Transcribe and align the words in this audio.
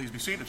Please 0.00 0.10
be 0.10 0.18
seated. 0.18 0.46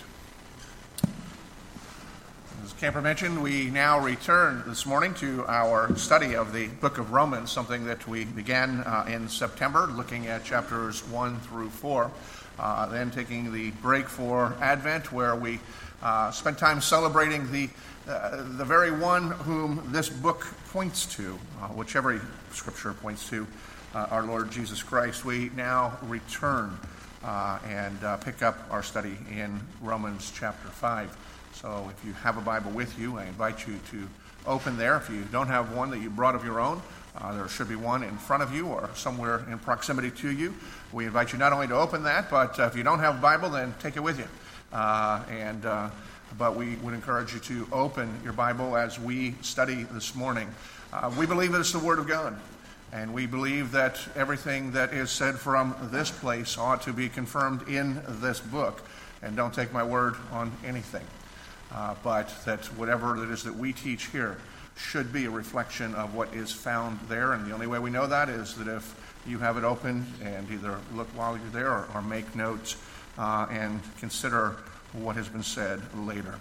As 2.64 2.72
Camper 2.80 3.02
mentioned, 3.02 3.44
we 3.44 3.70
now 3.70 4.00
return 4.00 4.64
this 4.66 4.86
morning 4.86 5.14
to 5.16 5.44
our 5.46 5.94
study 5.98 6.38
of 6.38 6.54
the 6.54 6.68
book 6.68 6.98
of 7.00 7.12
Romans, 7.12 7.52
something 7.52 7.84
that 7.84 8.08
we 8.08 8.24
began 8.24 8.80
uh, 8.80 9.04
in 9.10 9.28
September, 9.28 9.88
looking 9.88 10.28
at 10.28 10.46
chapters 10.46 11.06
1 11.10 11.38
through 11.42 11.70
4. 11.70 12.10
Uh, 12.60 12.86
then 12.86 13.12
taking 13.12 13.52
the 13.52 13.72
break 13.82 14.08
for 14.08 14.56
Advent, 14.62 15.12
where 15.12 15.36
we 15.36 15.60
uh, 16.02 16.32
spent 16.32 16.58
time 16.58 16.80
celebrating 16.80 17.52
the, 17.52 17.70
uh, 18.08 18.44
the 18.56 18.64
very 18.64 18.92
one 18.92 19.32
whom 19.32 19.84
this 19.92 20.08
book 20.08 20.48
points 20.72 21.06
to, 21.18 21.38
uh, 21.62 21.68
which 21.68 21.98
every 21.98 22.22
scripture 22.54 22.94
points 22.94 23.28
to, 23.28 23.46
uh, 23.96 24.08
our 24.12 24.24
Lord 24.24 24.50
Jesus 24.50 24.82
Christ. 24.82 25.26
We 25.26 25.52
now 25.58 25.98
return 26.04 26.80
uh, 27.24 27.60
and 27.68 28.04
uh, 28.04 28.18
pick 28.18 28.42
up 28.42 28.58
our 28.72 28.84
study 28.84 29.18
in 29.32 29.60
Romans 29.82 30.32
chapter 30.36 30.68
5. 30.70 31.18
So 31.54 31.92
if 31.96 32.06
you 32.06 32.14
have 32.14 32.38
a 32.38 32.42
Bible 32.42 32.72
with 32.72 32.98
you, 32.98 33.18
I 33.18 33.26
invite 33.26 33.68
you 33.68 33.80
to 33.92 34.08
open 34.48 34.78
there. 34.78 34.98
If 34.98 35.10
you 35.10 35.24
don't 35.32 35.48
have 35.48 35.76
one 35.76 35.92
that 35.92 36.00
you 36.00 36.10
brought 36.10 36.36
of 36.36 36.44
your 36.44 36.60
own, 36.60 36.82
uh, 37.16 37.36
there 37.36 37.48
should 37.48 37.70
be 37.70 37.76
one 37.76 38.04
in 38.04 38.18
front 38.18 38.42
of 38.42 38.56
you 38.56 38.68
or 38.68 38.90
somewhere 38.96 39.46
in 39.52 39.60
proximity 39.60 40.10
to 40.12 40.32
you. 40.32 40.54
We 40.92 41.06
invite 41.06 41.34
you 41.34 41.40
not 41.40 41.54
only 41.54 41.68
to 41.68 41.76
open 41.76 42.04
that, 42.04 42.30
but 42.30 42.60
uh, 42.60 42.64
if 42.64 42.76
you 42.76 42.84
don't 42.84 43.00
have 43.00 43.18
a 43.18 43.22
Bible, 43.22 43.50
then 43.50 43.74
take 43.80 43.98
it 43.98 44.02
with 44.02 44.18
you. 44.18 44.28
Uh, 44.74 45.24
and 45.30 45.66
uh, 45.66 45.90
but 46.38 46.56
we 46.56 46.78
would 46.78 46.94
encourage 46.94 47.34
you 47.34 47.40
to 47.42 47.68
open 47.74 48.10
your 48.24 48.32
Bible 48.32 48.78
as 48.78 48.98
we 48.98 49.36
study 49.42 49.84
this 49.92 50.16
morning. 50.16 50.48
we 51.20 51.26
believe 51.26 51.54
it's 51.54 51.74
the 51.74 51.80
Word 51.80 52.00
of 52.00 52.08
God. 52.08 52.40
And 52.94 53.14
we 53.14 53.26
believe 53.26 53.72
that 53.72 54.00
everything 54.16 54.72
that 54.72 54.94
is 54.94 55.12
said 55.12 55.36
from 55.36 55.76
this 55.92 56.12
place 56.12 56.58
ought 56.58 56.82
to 56.84 56.94
be 56.94 57.08
confirmed 57.08 57.68
in 57.70 58.02
this 58.20 58.40
book. 58.40 58.82
And 59.22 59.36
don't 59.36 59.54
take 59.54 59.72
my 59.72 59.84
word 59.84 60.16
on 60.32 60.52
anything. 60.66 61.06
Uh, 61.72 61.96
but 62.04 62.34
that 62.46 62.66
whatever 62.78 63.24
it 63.24 63.30
is 63.30 63.44
that 63.44 63.56
we 63.56 63.72
teach 63.72 64.08
here 64.08 64.38
should 64.76 65.14
be 65.14 65.26
a 65.26 65.30
reflection 65.30 65.96
of 65.96 66.14
what 66.16 66.34
is 66.34 66.52
found 66.52 67.00
there. 67.08 67.32
And 67.32 67.46
the 67.46 67.54
only 67.54 67.68
way 67.68 67.80
we 67.80 67.90
know 67.90 68.08
that 68.08 68.28
is 68.28 68.56
that 68.56 68.68
if 68.68 68.94
you 69.26 69.38
have 69.38 69.58
it 69.58 69.64
open 69.64 70.06
and 70.22 70.50
either 70.52 70.78
look 70.94 71.08
while 71.16 71.38
you're 71.38 71.50
there 71.50 71.72
or, 71.72 71.88
or 71.94 72.02
make 72.02 72.36
notes 72.36 72.76
uh, 73.18 73.48
and 73.50 73.80
consider 74.00 74.58
what 74.92 75.16
has 75.16 75.30
been 75.30 75.44
said 75.44 75.82
later. 75.96 76.36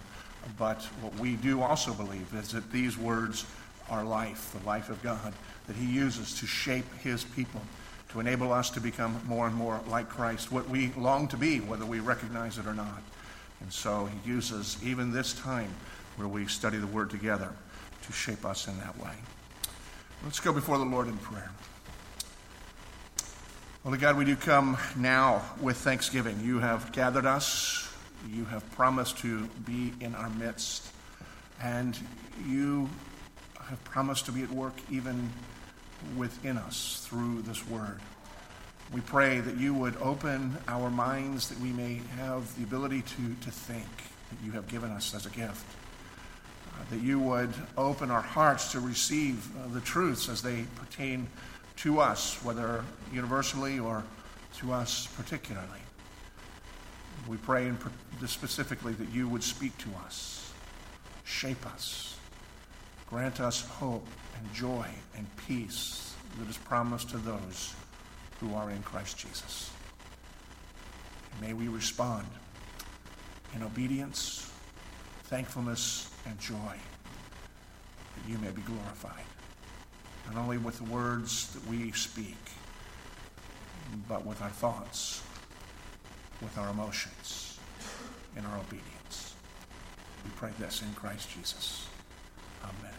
But 0.57 0.81
what 1.01 1.15
we 1.17 1.35
do 1.35 1.61
also 1.61 1.93
believe 1.93 2.33
is 2.33 2.51
that 2.51 2.71
these 2.71 2.97
words 2.97 3.45
are 3.89 4.03
life, 4.03 4.53
the 4.59 4.65
life 4.67 4.89
of 4.89 5.01
God 5.01 5.33
that 5.67 5.75
He 5.75 5.85
uses 5.85 6.39
to 6.39 6.47
shape 6.47 6.85
His 7.01 7.23
people, 7.23 7.61
to 8.09 8.19
enable 8.19 8.51
us 8.51 8.69
to 8.71 8.81
become 8.81 9.21
more 9.27 9.47
and 9.47 9.55
more 9.55 9.79
like 9.87 10.09
Christ, 10.09 10.51
what 10.51 10.69
we 10.69 10.91
long 10.97 11.27
to 11.29 11.37
be, 11.37 11.59
whether 11.59 11.85
we 11.85 11.99
recognize 11.99 12.57
it 12.57 12.65
or 12.65 12.73
not. 12.73 13.01
And 13.61 13.71
so 13.71 14.07
He 14.07 14.29
uses 14.29 14.77
even 14.83 15.11
this 15.11 15.33
time 15.33 15.73
where 16.17 16.27
we 16.27 16.45
study 16.47 16.77
the 16.77 16.87
Word 16.87 17.09
together 17.09 17.51
to 18.03 18.11
shape 18.11 18.45
us 18.45 18.67
in 18.67 18.77
that 18.79 18.97
way. 18.99 19.13
Let's 20.23 20.39
go 20.39 20.53
before 20.53 20.77
the 20.77 20.85
Lord 20.85 21.07
in 21.07 21.17
prayer. 21.17 21.51
Holy 23.83 23.97
God, 23.97 24.15
we 24.15 24.25
do 24.25 24.35
come 24.35 24.77
now 24.95 25.41
with 25.59 25.77
thanksgiving. 25.77 26.39
You 26.43 26.59
have 26.59 26.91
gathered 26.91 27.25
us. 27.25 27.91
You 28.31 28.45
have 28.45 28.69
promised 28.73 29.17
to 29.19 29.47
be 29.65 29.93
in 29.99 30.13
our 30.13 30.29
midst. 30.29 30.87
And 31.59 31.97
you 32.47 32.87
have 33.69 33.83
promised 33.83 34.25
to 34.25 34.31
be 34.31 34.43
at 34.43 34.51
work 34.51 34.73
even 34.89 35.29
within 36.17 36.57
us 36.57 37.05
through 37.07 37.41
this 37.43 37.67
word. 37.67 37.99
We 38.93 39.01
pray 39.01 39.39
that 39.39 39.57
you 39.57 39.73
would 39.73 39.95
open 40.01 40.57
our 40.67 40.89
minds 40.89 41.47
that 41.49 41.59
we 41.59 41.71
may 41.71 42.01
have 42.17 42.55
the 42.57 42.63
ability 42.63 43.03
to, 43.03 43.35
to 43.41 43.51
think 43.51 43.87
that 44.29 44.45
you 44.45 44.51
have 44.51 44.67
given 44.67 44.91
us 44.91 45.15
as 45.15 45.25
a 45.25 45.29
gift. 45.29 45.65
Uh, 46.73 46.83
that 46.89 47.01
you 47.01 47.19
would 47.19 47.53
open 47.77 48.11
our 48.11 48.21
hearts 48.21 48.71
to 48.71 48.79
receive 48.79 49.47
uh, 49.55 49.67
the 49.73 49.81
truths 49.81 50.29
as 50.29 50.41
they 50.41 50.65
pertain 50.75 51.27
to 51.77 51.99
us, 51.99 52.43
whether 52.43 52.83
universally 53.13 53.79
or 53.79 54.03
to 54.57 54.73
us 54.73 55.07
particularly. 55.15 55.67
We 57.27 57.37
pray 57.37 57.67
in, 57.67 57.77
specifically 58.27 58.93
that 58.93 59.09
you 59.09 59.27
would 59.27 59.43
speak 59.43 59.77
to 59.79 59.89
us, 60.05 60.51
shape 61.23 61.65
us, 61.65 62.17
grant 63.11 63.41
us 63.41 63.67
hope 63.67 64.07
and 64.37 64.53
joy 64.53 64.87
and 65.17 65.27
peace 65.35 66.15
that 66.39 66.49
is 66.49 66.57
promised 66.57 67.09
to 67.09 67.17
those 67.17 67.75
who 68.39 68.55
are 68.55 68.71
in 68.71 68.81
Christ 68.83 69.17
Jesus. 69.17 69.69
May 71.41 71.51
we 71.51 71.67
respond 71.67 72.25
in 73.53 73.63
obedience, 73.63 74.49
thankfulness, 75.23 76.09
and 76.25 76.39
joy 76.39 76.55
that 78.15 78.29
you 78.31 78.37
may 78.37 78.51
be 78.51 78.61
glorified, 78.61 79.25
not 80.27 80.41
only 80.41 80.57
with 80.57 80.77
the 80.77 80.85
words 80.85 81.53
that 81.53 81.67
we 81.67 81.91
speak, 81.91 82.37
but 84.07 84.25
with 84.25 84.41
our 84.41 84.49
thoughts, 84.49 85.21
with 86.41 86.57
our 86.57 86.69
emotions, 86.69 87.59
in 88.37 88.45
our 88.45 88.57
obedience. 88.57 89.35
We 90.23 90.31
pray 90.37 90.51
this 90.57 90.81
in 90.81 90.93
Christ 90.93 91.29
Jesus. 91.35 91.87
Amen. 92.63 92.90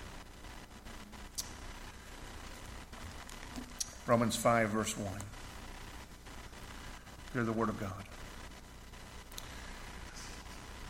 Romans 4.07 4.35
5, 4.37 4.69
verse 4.71 4.97
1. 4.97 5.13
Hear 7.33 7.45
the 7.45 7.53
word 7.53 7.69
of 7.69 7.79
God. 7.79 8.05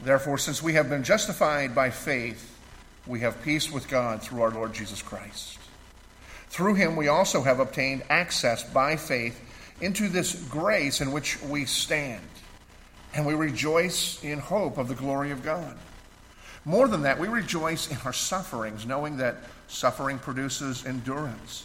Therefore, 0.03 0.39
since 0.39 0.63
we 0.63 0.73
have 0.73 0.89
been 0.89 1.05
justified 1.05 1.75
by 1.75 1.91
faith, 1.91 2.59
we 3.07 3.21
have 3.21 3.43
peace 3.43 3.71
with 3.71 3.89
God 3.89 4.23
through 4.23 4.43
our 4.43 4.51
Lord 4.51 4.73
Jesus 4.73 5.03
Christ. 5.03 5.59
Through 6.49 6.75
him, 6.75 6.97
we 6.97 7.09
also 7.09 7.43
have 7.43 7.61
obtained 7.61 8.03
access 8.09 8.65
by 8.65 8.97
faith 8.97 9.41
into 9.81 10.09
this 10.09 10.35
grace 10.49 11.01
in 11.01 11.13
which 11.13 11.41
we 11.43 11.67
stand, 11.67 12.27
and 13.15 13.27
we 13.27 13.35
rejoice 13.35 14.23
in 14.25 14.39
hope 14.39 14.79
of 14.79 14.89
the 14.89 14.95
glory 14.95 15.31
of 15.31 15.43
God. 15.43 15.77
More 16.65 16.89
than 16.89 17.03
that, 17.03 17.19
we 17.19 17.29
rejoice 17.29 17.91
in 17.91 17.97
our 18.05 18.13
sufferings, 18.13 18.87
knowing 18.87 19.19
that 19.19 19.37
suffering 19.69 20.19
produces 20.19 20.87
endurance 20.87 21.65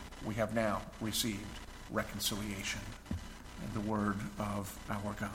we 0.25 0.33
have 0.35 0.53
now 0.53 0.81
received 0.99 1.59
reconciliation 1.89 2.81
in 3.09 3.73
the 3.73 3.87
word 3.89 4.15
of 4.39 4.77
our 4.89 5.13
God. 5.19 5.29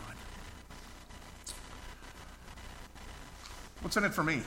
What's 3.80 3.96
in 3.96 4.04
it 4.04 4.14
for 4.14 4.22
me? 4.24 4.42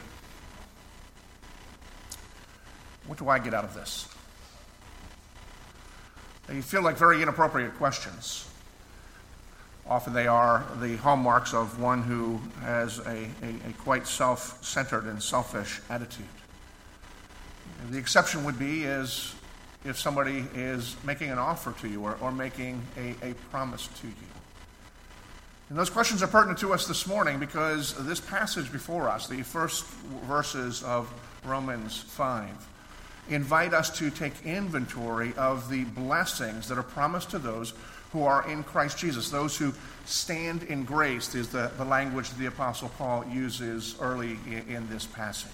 What 3.06 3.18
do 3.18 3.30
I 3.30 3.40
get 3.40 3.54
out 3.54 3.64
of 3.64 3.74
this? 3.74 4.08
They 6.48 6.62
feel 6.62 6.82
like 6.82 6.98
very 6.98 7.22
inappropriate 7.22 7.76
questions. 7.78 8.50
Often 9.88 10.14
they 10.14 10.28
are 10.28 10.66
the 10.80 10.98
hallmarks 10.98 11.54
of 11.54 11.80
one 11.80 12.04
who 12.04 12.40
has 12.62 13.00
a, 13.00 13.30
a, 13.42 13.70
a 13.70 13.74
quite 13.80 14.06
self 14.06 14.64
centered 14.64 15.06
and 15.06 15.22
selfish 15.22 15.80
attitude. 15.90 16.26
The 17.90 17.98
exception 17.98 18.44
would 18.44 18.60
be 18.60 18.84
is 18.84 19.34
if 19.86 19.98
somebody 19.98 20.46
is 20.56 20.96
making 21.04 21.30
an 21.30 21.38
offer 21.38 21.72
to 21.82 21.88
you 21.88 22.04
or, 22.04 22.18
or 22.22 22.32
making 22.32 22.82
a, 22.98 23.16
a 23.30 23.34
promise 23.52 23.88
to 24.02 24.08
you. 24.08 24.14
And 25.70 25.78
those 25.78 25.90
questions 25.90 26.24
are 26.24 26.28
pertinent 26.28 26.60
to 26.60 26.74
us 26.74 26.88
this 26.88 27.06
morning 27.06 27.40
because 27.40 27.94
this 28.06 28.20
passage 28.20 28.72
before 28.72 29.08
us, 29.08 29.28
the 29.28 29.44
first 29.44 29.86
verses 30.26 30.84
of 30.84 31.12
Romans 31.46 31.98
5, 32.00 32.50
invite 33.30 33.74
us 33.74 33.96
to 34.00 34.10
take 34.10 34.34
inventory 34.46 35.34
of 35.38 35.70
the 35.70 35.84
blessings 35.84 36.68
that 36.68 36.78
are 36.78 36.84
promised 36.84 37.30
to 37.32 37.40
those 37.40 37.74
who 38.12 38.24
are 38.24 38.50
in 38.50 38.64
Christ 38.64 38.98
Jesus. 38.98 39.30
Those 39.30 39.56
who 39.56 39.72
stand 40.06 40.64
in 40.64 40.84
grace 40.84 41.36
is 41.36 41.50
the, 41.50 41.72
the 41.78 41.86
language 41.86 42.30
that 42.30 42.40
the 42.40 42.48
Apostle 42.48 42.90
Paul 42.98 43.24
uses 43.32 43.96
early 44.02 44.40
in, 44.48 44.66
in 44.68 44.90
this 44.90 45.06
passage. 45.06 45.52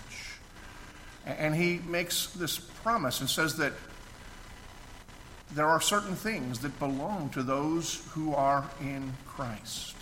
And 1.25 1.53
he 1.53 1.79
makes 1.85 2.27
this 2.27 2.57
promise 2.57 3.19
and 3.19 3.29
says 3.29 3.57
that 3.57 3.73
there 5.53 5.67
are 5.67 5.79
certain 5.79 6.15
things 6.15 6.59
that 6.59 6.77
belong 6.79 7.29
to 7.29 7.43
those 7.43 8.05
who 8.11 8.33
are 8.33 8.69
in 8.81 9.13
Christ. 9.27 9.95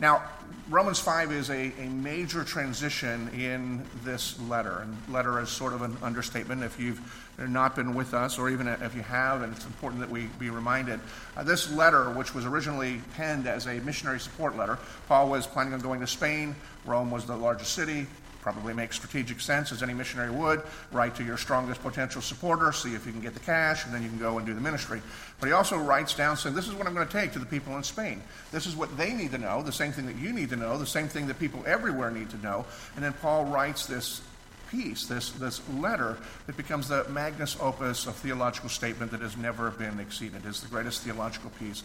Now, 0.00 0.22
Romans 0.68 1.00
5 1.00 1.32
is 1.32 1.50
a, 1.50 1.72
a 1.80 1.88
major 1.88 2.44
transition 2.44 3.28
in 3.30 3.84
this 4.04 4.38
letter. 4.42 4.78
And 4.78 4.96
letter 5.12 5.40
is 5.40 5.48
sort 5.48 5.72
of 5.72 5.82
an 5.82 5.96
understatement 6.02 6.62
if 6.62 6.78
you've 6.78 7.00
not 7.36 7.74
been 7.74 7.94
with 7.94 8.14
us, 8.14 8.38
or 8.38 8.48
even 8.48 8.68
if 8.68 8.94
you 8.94 9.02
have, 9.02 9.42
and 9.42 9.54
it's 9.54 9.64
important 9.64 10.00
that 10.00 10.10
we 10.10 10.28
be 10.38 10.50
reminded. 10.50 11.00
Uh, 11.36 11.42
this 11.42 11.70
letter, 11.72 12.10
which 12.10 12.32
was 12.32 12.44
originally 12.44 13.00
penned 13.14 13.48
as 13.48 13.66
a 13.66 13.74
missionary 13.80 14.20
support 14.20 14.56
letter, 14.56 14.78
Paul 15.08 15.30
was 15.30 15.46
planning 15.46 15.72
on 15.72 15.80
going 15.80 16.00
to 16.00 16.06
Spain. 16.06 16.54
Rome 16.84 17.10
was 17.10 17.26
the 17.26 17.36
largest 17.36 17.72
city 17.72 18.06
probably 18.40 18.72
makes 18.72 18.96
strategic 18.96 19.40
sense, 19.40 19.72
as 19.72 19.82
any 19.82 19.94
missionary 19.94 20.30
would. 20.30 20.62
Write 20.92 21.14
to 21.16 21.24
your 21.24 21.36
strongest 21.36 21.82
potential 21.82 22.22
supporter, 22.22 22.72
see 22.72 22.94
if 22.94 23.06
you 23.06 23.12
can 23.12 23.20
get 23.20 23.34
the 23.34 23.40
cash, 23.40 23.84
and 23.84 23.94
then 23.94 24.02
you 24.02 24.08
can 24.08 24.18
go 24.18 24.38
and 24.38 24.46
do 24.46 24.54
the 24.54 24.60
ministry. 24.60 25.02
But 25.40 25.46
he 25.46 25.52
also 25.52 25.78
writes 25.78 26.14
down 26.14 26.36
saying, 26.36 26.54
This 26.54 26.68
is 26.68 26.74
what 26.74 26.86
I'm 26.86 26.94
going 26.94 27.06
to 27.06 27.12
take 27.12 27.32
to 27.32 27.38
the 27.38 27.46
people 27.46 27.76
in 27.76 27.82
Spain. 27.82 28.22
This 28.52 28.66
is 28.66 28.76
what 28.76 28.96
they 28.96 29.12
need 29.12 29.32
to 29.32 29.38
know, 29.38 29.62
the 29.62 29.72
same 29.72 29.92
thing 29.92 30.06
that 30.06 30.16
you 30.16 30.32
need 30.32 30.50
to 30.50 30.56
know, 30.56 30.78
the 30.78 30.86
same 30.86 31.08
thing 31.08 31.26
that 31.26 31.38
people 31.38 31.62
everywhere 31.66 32.10
need 32.10 32.30
to 32.30 32.38
know. 32.38 32.64
And 32.94 33.04
then 33.04 33.12
Paul 33.14 33.44
writes 33.44 33.86
this 33.86 34.22
piece, 34.70 35.06
this, 35.06 35.30
this 35.32 35.60
letter, 35.74 36.18
that 36.46 36.56
becomes 36.56 36.88
the 36.88 37.04
magnus 37.08 37.56
opus 37.60 38.06
of 38.06 38.14
theological 38.16 38.68
statement 38.68 39.10
that 39.10 39.20
has 39.20 39.36
never 39.36 39.70
been 39.70 39.98
exceeded. 39.98 40.42
It's 40.44 40.60
the 40.60 40.68
greatest 40.68 41.02
theological 41.02 41.50
piece 41.58 41.82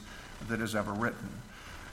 that 0.49 0.59
is 0.59 0.75
ever 0.75 0.91
written. 0.91 1.29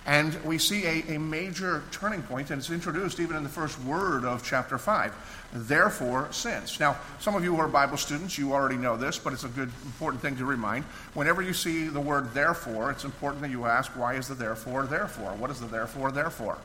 And 0.06 0.34
we 0.44 0.56
see 0.56 0.86
a, 0.86 1.16
a 1.16 1.18
major 1.18 1.82
turning 1.90 2.22
point, 2.22 2.50
and 2.50 2.58
it's 2.58 2.70
introduced 2.70 3.20
even 3.20 3.36
in 3.36 3.42
the 3.42 3.50
first 3.50 3.78
word 3.82 4.24
of 4.24 4.42
chapter 4.42 4.78
5. 4.78 5.12
Therefore, 5.52 6.28
since. 6.30 6.80
Now, 6.80 6.96
some 7.18 7.34
of 7.34 7.44
you 7.44 7.54
who 7.54 7.60
are 7.60 7.68
Bible 7.68 7.98
students, 7.98 8.38
you 8.38 8.52
already 8.52 8.76
know 8.76 8.96
this, 8.96 9.18
but 9.18 9.32
it's 9.32 9.44
a 9.44 9.48
good, 9.48 9.70
important 9.84 10.22
thing 10.22 10.36
to 10.36 10.44
remind. 10.44 10.84
Whenever 11.14 11.42
you 11.42 11.52
see 11.52 11.88
the 11.88 12.00
word 12.00 12.32
therefore, 12.32 12.90
it's 12.90 13.04
important 13.04 13.42
that 13.42 13.50
you 13.50 13.66
ask, 13.66 13.92
why 13.92 14.14
is 14.14 14.26
the 14.26 14.34
therefore 14.34 14.86
therefore? 14.86 15.32
What 15.34 15.50
is 15.50 15.60
the 15.60 15.66
therefore 15.66 16.12
therefore? 16.12 16.58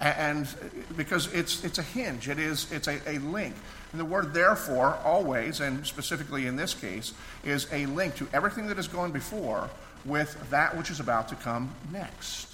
And 0.00 0.46
uh, 0.46 0.94
because 0.96 1.32
it's, 1.32 1.62
it's 1.62 1.78
a 1.78 1.82
hinge, 1.82 2.28
it 2.28 2.40
is, 2.40 2.70
it's 2.72 2.88
a, 2.88 2.98
a 3.08 3.18
link. 3.18 3.54
And 3.92 4.00
the 4.00 4.04
word 4.04 4.34
therefore, 4.34 4.98
always, 5.04 5.60
and 5.60 5.86
specifically 5.86 6.46
in 6.46 6.56
this 6.56 6.74
case, 6.74 7.14
is 7.44 7.68
a 7.72 7.86
link 7.86 8.16
to 8.16 8.26
everything 8.32 8.66
that 8.66 8.76
has 8.78 8.88
gone 8.88 9.12
before 9.12 9.70
with 10.04 10.50
that 10.50 10.76
which 10.76 10.90
is 10.90 10.98
about 10.98 11.28
to 11.28 11.36
come 11.36 11.72
next. 11.92 12.51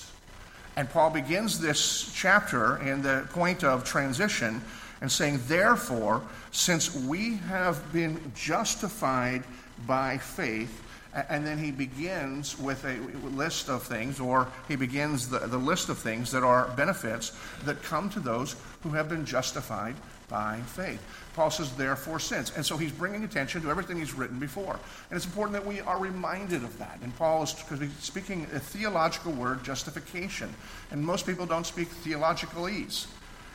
And 0.78 0.88
Paul 0.88 1.10
begins 1.10 1.58
this 1.58 2.08
chapter 2.14 2.80
in 2.80 3.02
the 3.02 3.26
point 3.32 3.64
of 3.64 3.82
transition 3.82 4.62
and 5.00 5.10
saying, 5.10 5.40
Therefore, 5.48 6.22
since 6.52 6.94
we 6.94 7.38
have 7.48 7.92
been 7.92 8.30
justified 8.36 9.42
by 9.88 10.18
faith, 10.18 10.84
and 11.28 11.44
then 11.44 11.58
he 11.58 11.72
begins 11.72 12.56
with 12.56 12.84
a 12.84 12.96
list 13.26 13.68
of 13.68 13.82
things, 13.82 14.20
or 14.20 14.46
he 14.68 14.76
begins 14.76 15.28
the, 15.28 15.40
the 15.40 15.58
list 15.58 15.88
of 15.88 15.98
things 15.98 16.30
that 16.30 16.44
are 16.44 16.68
benefits 16.76 17.36
that 17.64 17.82
come 17.82 18.08
to 18.10 18.20
those 18.20 18.54
who 18.84 18.90
have 18.90 19.08
been 19.08 19.24
justified 19.24 19.96
by 20.28 20.60
faith. 20.66 21.02
Paul 21.34 21.50
says, 21.50 21.72
therefore, 21.76 22.20
since. 22.20 22.54
And 22.54 22.64
so 22.64 22.76
he's 22.76 22.92
bringing 22.92 23.24
attention 23.24 23.62
to 23.62 23.70
everything 23.70 23.98
he's 23.98 24.14
written 24.14 24.38
before. 24.38 24.78
And 25.10 25.16
it's 25.16 25.24
important 25.24 25.52
that 25.54 25.66
we 25.66 25.80
are 25.80 25.98
reminded 25.98 26.64
of 26.64 26.76
that. 26.78 26.98
And 27.02 27.16
Paul 27.16 27.44
is 27.44 27.54
speaking 28.00 28.46
a 28.52 28.58
theological 28.58 29.32
word, 29.32 29.64
justification. 29.64 30.54
And 30.90 31.04
most 31.04 31.26
people 31.26 31.46
don't 31.46 31.66
speak 31.66 31.88
theologicalese. 32.04 33.06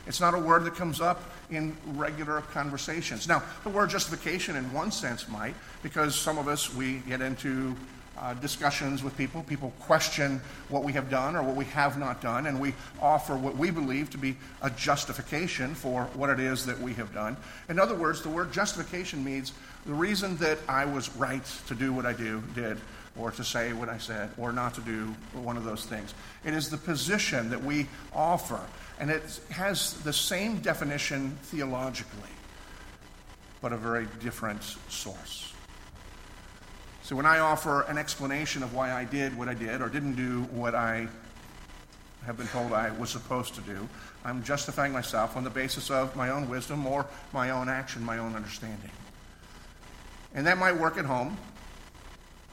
It's 0.06 0.20
not 0.20 0.34
a 0.34 0.38
word 0.38 0.64
that 0.64 0.74
comes 0.74 1.00
up 1.00 1.22
in 1.50 1.76
regular 1.94 2.40
conversations. 2.40 3.26
Now, 3.26 3.42
the 3.62 3.70
word 3.70 3.88
justification, 3.90 4.56
in 4.56 4.70
one 4.72 4.90
sense, 4.90 5.28
might, 5.28 5.54
because 5.82 6.14
some 6.14 6.36
of 6.36 6.48
us, 6.48 6.74
we 6.74 6.98
get 7.08 7.20
into 7.20 7.74
uh, 8.18 8.34
discussions 8.34 9.02
with 9.02 9.16
people. 9.16 9.42
People 9.42 9.72
question 9.80 10.40
what 10.68 10.84
we 10.84 10.92
have 10.92 11.10
done 11.10 11.36
or 11.36 11.42
what 11.42 11.56
we 11.56 11.64
have 11.66 11.98
not 11.98 12.20
done, 12.20 12.46
and 12.46 12.60
we 12.60 12.74
offer 13.00 13.36
what 13.36 13.56
we 13.56 13.70
believe 13.70 14.10
to 14.10 14.18
be 14.18 14.36
a 14.62 14.70
justification 14.70 15.74
for 15.74 16.04
what 16.14 16.30
it 16.30 16.40
is 16.40 16.66
that 16.66 16.78
we 16.80 16.94
have 16.94 17.12
done. 17.12 17.36
In 17.68 17.78
other 17.78 17.94
words, 17.94 18.22
the 18.22 18.28
word 18.28 18.52
justification 18.52 19.24
means 19.24 19.52
the 19.86 19.94
reason 19.94 20.36
that 20.38 20.58
I 20.68 20.84
was 20.84 21.14
right 21.16 21.44
to 21.66 21.74
do 21.74 21.92
what 21.92 22.06
I 22.06 22.12
do, 22.12 22.42
did, 22.54 22.78
or 23.18 23.30
to 23.30 23.44
say 23.44 23.72
what 23.72 23.88
I 23.88 23.98
said, 23.98 24.30
or 24.38 24.52
not 24.52 24.74
to 24.74 24.80
do 24.80 25.14
one 25.34 25.56
of 25.56 25.64
those 25.64 25.84
things. 25.84 26.14
It 26.44 26.54
is 26.54 26.68
the 26.68 26.76
position 26.76 27.50
that 27.50 27.62
we 27.62 27.86
offer, 28.12 28.60
and 28.98 29.10
it 29.10 29.40
has 29.50 29.94
the 30.02 30.12
same 30.12 30.58
definition 30.58 31.38
theologically, 31.42 32.30
but 33.60 33.72
a 33.72 33.76
very 33.76 34.08
different 34.20 34.62
source. 34.88 35.53
So 37.04 37.14
when 37.14 37.26
I 37.26 37.40
offer 37.40 37.82
an 37.82 37.98
explanation 37.98 38.62
of 38.62 38.72
why 38.72 38.90
I 38.90 39.04
did 39.04 39.36
what 39.36 39.46
I 39.46 39.52
did 39.52 39.82
or 39.82 39.90
didn't 39.90 40.14
do 40.14 40.44
what 40.44 40.74
I 40.74 41.06
have 42.24 42.38
been 42.38 42.46
told 42.46 42.72
I 42.72 42.92
was 42.92 43.10
supposed 43.10 43.54
to 43.56 43.60
do, 43.60 43.86
I'm 44.24 44.42
justifying 44.42 44.90
myself 44.90 45.36
on 45.36 45.44
the 45.44 45.50
basis 45.50 45.90
of 45.90 46.16
my 46.16 46.30
own 46.30 46.48
wisdom 46.48 46.86
or 46.86 47.04
my 47.34 47.50
own 47.50 47.68
action, 47.68 48.02
my 48.02 48.16
own 48.16 48.34
understanding. 48.34 48.90
And 50.34 50.46
that 50.46 50.56
might 50.56 50.78
work 50.78 50.96
at 50.96 51.04
home. 51.04 51.36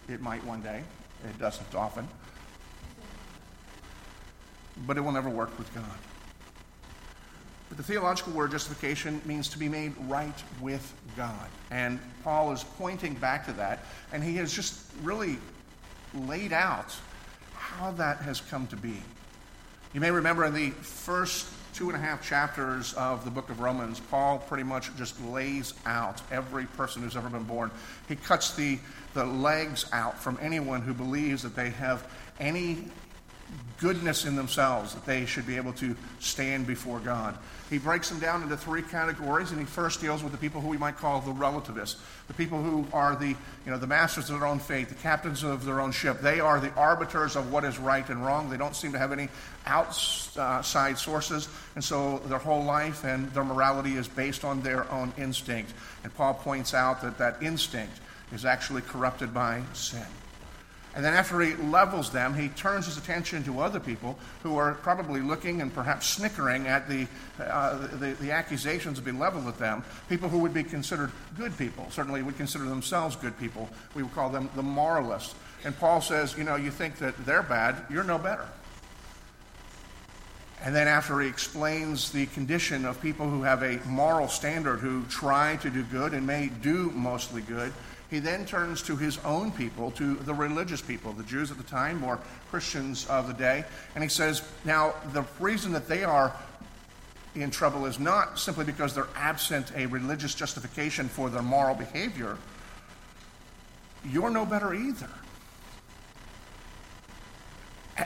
It 0.10 0.20
might 0.20 0.44
one 0.44 0.62
day. 0.62 0.84
It 1.24 1.40
doesn't 1.40 1.74
often. 1.74 2.10
But 4.86 4.98
it 4.98 5.02
will 5.02 5.14
never 5.14 5.30
work 5.30 5.58
with 5.58 5.74
God. 5.74 5.86
But 7.72 7.78
the 7.78 7.84
theological 7.84 8.34
word 8.34 8.52
justification 8.52 9.22
means 9.24 9.48
to 9.48 9.58
be 9.58 9.70
made 9.70 9.94
right 10.10 10.44
with 10.60 10.94
God. 11.16 11.48
And 11.72 12.02
Paul 12.22 12.52
is 12.52 12.66
pointing 12.78 13.14
back 13.14 13.46
to 13.46 13.54
that, 13.54 13.86
and 14.12 14.22
he 14.22 14.36
has 14.36 14.54
just 14.54 14.78
really 15.02 15.38
laid 16.14 16.52
out 16.52 16.94
how 17.54 17.92
that 17.92 18.18
has 18.18 18.42
come 18.42 18.68
to 18.68 18.76
be. 18.76 19.02
You 19.94 20.02
may 20.02 20.12
remember 20.12 20.44
in 20.44 20.54
the 20.54 20.72
first 20.72 21.48
two 21.74 21.88
and 21.88 21.96
a 21.96 22.02
half 22.02 22.22
chapters 22.28 22.92
of 22.96 23.24
the 23.24 23.32
book 23.32 23.50
of 23.50 23.62
Romans, 23.62 24.02
Paul 24.02 24.40
pretty 24.40 24.64
much 24.64 24.94
just 24.98 25.24
lays 25.24 25.74
out 25.86 26.22
every 26.30 26.66
person 26.66 27.02
who's 27.02 27.16
ever 27.16 27.30
been 27.30 27.46
born. 27.46 27.72
He 28.10 28.18
cuts 28.18 28.54
the, 28.54 28.80
the 29.14 29.24
legs 29.24 29.86
out 29.94 30.20
from 30.20 30.38
anyone 30.42 30.82
who 30.82 30.94
believes 30.94 31.42
that 31.44 31.56
they 31.56 31.70
have 31.70 32.06
any 32.38 32.84
goodness 33.80 34.26
in 34.26 34.36
themselves, 34.36 34.94
that 34.94 35.06
they 35.06 35.26
should 35.26 35.48
be 35.48 35.56
able 35.56 35.74
to 35.74 35.96
stand 36.20 36.68
before 36.68 37.00
God. 37.00 37.38
He 37.72 37.78
breaks 37.78 38.10
them 38.10 38.20
down 38.20 38.44
into 38.44 38.58
three 38.58 38.82
categories, 38.82 39.52
and 39.52 39.60
he 39.60 39.66
first 39.66 40.02
deals 40.02 40.22
with 40.22 40.34
the 40.34 40.38
people 40.38 40.60
who 40.60 40.68
we 40.68 40.78
might 40.78 40.98
call 40.98 41.22
the 41.22 41.32
relativists, 41.32 42.02
the 42.28 42.34
people 42.34 42.62
who 42.62 42.86
are 42.92 43.16
the, 43.16 43.30
you 43.30 43.72
know, 43.72 43.78
the 43.78 43.88
masters 43.88 44.30
of 44.30 44.38
their 44.38 44.48
own 44.48 44.60
fate, 44.60 44.90
the 44.90 44.96
captains 44.96 45.42
of 45.42 45.64
their 45.64 45.80
own 45.80 45.94
ship. 45.94 46.20
They 46.20 46.42
are 46.42 46.60
the 46.60 46.74
arbiters 46.74 47.38
of 47.38 47.50
what 47.50 47.64
is 47.64 47.80
right 47.80 48.08
and 48.10 48.26
wrong. 48.26 48.50
They 48.50 48.58
don't 48.58 48.76
seem 48.76 48.92
to 48.92 49.00
have 49.00 49.14
any 49.14 49.30
outside 49.66 50.98
sources, 50.98 51.48
and 51.76 51.84
so 51.84 52.18
their 52.26 52.40
whole 52.40 52.66
life 52.66 53.06
and 53.06 53.32
their 53.32 53.46
morality 53.46 53.96
is 53.96 54.10
based 54.10 54.44
on 54.44 54.62
their 54.62 54.92
own 54.92 55.14
instinct. 55.18 55.74
And 56.04 56.14
Paul 56.14 56.34
points 56.34 56.74
out 56.74 57.02
that 57.04 57.20
that 57.20 57.42
instinct 57.42 58.02
is 58.34 58.44
actually 58.44 58.82
corrupted 58.82 59.34
by 59.34 59.64
sin. 59.72 60.06
And 60.94 61.06
then 61.06 61.14
after 61.14 61.40
he 61.40 61.56
levels 61.56 62.10
them, 62.12 62.34
he 62.34 62.50
turns 62.50 62.86
his 62.86 62.98
attention 62.98 63.44
to 63.46 63.62
other 63.62 63.80
people 63.80 64.20
who 64.44 64.58
are 64.58 64.74
probably 64.74 65.22
looking 65.22 65.62
and 65.62 65.74
perhaps 65.74 66.06
snickering 66.08 66.68
at 66.68 66.90
the, 66.90 67.08
uh, 67.40 67.88
the, 67.98 68.14
the, 68.20 68.32
accusations 68.32 69.00
being 69.00 69.18
leveled 69.18 69.48
at 69.48 69.58
them. 69.58 69.86
People 70.10 70.28
who 70.28 70.40
would 70.40 70.54
be 70.54 70.64
considered 70.64 71.12
good 71.38 71.58
people, 71.58 71.88
certainly 71.92 72.22
would 72.22 72.36
consider 72.36 72.66
themselves 72.66 73.16
good 73.16 73.38
people. 73.40 73.70
We 73.96 74.04
would 74.04 74.14
call 74.14 74.30
them 74.30 74.50
the 74.56 74.64
moralists. 74.64 75.34
And 75.64 75.78
Paul 75.78 76.02
says, 76.02 76.38
you 76.38 76.44
know, 76.44 76.58
you 76.58 76.72
think 76.72 76.98
that 76.98 77.26
they're 77.26 77.44
bad, 77.44 77.86
you're 77.90 78.04
no 78.04 78.18
better. 78.18 78.48
And 80.64 80.76
then 80.76 80.88
after 80.88 81.20
he 81.22 81.28
explains 81.28 82.12
the 82.12 82.28
condition 82.28 82.86
of 82.86 83.02
people 83.02 83.28
who 83.28 83.42
have 83.44 83.64
a 83.64 83.80
moral 83.88 84.28
standard, 84.28 84.80
who 84.80 85.04
try 85.06 85.56
to 85.58 85.70
do 85.70 85.84
good 85.84 86.14
and 86.14 86.28
may 86.28 86.50
do 86.62 86.92
mostly 86.92 87.42
good, 87.42 87.74
he 88.12 88.20
then 88.20 88.46
turns 88.46 88.82
to 88.84 88.98
his 88.98 89.18
own 89.20 89.52
people, 89.52 89.90
to 89.92 90.16
the 90.16 90.34
religious 90.34 90.82
people, 90.82 91.14
the 91.14 91.24
Jews 91.24 91.50
at 91.50 91.58
the 91.58 91.64
time 91.64 92.04
or 92.04 92.20
Christians 92.52 93.08
of 93.08 93.28
the 93.28 93.34
day, 93.34 93.64
and 93.96 94.04
he 94.04 94.10
says, 94.10 94.44
Now, 94.66 94.94
the 95.14 95.24
reason 95.40 95.72
that 95.72 95.88
they 95.88 96.04
are 96.04 96.36
in 97.36 97.50
trouble 97.50 97.86
is 97.86 98.00
not 98.00 98.38
simply 98.38 98.66
because 98.66 98.94
they're 98.94 99.08
absent 99.16 99.72
a 99.78 99.86
religious 99.86 100.36
justification 100.36 101.08
for 101.08 101.30
their 101.30 101.42
moral 101.42 101.74
behavior. 101.74 102.38
You're 104.04 104.30
no 104.30 104.46
better 104.46 104.74
either. 104.74 105.10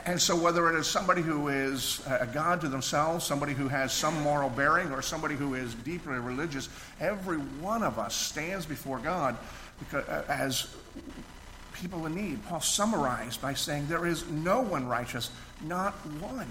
And 0.04 0.20
so, 0.20 0.36
whether 0.36 0.68
it 0.72 0.78
is 0.78 0.86
somebody 0.86 1.22
who 1.22 1.48
is 1.48 2.06
a 2.06 2.26
God 2.26 2.60
to 2.60 2.68
themselves, 2.68 3.24
somebody 3.24 3.54
who 3.54 3.66
has 3.66 3.92
some 3.92 4.20
moral 4.22 4.50
bearing, 4.50 4.92
or 4.92 5.00
somebody 5.00 5.34
who 5.34 5.54
is 5.54 5.74
deeply 5.74 6.18
religious, 6.18 6.68
every 7.00 7.38
one 7.38 7.82
of 7.82 7.98
us 7.98 8.14
stands 8.14 8.66
before 8.66 8.98
God 8.98 9.36
because, 9.78 10.06
uh, 10.08 10.24
as 10.28 10.68
people 11.80 12.06
in 12.06 12.14
need. 12.14 12.44
Paul 12.46 12.60
summarized 12.60 13.40
by 13.40 13.54
saying, 13.54 13.86
There 13.88 14.06
is 14.06 14.28
no 14.28 14.60
one 14.60 14.86
righteous, 14.86 15.30
not 15.62 15.94
one. 16.20 16.48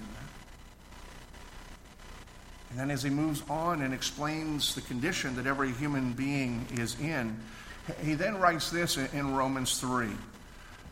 And 2.70 2.80
then, 2.80 2.92
as 2.92 3.04
he 3.04 3.10
moves 3.10 3.42
on 3.50 3.82
and 3.82 3.94
explains 3.94 4.76
the 4.76 4.82
condition 4.82 5.36
that 5.36 5.48
every 5.48 5.72
human 5.72 6.14
being 6.14 6.68
is 6.74 7.00
in, 7.00 7.40
he 8.04 8.16
then 8.16 8.38
writes 8.38 8.70
this 8.70 8.98
in 8.98 9.36
Romans 9.36 9.80
3. 9.80 10.10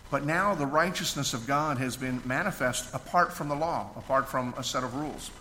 But 0.09 0.25
now 0.25 0.53
the 0.53 0.67
righteousness 0.67 1.33
of 1.33 1.47
God 1.47 1.79
has 1.79 1.97
been 1.97 2.21
manifest 2.23 2.93
apart 2.93 3.33
from 3.33 3.49
the 3.49 3.55
law, 3.55 3.89
apart 3.95 4.29
from 4.29 4.53
a 4.57 4.63
set 4.63 4.83
of 4.83 4.93
rules. 4.93 5.31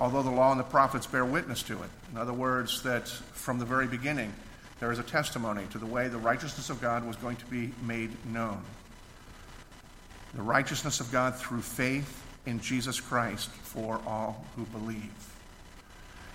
Although 0.00 0.22
the 0.22 0.30
law 0.30 0.50
and 0.50 0.60
the 0.60 0.64
prophets 0.64 1.06
bear 1.06 1.24
witness 1.24 1.62
to 1.64 1.74
it. 1.82 1.90
In 2.10 2.18
other 2.18 2.32
words, 2.32 2.82
that 2.82 3.08
from 3.08 3.58
the 3.58 3.64
very 3.64 3.86
beginning, 3.86 4.32
there 4.80 4.92
is 4.92 4.98
a 4.98 5.02
testimony 5.02 5.64
to 5.70 5.78
the 5.78 5.86
way 5.86 6.08
the 6.08 6.18
righteousness 6.18 6.70
of 6.70 6.80
God 6.80 7.06
was 7.06 7.16
going 7.16 7.36
to 7.36 7.46
be 7.46 7.72
made 7.82 8.10
known. 8.26 8.62
The 10.34 10.42
righteousness 10.42 11.00
of 11.00 11.10
God 11.10 11.36
through 11.36 11.62
faith 11.62 12.22
in 12.44 12.60
Jesus 12.60 13.00
Christ 13.00 13.48
for 13.48 14.00
all 14.06 14.44
who 14.54 14.64
believe. 14.66 15.12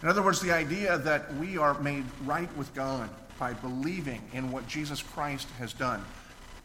In 0.01 0.09
other 0.09 0.23
words, 0.23 0.41
the 0.41 0.51
idea 0.51 0.97
that 0.97 1.33
we 1.35 1.57
are 1.57 1.79
made 1.81 2.05
right 2.25 2.49
with 2.57 2.73
God 2.73 3.09
by 3.37 3.53
believing 3.53 4.21
in 4.33 4.51
what 4.51 4.67
Jesus 4.67 5.03
Christ 5.03 5.47
has 5.59 5.73
done 5.73 6.03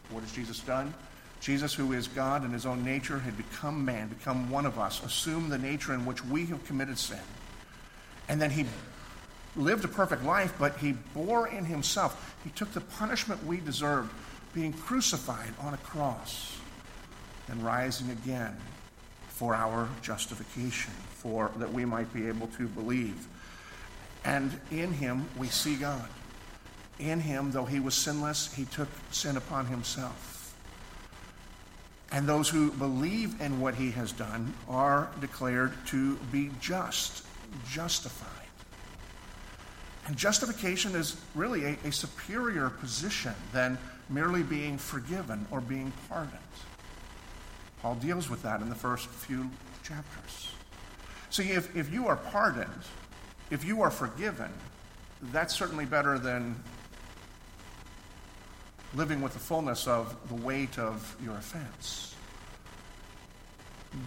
what 0.09 0.21
has 0.21 0.31
Jesus 0.31 0.59
done? 0.59 0.93
Jesus, 1.39 1.73
who 1.73 1.93
is 1.93 2.07
God 2.07 2.43
in 2.43 2.51
his 2.51 2.65
own 2.65 2.83
nature, 2.83 3.19
had 3.19 3.37
become 3.37 3.85
man, 3.85 4.07
become 4.07 4.49
one 4.49 4.65
of 4.65 4.79
us, 4.79 5.03
assumed 5.03 5.51
the 5.51 5.57
nature 5.57 5.93
in 5.93 6.05
which 6.05 6.23
we 6.25 6.45
have 6.47 6.65
committed 6.65 6.97
sin. 6.97 7.19
And 8.27 8.41
then 8.41 8.49
he 8.49 8.65
lived 9.57 9.85
a 9.85 9.87
perfect 9.87 10.23
life, 10.23 10.53
but 10.59 10.77
he 10.77 10.93
bore 11.13 11.47
in 11.47 11.65
himself, 11.65 12.35
he 12.43 12.49
took 12.51 12.71
the 12.73 12.81
punishment 12.81 13.45
we 13.45 13.57
deserved, 13.57 14.11
being 14.53 14.73
crucified 14.73 15.53
on 15.59 15.73
a 15.73 15.77
cross 15.77 16.57
and 17.47 17.63
rising 17.63 18.09
again 18.11 18.55
for 19.29 19.53
our 19.53 19.87
justification, 20.01 20.93
for 21.09 21.51
that 21.57 21.71
we 21.71 21.85
might 21.85 22.11
be 22.13 22.27
able 22.27 22.47
to 22.47 22.67
believe. 22.67 23.27
And 24.25 24.59
in 24.71 24.91
him 24.93 25.27
we 25.37 25.47
see 25.47 25.75
God. 25.75 26.09
In 26.99 27.19
him, 27.19 27.51
though 27.51 27.65
he 27.65 27.79
was 27.79 27.93
sinless, 27.93 28.51
he 28.53 28.65
took 28.65 28.89
sin 29.11 29.37
upon 29.37 29.67
himself. 29.67 30.55
And 32.11 32.27
those 32.27 32.49
who 32.49 32.71
believe 32.71 33.39
in 33.41 33.59
what 33.59 33.75
he 33.75 33.91
has 33.91 34.11
done 34.11 34.53
are 34.67 35.09
declared 35.21 35.73
to 35.87 36.15
be 36.31 36.49
just, 36.59 37.23
justified. 37.69 38.46
And 40.07 40.15
justification 40.15 40.95
is 40.95 41.17
really 41.35 41.65
a, 41.65 41.77
a 41.85 41.91
superior 41.91 42.69
position 42.69 43.33
than 43.51 43.77
merely 44.09 44.41
being 44.41 44.77
forgiven 44.77 45.45
or 45.51 45.59
being 45.59 45.91
pardoned. 46.07 46.39
Paul 47.81 47.95
deals 47.95 48.29
with 48.29 48.41
that 48.43 48.61
in 48.61 48.69
the 48.69 48.75
first 48.75 49.07
few 49.07 49.49
chapters. 49.83 50.51
See, 51.29 51.49
if, 51.49 51.75
if 51.75 51.91
you 51.91 52.07
are 52.07 52.15
pardoned, 52.15 52.81
if 53.51 53.65
you 53.65 53.81
are 53.81 53.91
forgiven, 53.91 54.51
that's 55.33 55.53
certainly 55.53 55.85
better 55.85 56.17
than 56.17 56.55
living 58.95 59.21
with 59.21 59.33
the 59.33 59.39
fullness 59.39 59.87
of 59.87 60.15
the 60.29 60.35
weight 60.35 60.79
of 60.79 61.17
your 61.21 61.35
offense. 61.35 62.15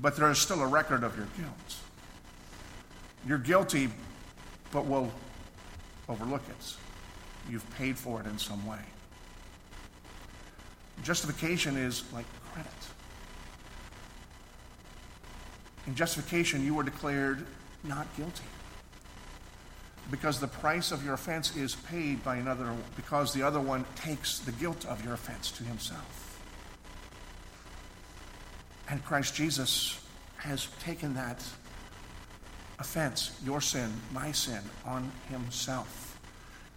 But 0.01 0.17
there 0.17 0.31
is 0.31 0.39
still 0.39 0.63
a 0.63 0.67
record 0.67 1.05
of 1.05 1.17
your 1.17 1.27
guilt. 1.37 1.75
You're 3.27 3.39
guilty, 3.39 3.91
but 4.73 4.87
we'll 4.87 5.13
overlook 6.11 6.43
it. 6.49 6.77
You've 7.51 7.69
paid 7.77 7.97
for 7.97 8.21
it 8.21 8.27
in 8.27 8.39
some 8.39 8.67
way. 8.67 8.81
Justification 11.03 11.77
is 11.77 12.05
like 12.13 12.27
credit. 12.53 12.73
In 15.87 15.95
justification, 15.95 16.65
you 16.65 16.75
were 16.75 16.83
declared 16.83 17.47
not 17.85 18.07
guilty 18.17 18.45
because 20.11 20.41
the 20.41 20.49
price 20.49 20.93
of 20.93 21.05
your 21.05 21.15
offense 21.15 21.57
is 21.57 21.77
paid 21.77 22.23
by 22.25 22.37
another, 22.37 22.75
because 22.97 23.33
the 23.33 23.43
other 23.43 23.61
one 23.61 23.85
takes 23.95 24.41
the 24.41 24.53
guilt 24.53 24.85
of 24.87 25.05
your 25.05 25.15
offense 25.15 25.51
to 25.53 25.63
himself. 25.63 26.41
And 28.89 29.05
Christ 29.05 29.35
Jesus 29.35 30.01
has 30.39 30.67
taken 30.81 31.15
that 31.15 31.45
offense, 32.81 33.39
your 33.45 33.61
sin, 33.61 33.93
my 34.13 34.33
sin, 34.33 34.61
on 34.85 35.13
himself. 35.29 36.19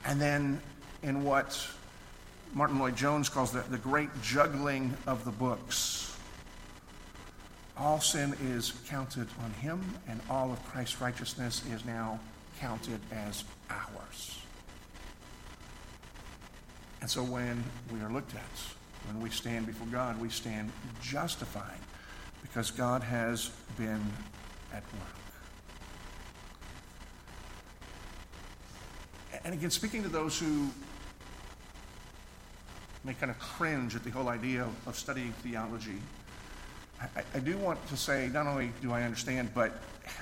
And 0.06 0.22
then 0.22 0.62
in 1.02 1.24
what 1.24 1.68
Martyn 2.54 2.78
Lloyd-Jones 2.78 3.30
calls 3.30 3.52
the, 3.52 3.62
the 3.62 3.78
great 3.78 4.10
juggling 4.22 4.96
of 5.08 5.26
the 5.26 5.32
books, 5.32 6.16
all 7.78 8.00
sin 8.00 8.36
is 8.44 8.74
counted 8.88 9.28
on 9.44 9.52
him, 9.54 9.82
and 10.08 10.20
all 10.30 10.52
of 10.52 10.64
Christ's 10.66 11.02
righteousness 11.02 11.64
is 11.72 11.84
now 11.86 12.20
counted 12.60 13.00
as 13.12 13.44
ours. 13.70 14.40
And 17.02 17.10
so 17.10 17.24
when 17.24 17.64
we 17.92 18.00
are 18.02 18.12
looked 18.12 18.36
at, 18.36 18.42
when 19.08 19.22
we 19.22 19.30
stand 19.30 19.66
before 19.66 19.88
God, 19.88 20.22
we 20.22 20.30
stand 20.30 20.72
justified 21.02 21.80
because 22.42 22.72
God 22.72 23.04
has 23.04 23.50
been 23.78 24.02
at 24.72 24.84
work. 24.94 25.23
And 29.46 29.54
again, 29.54 29.72
speaking 29.72 30.04
to 30.04 30.10
those 30.10 30.40
who 30.40 30.70
may 33.04 33.14
kind 33.14 33.30
of 33.30 33.38
cringe 33.40 33.96
at 33.96 34.04
the 34.04 34.10
whole 34.10 34.30
idea 34.30 34.66
of, 34.86 34.96
studying 34.96 35.34
theology, 35.44 36.00
I, 37.02 37.08
I 37.36 37.40
do 37.40 37.58
want 37.58 37.86
to 37.88 37.98
say 37.98 38.30
not 38.32 38.48
only 38.48 38.72
do 38.82 38.94
I 38.94 39.04
understand, 39.04 39.54
but 39.54 39.74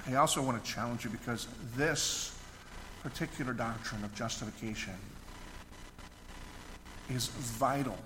I 0.08 0.16
also 0.16 0.42
want 0.42 0.63
to 0.63 0.72
challenge 0.72 1.04
you 1.04 1.12
because 1.12 1.48
this 1.75 2.36
particular 3.04 3.54
doctrine 3.54 4.04
of 4.04 4.13
justification 4.16 4.96
is 7.10 7.28
vital 7.28 7.98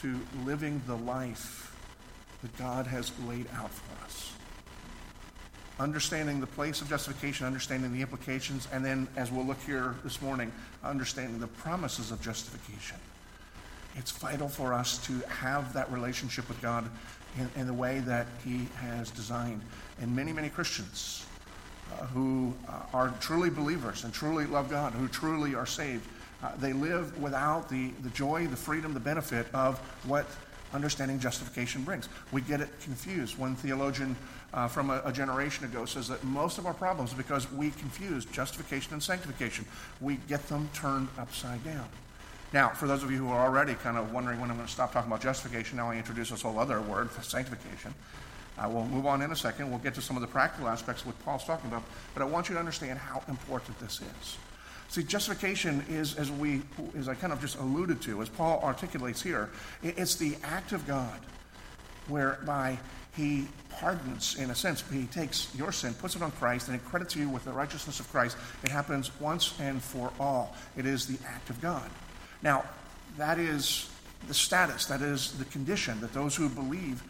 to 0.00 0.20
living 0.44 0.82
the 0.86 0.96
life 0.96 1.76
that 2.42 2.56
God 2.56 2.86
has 2.86 3.12
laid 3.26 3.46
out 3.54 3.70
for 3.70 4.04
us. 4.04 4.32
Understanding 5.82 6.38
the 6.38 6.46
place 6.46 6.80
of 6.80 6.88
justification, 6.88 7.44
understanding 7.44 7.92
the 7.92 8.02
implications, 8.02 8.68
and 8.72 8.84
then, 8.84 9.08
as 9.16 9.32
we'll 9.32 9.44
look 9.44 9.60
here 9.62 9.96
this 10.04 10.22
morning, 10.22 10.52
understanding 10.84 11.40
the 11.40 11.48
promises 11.48 12.12
of 12.12 12.22
justification. 12.22 12.98
It's 13.96 14.12
vital 14.12 14.48
for 14.48 14.74
us 14.74 15.04
to 15.06 15.18
have 15.26 15.72
that 15.72 15.90
relationship 15.90 16.48
with 16.48 16.62
God 16.62 16.88
in, 17.36 17.50
in 17.60 17.66
the 17.66 17.74
way 17.74 17.98
that 17.98 18.28
He 18.44 18.68
has 18.76 19.10
designed. 19.10 19.60
And 20.00 20.14
many, 20.14 20.32
many 20.32 20.50
Christians 20.50 21.26
uh, 21.90 22.06
who 22.06 22.54
uh, 22.68 22.82
are 22.94 23.12
truly 23.18 23.50
believers 23.50 24.04
and 24.04 24.14
truly 24.14 24.46
love 24.46 24.70
God, 24.70 24.92
who 24.92 25.08
truly 25.08 25.56
are 25.56 25.66
saved, 25.66 26.06
uh, 26.44 26.52
they 26.60 26.72
live 26.72 27.20
without 27.20 27.68
the, 27.68 27.88
the 28.04 28.10
joy, 28.10 28.46
the 28.46 28.56
freedom, 28.56 28.94
the 28.94 29.00
benefit 29.00 29.48
of 29.52 29.80
what 30.04 30.26
understanding 30.72 31.18
justification 31.18 31.82
brings. 31.82 32.08
We 32.30 32.40
get 32.40 32.60
it 32.60 32.68
confused. 32.80 33.36
One 33.36 33.56
theologian 33.56 34.16
uh, 34.54 34.68
from 34.68 34.90
a, 34.90 35.00
a, 35.04 35.12
generation 35.12 35.64
ago 35.64 35.84
says 35.84 36.08
that 36.08 36.22
most 36.24 36.58
of 36.58 36.66
our 36.66 36.74
problems 36.74 37.14
because 37.14 37.50
we 37.52 37.70
confuse 37.70 38.24
justification 38.26 38.92
and 38.92 39.02
sanctification. 39.02 39.64
We 40.00 40.16
get 40.28 40.46
them 40.48 40.68
turned 40.74 41.08
upside 41.18 41.64
down. 41.64 41.88
Now, 42.52 42.68
for 42.68 42.86
those 42.86 43.02
of 43.02 43.10
you 43.10 43.16
who 43.16 43.30
are 43.30 43.46
already 43.46 43.74
kind 43.74 43.96
of 43.96 44.12
wondering 44.12 44.40
when 44.40 44.50
I'm 44.50 44.56
going 44.56 44.66
to 44.66 44.72
stop 44.72 44.92
talking 44.92 45.10
about 45.10 45.22
justification, 45.22 45.78
now 45.78 45.90
I 45.90 45.96
introduce 45.96 46.30
this 46.30 46.42
whole 46.42 46.58
other 46.58 46.82
word, 46.82 47.10
sanctification. 47.22 47.94
I 48.58 48.66
will 48.66 48.86
move 48.86 49.06
on 49.06 49.22
in 49.22 49.32
a 49.32 49.36
second. 49.36 49.70
We'll 49.70 49.78
get 49.78 49.94
to 49.94 50.02
some 50.02 50.16
of 50.16 50.20
the 50.20 50.28
practical 50.28 50.68
aspects 50.68 51.00
of 51.00 51.08
what 51.08 51.24
Paul's 51.24 51.44
talking 51.44 51.70
about, 51.70 51.82
but 52.12 52.22
I 52.22 52.26
want 52.26 52.50
you 52.50 52.54
to 52.54 52.58
understand 52.58 52.98
how 52.98 53.22
important 53.28 53.78
this 53.80 54.02
is. 54.02 54.36
See, 54.90 55.02
justification 55.02 55.82
is, 55.88 56.16
as 56.16 56.30
we, 56.30 56.60
as 56.98 57.08
I 57.08 57.14
kind 57.14 57.32
of 57.32 57.40
just 57.40 57.56
alluded 57.56 58.02
to, 58.02 58.20
as 58.20 58.28
Paul 58.28 58.60
articulates 58.62 59.22
here, 59.22 59.48
it's 59.82 60.16
the 60.16 60.36
act 60.44 60.72
of 60.72 60.86
God 60.86 61.18
whereby 62.08 62.78
he 63.16 63.46
pardons, 63.68 64.36
in 64.36 64.50
a 64.50 64.54
sense, 64.54 64.82
he 64.90 65.04
takes 65.06 65.54
your 65.54 65.72
sin, 65.72 65.94
puts 65.94 66.16
it 66.16 66.22
on 66.22 66.30
Christ, 66.32 66.68
and 66.68 66.76
it 66.76 66.84
credits 66.84 67.14
you 67.14 67.28
with 67.28 67.44
the 67.44 67.52
righteousness 67.52 68.00
of 68.00 68.10
Christ. 68.10 68.36
It 68.62 68.70
happens 68.70 69.10
once 69.20 69.54
and 69.60 69.82
for 69.82 70.12
all. 70.18 70.54
It 70.76 70.86
is 70.86 71.06
the 71.06 71.18
act 71.26 71.50
of 71.50 71.60
God. 71.60 71.88
Now, 72.42 72.64
that 73.18 73.38
is 73.38 73.90
the 74.28 74.34
status, 74.34 74.86
that 74.86 75.02
is 75.02 75.32
the 75.32 75.44
condition 75.46 76.00
that 76.00 76.14
those 76.14 76.34
who 76.34 76.48
believe 76.48 77.02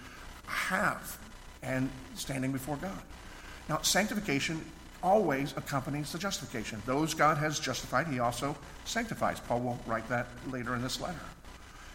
have 0.47 1.19
and 1.63 1.89
standing 2.15 2.53
before 2.53 2.77
God. 2.77 3.03
Now, 3.69 3.81
sanctification 3.83 4.65
always 5.03 5.53
accompanies 5.57 6.13
the 6.13 6.19
justification. 6.19 6.83
Those 6.87 7.15
God 7.15 7.39
has 7.39 7.61
justified, 7.61 8.09
he 8.09 8.19
also 8.19 8.57
sanctifies. 8.85 9.41
Paul 9.41 9.61
will 9.61 9.79
write 9.87 10.09
that 10.09 10.27
later 10.51 10.75
in 10.75 10.83
this 10.83 11.01
letter. 11.01 11.21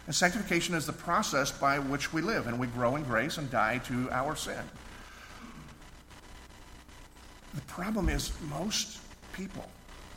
And 0.08 0.14
sanctification 0.14 0.74
is 0.74 0.86
the 0.86 0.92
process 0.94 1.52
by 1.52 1.78
which 1.78 2.14
we 2.14 2.22
live 2.22 2.46
and 2.46 2.58
we 2.58 2.66
grow 2.68 2.96
in 2.96 3.04
grace 3.04 3.36
and 3.36 3.50
die 3.50 3.76
to 3.88 4.10
our 4.10 4.34
sin. 4.34 4.64
The 7.54 7.60
problem 7.62 8.08
is, 8.08 8.32
most 8.48 9.00
people, 9.34 9.68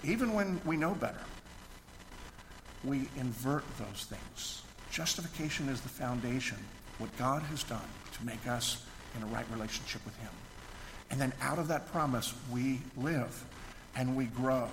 even 0.05 0.33
when 0.33 0.61
we 0.63 0.77
know 0.77 0.95
better, 0.95 1.19
we 2.85 3.09
invert 3.17 3.65
those 3.77 4.05
things. 4.05 4.61
Justification 4.91 5.67
is 5.67 5.81
the 5.81 5.89
foundation, 5.89 6.57
what 6.97 7.15
God 7.17 7.41
has 7.43 7.63
done 7.63 7.81
to 8.13 8.25
make 8.25 8.47
us 8.47 8.85
in 9.17 9.23
a 9.23 9.25
right 9.25 9.45
relationship 9.51 10.05
with 10.05 10.17
Him. 10.19 10.31
And 11.09 11.19
then 11.19 11.33
out 11.41 11.59
of 11.59 11.67
that 11.67 11.91
promise, 11.91 12.33
we 12.49 12.79
live 12.95 13.43
and 13.97 14.15
we 14.15 14.25
grow, 14.27 14.69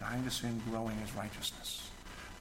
dying 0.00 0.24
to 0.24 0.30
sin, 0.30 0.62
growing 0.70 0.96
as 1.02 1.14
righteousness. 1.14 1.83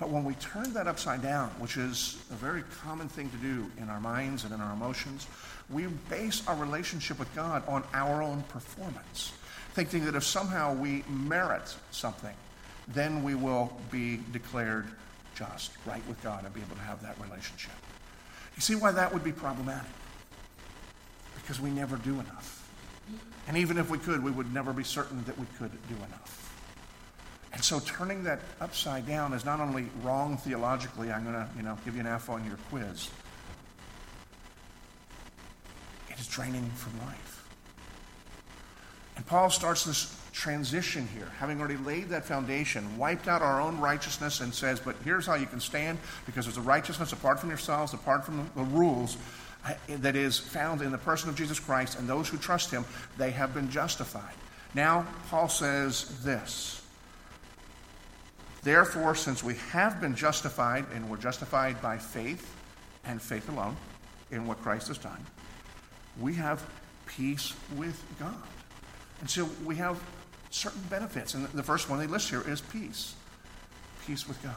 But 0.03 0.10
when 0.10 0.25
we 0.25 0.33
turn 0.33 0.74
that 0.74 0.86
upside 0.86 1.22
down, 1.22 1.48
which 1.60 1.77
is 1.77 2.22
a 2.29 2.33
very 2.33 2.63
common 2.83 3.07
thing 3.07 3.29
to 3.29 3.38
do 3.38 3.72
in 3.77 3.88
our 3.88 4.01
minds 4.01 4.43
and 4.43 4.53
in 4.53 4.60
our 4.60 4.74
emotions, 4.74 5.27
we 5.69 5.88
base 6.10 6.45
our 6.45 6.57
relationship 6.57 7.17
with 7.17 7.33
God 7.33 7.65
on 7.69 7.86
our 7.93 8.22
own 8.22 8.43
performance, 8.50 9.31
thinking 9.72 10.03
that 10.03 10.13
if 10.13 10.25
somehow 10.25 10.74
we 10.74 11.05
merit 11.07 11.74
something, 11.91 12.36
then 12.89 13.24
we 13.24 13.33
will 13.33 13.72
be 13.91 14.19
declared 14.33 14.88
just, 15.36 15.72
right 15.86 16.05
with 16.05 16.22
God, 16.22 16.43
and 16.43 16.53
be 16.53 16.60
able 16.60 16.75
to 16.75 16.81
have 16.81 17.01
that 17.01 17.15
relationship. 17.22 17.72
You 18.57 18.62
see 18.62 18.75
why 18.75 18.91
that 18.91 19.13
would 19.13 19.24
be 19.24 19.31
problematic? 19.31 19.89
Because 21.36 21.62
we 21.62 21.69
never 21.69 21.95
do 21.95 22.15
enough. 22.15 22.69
And 23.48 23.55
even 23.55 23.77
if 23.77 23.89
we 23.89 24.00
could, 24.00 24.22
we 24.22 24.31
would 24.31 24.53
never 24.53 24.74
be 24.74 24.83
certain 24.83 25.24
that 25.24 25.39
we 25.39 25.45
could 25.57 25.72
do 25.88 25.95
enough. 25.95 26.42
And 27.53 27.63
so 27.63 27.79
turning 27.79 28.24
that 28.24 28.39
upside 28.60 29.07
down 29.07 29.33
is 29.33 29.45
not 29.45 29.60
only 29.60 29.86
wrong 30.01 30.38
theologically, 30.38 31.12
I'm 31.12 31.24
going 31.24 31.36
to, 31.36 31.48
you 31.55 31.63
know, 31.63 31.77
give 31.86 31.93
you 31.93 32.01
an 32.01 32.07
F 32.07 32.29
on 32.29 32.43
your 32.45 32.57
quiz. 32.69 33.10
It 36.10 36.19
is 36.19 36.27
draining 36.27 36.69
from 36.72 37.00
life. 37.05 37.48
And 39.15 39.25
Paul 39.25 39.51
starts 39.51 39.86
this 39.86 40.19
transition 40.31 41.07
here, 41.13 41.27
having 41.38 41.60
already 41.60 41.77
laid 41.77 42.10
that 42.10 42.25
foundation, 42.25 42.98
wiped 42.98 43.27
out 43.27 43.43
our 43.43 43.62
own 43.62 43.79
righteousness, 43.79 44.41
and 44.41 44.51
says, 44.53 44.79
But 44.79 44.95
here's 45.03 45.27
how 45.27 45.36
you 45.36 45.45
can 45.45 45.60
stand 45.60 46.00
because 46.25 46.45
there's 46.45 46.57
a 46.57 46.62
righteousness 46.62 47.13
apart 47.13 47.39
from 47.39 47.50
yourselves, 47.50 47.93
apart 47.93 48.25
from 48.25 48.50
the 48.55 48.63
rules 48.63 49.17
that 49.88 50.15
is 50.15 50.39
found 50.39 50.81
in 50.81 50.91
the 50.91 50.98
person 50.98 51.29
of 51.29 51.36
Jesus 51.36 51.60
Christ, 51.60 52.00
and 52.00 52.10
those 52.10 52.27
who 52.27 52.38
trust 52.38 52.72
him, 52.72 52.83
they 53.17 53.31
have 53.31 53.53
been 53.53 53.69
justified. 53.69 54.33
Now, 54.74 55.05
Paul 55.29 55.48
says 55.50 56.24
this 56.24 56.82
Therefore, 58.63 59.13
since 59.15 59.43
we 59.43 59.55
have 59.72 60.00
been 60.00 60.15
justified, 60.15 60.86
and 60.93 61.10
we're 61.10 61.17
justified 61.17 61.82
by 61.82 61.98
faith 61.98 62.55
and 63.05 63.22
faith 63.22 63.50
alone 63.50 63.75
in 64.32 64.48
what 64.48 64.62
Christ 64.62 64.88
has 64.88 64.98
done, 64.98 65.20
we 66.20 66.34
have 66.36 66.65
peace 67.05 67.53
with 67.75 68.01
God. 68.20 68.34
And 69.20 69.29
so 69.29 69.50
we 69.65 69.75
have 69.75 70.01
certain 70.50 70.82
benefits. 70.89 71.34
And 71.34 71.46
the 71.48 71.63
first 71.63 71.89
one 71.89 72.00
they 72.00 72.08
list 72.08 72.29
here 72.29 72.43
is 72.48 72.62
peace 72.62 73.15
peace 74.05 74.27
with 74.27 74.41
God. 74.43 74.53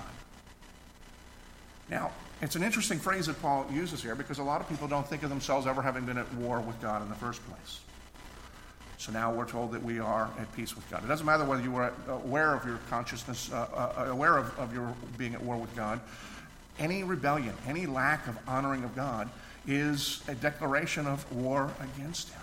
Now, 1.88 2.10
it's 2.42 2.56
an 2.56 2.62
interesting 2.62 2.98
phrase 2.98 3.26
that 3.26 3.40
Paul 3.40 3.66
uses 3.72 4.02
here 4.02 4.14
because 4.14 4.38
a 4.38 4.42
lot 4.42 4.60
of 4.60 4.68
people 4.68 4.88
don't 4.88 5.06
think 5.06 5.22
of 5.22 5.30
themselves 5.30 5.66
ever 5.66 5.82
having 5.82 6.04
been 6.04 6.18
at 6.18 6.32
war 6.34 6.60
with 6.60 6.80
God 6.82 7.02
in 7.02 7.08
the 7.08 7.14
first 7.14 7.40
place. 7.46 7.80
So 8.98 9.12
now 9.12 9.32
we're 9.32 9.48
told 9.48 9.72
that 9.72 9.82
we 9.82 9.98
are 9.98 10.30
at 10.38 10.54
peace 10.56 10.74
with 10.74 10.88
God. 10.90 11.04
It 11.04 11.08
doesn't 11.08 11.26
matter 11.26 11.44
whether 11.44 11.62
you 11.62 11.70
were 11.70 11.92
aware 12.08 12.54
of 12.54 12.64
your 12.64 12.78
consciousness, 12.88 13.52
uh, 13.52 13.92
uh, 13.96 14.10
aware 14.10 14.38
of, 14.38 14.58
of 14.58 14.72
your 14.74 14.94
being 15.18 15.34
at 15.34 15.42
war 15.42 15.56
with 15.56 15.74
God. 15.76 16.00
Any 16.78 17.04
rebellion, 17.04 17.54
any 17.66 17.86
lack 17.86 18.26
of 18.26 18.38
honoring 18.46 18.84
of 18.84 18.94
God 18.96 19.28
is 19.66 20.22
a 20.28 20.34
declaration 20.34 21.06
of 21.06 21.30
war 21.32 21.70
against 21.80 22.30
Him. 22.30 22.42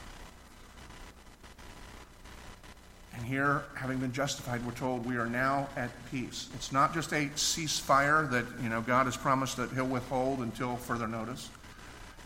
And 3.15 3.23
here, 3.23 3.63
having 3.75 3.99
been 3.99 4.11
justified, 4.11 4.65
we're 4.65 4.73
told 4.73 5.05
we 5.05 5.17
are 5.17 5.27
now 5.27 5.69
at 5.75 5.91
peace. 6.11 6.49
It's 6.55 6.71
not 6.71 6.93
just 6.93 7.11
a 7.13 7.29
ceasefire 7.35 8.29
that 8.31 8.45
you 8.61 8.69
know 8.69 8.81
God 8.81 9.05
has 9.05 9.15
promised 9.15 9.57
that 9.57 9.71
He'll 9.71 9.85
withhold 9.85 10.39
until 10.39 10.75
further 10.77 11.07
notice. 11.07 11.49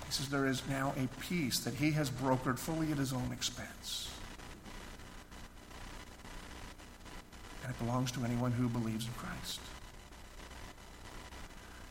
He 0.05 0.11
says 0.11 0.29
there 0.29 0.47
is 0.47 0.63
now 0.69 0.93
a 0.97 1.07
peace 1.21 1.59
that 1.59 1.73
He 1.73 1.91
has 1.91 2.09
brokered 2.09 2.57
fully 2.57 2.91
at 2.91 2.97
His 2.97 3.11
own 3.11 3.29
expense. 3.33 4.09
And 7.67 7.75
it 7.75 7.79
belongs 7.79 8.13
to 8.13 8.23
anyone 8.23 8.53
who 8.53 8.69
believes 8.69 9.05
in 9.07 9.13
Christ. 9.13 9.59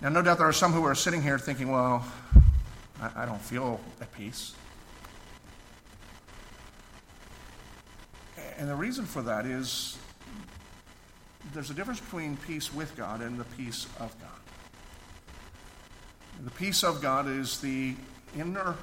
Now, 0.00 0.08
no 0.08 0.22
doubt 0.22 0.38
there 0.38 0.48
are 0.48 0.52
some 0.52 0.72
who 0.72 0.84
are 0.84 0.94
sitting 0.94 1.20
here 1.20 1.38
thinking, 1.38 1.70
well, 1.70 2.02
I, 2.98 3.24
I 3.24 3.26
don't 3.26 3.42
feel 3.42 3.78
at 4.00 4.10
peace. 4.14 4.54
And 8.56 8.70
the 8.70 8.74
reason 8.74 9.04
for 9.04 9.20
that 9.20 9.44
is 9.44 9.98
there's 11.52 11.68
a 11.68 11.74
difference 11.74 12.00
between 12.00 12.38
peace 12.38 12.72
with 12.72 12.96
God 12.96 13.20
and 13.20 13.38
the 13.38 13.44
peace 13.44 13.86
of 14.00 14.18
God. 14.18 14.30
The 16.42 16.50
peace 16.52 16.84
of 16.84 17.02
God 17.02 17.28
is 17.28 17.60
the 17.60 17.94
inner 18.34 18.76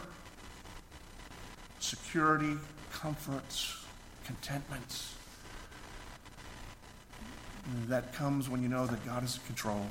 security, 1.80 2.56
comfort, 2.92 3.66
contentment 4.26 5.06
that 7.88 8.14
comes 8.14 8.50
when 8.50 8.62
you 8.62 8.70
know 8.70 8.86
that 8.86 9.06
God 9.06 9.24
is 9.24 9.38
in 9.38 9.44
control 9.44 9.86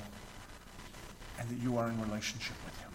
and 1.38 1.48
that 1.48 1.62
you 1.62 1.78
are 1.78 1.88
in 1.88 2.00
relationship 2.00 2.56
with 2.64 2.78
Him. 2.80 2.90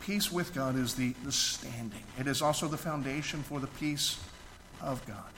Peace 0.00 0.30
with 0.30 0.54
God 0.54 0.76
is 0.76 0.94
the, 0.94 1.14
the 1.24 1.32
standing, 1.32 2.02
it 2.18 2.26
is 2.26 2.42
also 2.42 2.68
the 2.68 2.76
foundation 2.76 3.42
for 3.42 3.60
the 3.60 3.66
peace 3.66 4.18
of 4.80 5.04
God. 5.06 5.30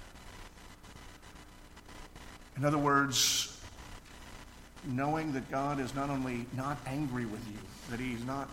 In 2.56 2.64
other 2.64 2.78
words, 2.78 3.60
knowing 4.84 5.32
that 5.32 5.50
God 5.50 5.78
is 5.78 5.94
not 5.94 6.10
only 6.10 6.46
not 6.56 6.78
angry 6.86 7.24
with 7.24 7.46
you, 7.46 7.58
that 7.90 8.00
He's 8.00 8.24
not 8.24 8.48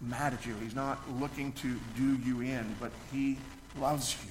mad 0.00 0.32
at 0.32 0.44
you, 0.46 0.54
He's 0.62 0.74
not 0.74 0.98
looking 1.20 1.52
to 1.52 1.78
do 1.96 2.16
you 2.24 2.40
in, 2.40 2.74
but 2.80 2.90
He 3.12 3.38
loves 3.78 4.16
you, 4.24 4.30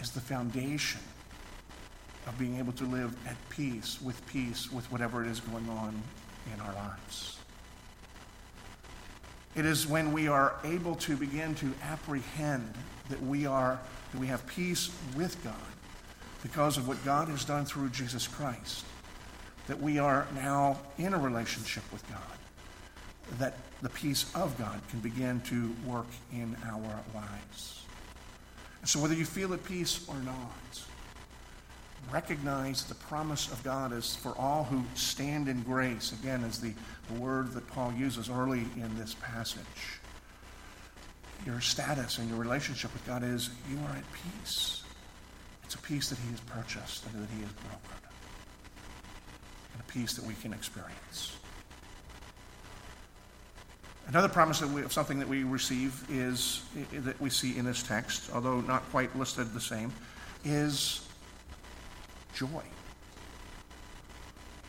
is 0.00 0.10
the 0.10 0.20
foundation 0.20 1.00
of 2.26 2.38
being 2.38 2.58
able 2.58 2.72
to 2.74 2.84
live 2.84 3.14
at 3.26 3.36
peace, 3.50 4.00
with 4.00 4.24
peace, 4.26 4.70
with 4.70 4.90
whatever 4.92 5.24
it 5.24 5.28
is 5.28 5.40
going 5.40 5.68
on 5.68 6.00
in 6.54 6.60
our 6.60 6.74
lives. 6.74 7.38
It 9.54 9.66
is 9.66 9.86
when 9.86 10.12
we 10.12 10.28
are 10.28 10.54
able 10.64 10.94
to 10.96 11.16
begin 11.16 11.54
to 11.56 11.72
apprehend 11.82 12.72
that 13.10 13.22
we 13.22 13.44
are 13.46 13.78
that 14.12 14.20
we 14.20 14.26
have 14.26 14.46
peace 14.46 14.90
with 15.16 15.42
God 15.42 15.54
because 16.42 16.76
of 16.76 16.86
what 16.88 17.02
God 17.04 17.28
has 17.28 17.44
done 17.44 17.64
through 17.64 17.88
Jesus 17.90 18.26
Christ, 18.26 18.84
that 19.66 19.80
we 19.80 19.98
are 19.98 20.26
now 20.34 20.78
in 20.98 21.14
a 21.14 21.18
relationship 21.18 21.84
with 21.92 22.06
God, 22.10 23.38
that 23.38 23.54
the 23.80 23.88
peace 23.88 24.30
of 24.34 24.56
God 24.58 24.80
can 24.88 25.00
begin 25.00 25.40
to 25.42 25.74
work 25.86 26.08
in 26.32 26.56
our 26.66 27.00
lives. 27.14 27.84
And 28.80 28.88
so, 28.88 29.00
whether 29.00 29.14
you 29.14 29.24
feel 29.24 29.54
at 29.54 29.64
peace 29.64 30.06
or 30.08 30.16
not, 30.16 30.82
recognize 32.10 32.84
the 32.84 32.94
promise 32.94 33.50
of 33.52 33.62
God 33.62 33.92
is 33.92 34.16
for 34.16 34.36
all 34.38 34.64
who 34.64 34.82
stand 34.94 35.48
in 35.48 35.62
grace. 35.62 36.12
Again, 36.12 36.42
is 36.44 36.58
the, 36.58 36.72
word 37.18 37.52
that 37.52 37.66
Paul 37.68 37.92
uses 37.92 38.30
early 38.30 38.64
in 38.76 38.96
this 38.96 39.14
passage. 39.20 40.00
Your 41.44 41.60
status 41.60 42.16
and 42.16 42.28
your 42.28 42.38
relationship 42.38 42.90
with 42.94 43.06
God 43.06 43.22
is 43.22 43.50
you 43.70 43.76
are 43.86 43.96
at 43.96 44.04
peace. 44.12 44.82
It's 45.62 45.74
a 45.74 45.78
peace 45.78 46.08
that 46.08 46.18
He 46.18 46.30
has 46.30 46.40
purchased 46.40 47.04
and 47.06 47.22
that 47.22 47.28
He 47.34 47.42
has 47.42 47.50
brokered, 47.50 48.08
and 49.72 49.80
a 49.80 49.92
peace 49.92 50.14
that 50.14 50.24
we 50.24 50.32
can 50.34 50.54
experience. 50.54 51.36
Another 54.08 54.28
promise 54.28 54.60
that 54.60 54.68
we, 54.68 54.82
of 54.82 54.92
something 54.92 55.18
that 55.18 55.28
we 55.28 55.44
receive 55.44 56.04
is 56.10 56.62
that 56.92 57.20
we 57.20 57.30
see 57.30 57.56
in 57.56 57.64
this 57.64 57.82
text, 57.82 58.30
although 58.34 58.60
not 58.60 58.88
quite 58.90 59.16
listed 59.16 59.52
the 59.54 59.60
same, 59.60 59.92
is 60.44 61.08
joy. 62.34 62.62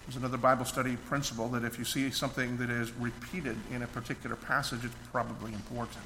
There's 0.05 0.17
another 0.17 0.37
Bible 0.37 0.65
study 0.65 0.97
principle 0.97 1.47
that 1.49 1.63
if 1.63 1.79
you 1.79 1.85
see 1.85 2.11
something 2.11 2.57
that 2.57 2.69
is 2.69 2.91
repeated 2.93 3.55
in 3.71 3.83
a 3.83 3.87
particular 3.87 4.35
passage, 4.35 4.83
it's 4.83 4.93
probably 5.11 5.53
important. 5.53 6.03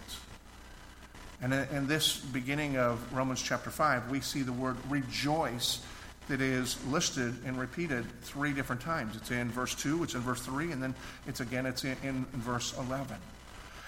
And 1.42 1.54
uh, 1.54 1.66
in 1.72 1.88
this 1.88 2.18
beginning 2.18 2.78
of 2.78 3.14
Romans 3.14 3.42
chapter 3.42 3.70
5, 3.70 4.10
we 4.12 4.22
see 4.22 4.42
the 4.42 4.54
word 4.54 4.78
rejoice 4.90 5.82
that 6.28 6.42
is 6.42 6.84
listed 6.88 7.36
and 7.46 7.60
repeated 7.60 8.06
three 8.22 8.54
different 8.54 8.82
times. 8.82 9.16
It's 9.16 9.32
in 9.32 9.50
verse 9.50 9.74
2, 9.76 10.04
it's 10.04 10.14
in 10.14 10.22
verse 10.22 10.42
3, 10.42 10.72
and 10.72 10.84
then 10.84 10.94
it's 11.26 11.40
again, 11.40 11.66
it's 11.66 11.84
in, 11.84 11.96
in 12.04 12.26
verse 12.34 12.78
11. 12.78 13.16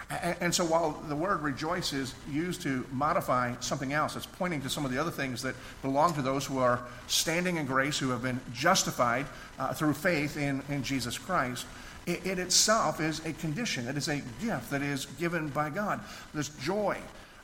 And 0.09 0.53
so 0.53 0.65
while 0.65 0.91
the 1.07 1.15
word 1.15 1.43
rejoice 1.43 1.93
is 1.93 2.15
used 2.31 2.63
to 2.63 2.83
modify 2.91 3.53
something 3.59 3.93
else, 3.93 4.15
it's 4.15 4.25
pointing 4.25 4.59
to 4.61 4.69
some 4.69 4.83
of 4.83 4.91
the 4.91 4.97
other 4.97 5.11
things 5.11 5.43
that 5.43 5.53
belong 5.83 6.15
to 6.15 6.23
those 6.23 6.47
who 6.47 6.57
are 6.57 6.79
standing 7.05 7.57
in 7.57 7.67
grace, 7.67 7.99
who 7.99 8.09
have 8.09 8.23
been 8.23 8.39
justified 8.51 9.27
uh, 9.59 9.71
through 9.71 9.93
faith 9.93 10.35
in, 10.35 10.63
in 10.67 10.81
Jesus 10.81 11.15
Christ. 11.19 11.67
It, 12.07 12.25
it 12.25 12.39
itself 12.39 12.99
is 12.99 13.23
a 13.23 13.33
condition, 13.33 13.87
it 13.87 13.97
is 13.97 14.07
a 14.07 14.23
gift 14.41 14.71
that 14.71 14.81
is 14.81 15.05
given 15.05 15.49
by 15.49 15.69
God. 15.69 15.99
This 16.33 16.49
joy 16.49 16.97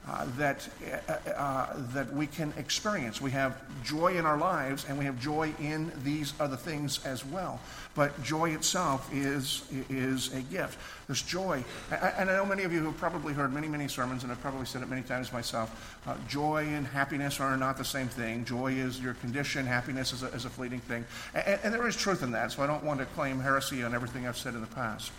uh, 0.08 0.28
that, 0.38 0.68
uh, 1.10 1.32
uh, 1.32 1.74
that 1.94 2.14
we 2.14 2.28
can 2.28 2.54
experience. 2.58 3.20
We 3.20 3.32
have 3.32 3.60
joy 3.84 4.18
in 4.18 4.26
our 4.26 4.38
lives 4.38 4.86
and 4.88 5.00
we 5.00 5.06
have 5.06 5.20
joy 5.20 5.52
in 5.60 5.92
these 6.04 6.34
other 6.40 6.56
things 6.56 7.04
as 7.06 7.26
well. 7.26 7.60
But 7.96 8.22
joy 8.22 8.52
itself 8.52 9.10
is, 9.12 9.64
is 9.90 10.32
a 10.34 10.42
gift. 10.42 10.78
There's 11.08 11.24
joy. 11.24 11.64
And 11.92 12.30
I 12.30 12.36
know 12.36 12.46
many 12.46 12.64
of 12.64 12.72
you 12.72 12.84
have 12.84 12.98
probably 12.98 13.34
heard 13.34 13.52
many, 13.52 13.68
many 13.68 13.88
sermons, 13.88 14.22
and 14.24 14.32
I've 14.32 14.42
probably 14.42 14.66
said 14.66 14.84
it 14.84 14.90
many 14.90 15.02
times 15.02 15.34
myself. 15.34 16.00
Uh, 16.06 16.16
joy 16.28 16.66
and 16.68 16.86
happiness 16.86 17.40
are 17.40 17.58
not 17.58 17.78
the 17.78 17.86
same 17.86 18.08
thing. 18.08 18.46
Joy 18.46 18.74
is 18.74 19.00
your 19.00 19.16
condition, 19.16 19.66
happiness 19.66 20.14
is 20.14 20.22
a, 20.22 20.28
is 20.28 20.46
a 20.46 20.50
fleeting 20.50 20.82
thing. 20.82 21.04
And, 21.34 21.60
and 21.64 21.74
there 21.74 21.88
is 21.88 21.96
truth 21.96 22.22
in 22.22 22.32
that, 22.32 22.52
so 22.52 22.62
I 22.62 22.68
don't 22.68 22.84
want 22.84 23.00
to 23.00 23.06
claim 23.08 23.40
heresy 23.40 23.84
on 23.84 23.96
everything 23.96 24.28
I've 24.28 24.38
said 24.38 24.54
in 24.54 24.62
the 24.62 24.68
past. 24.68 25.12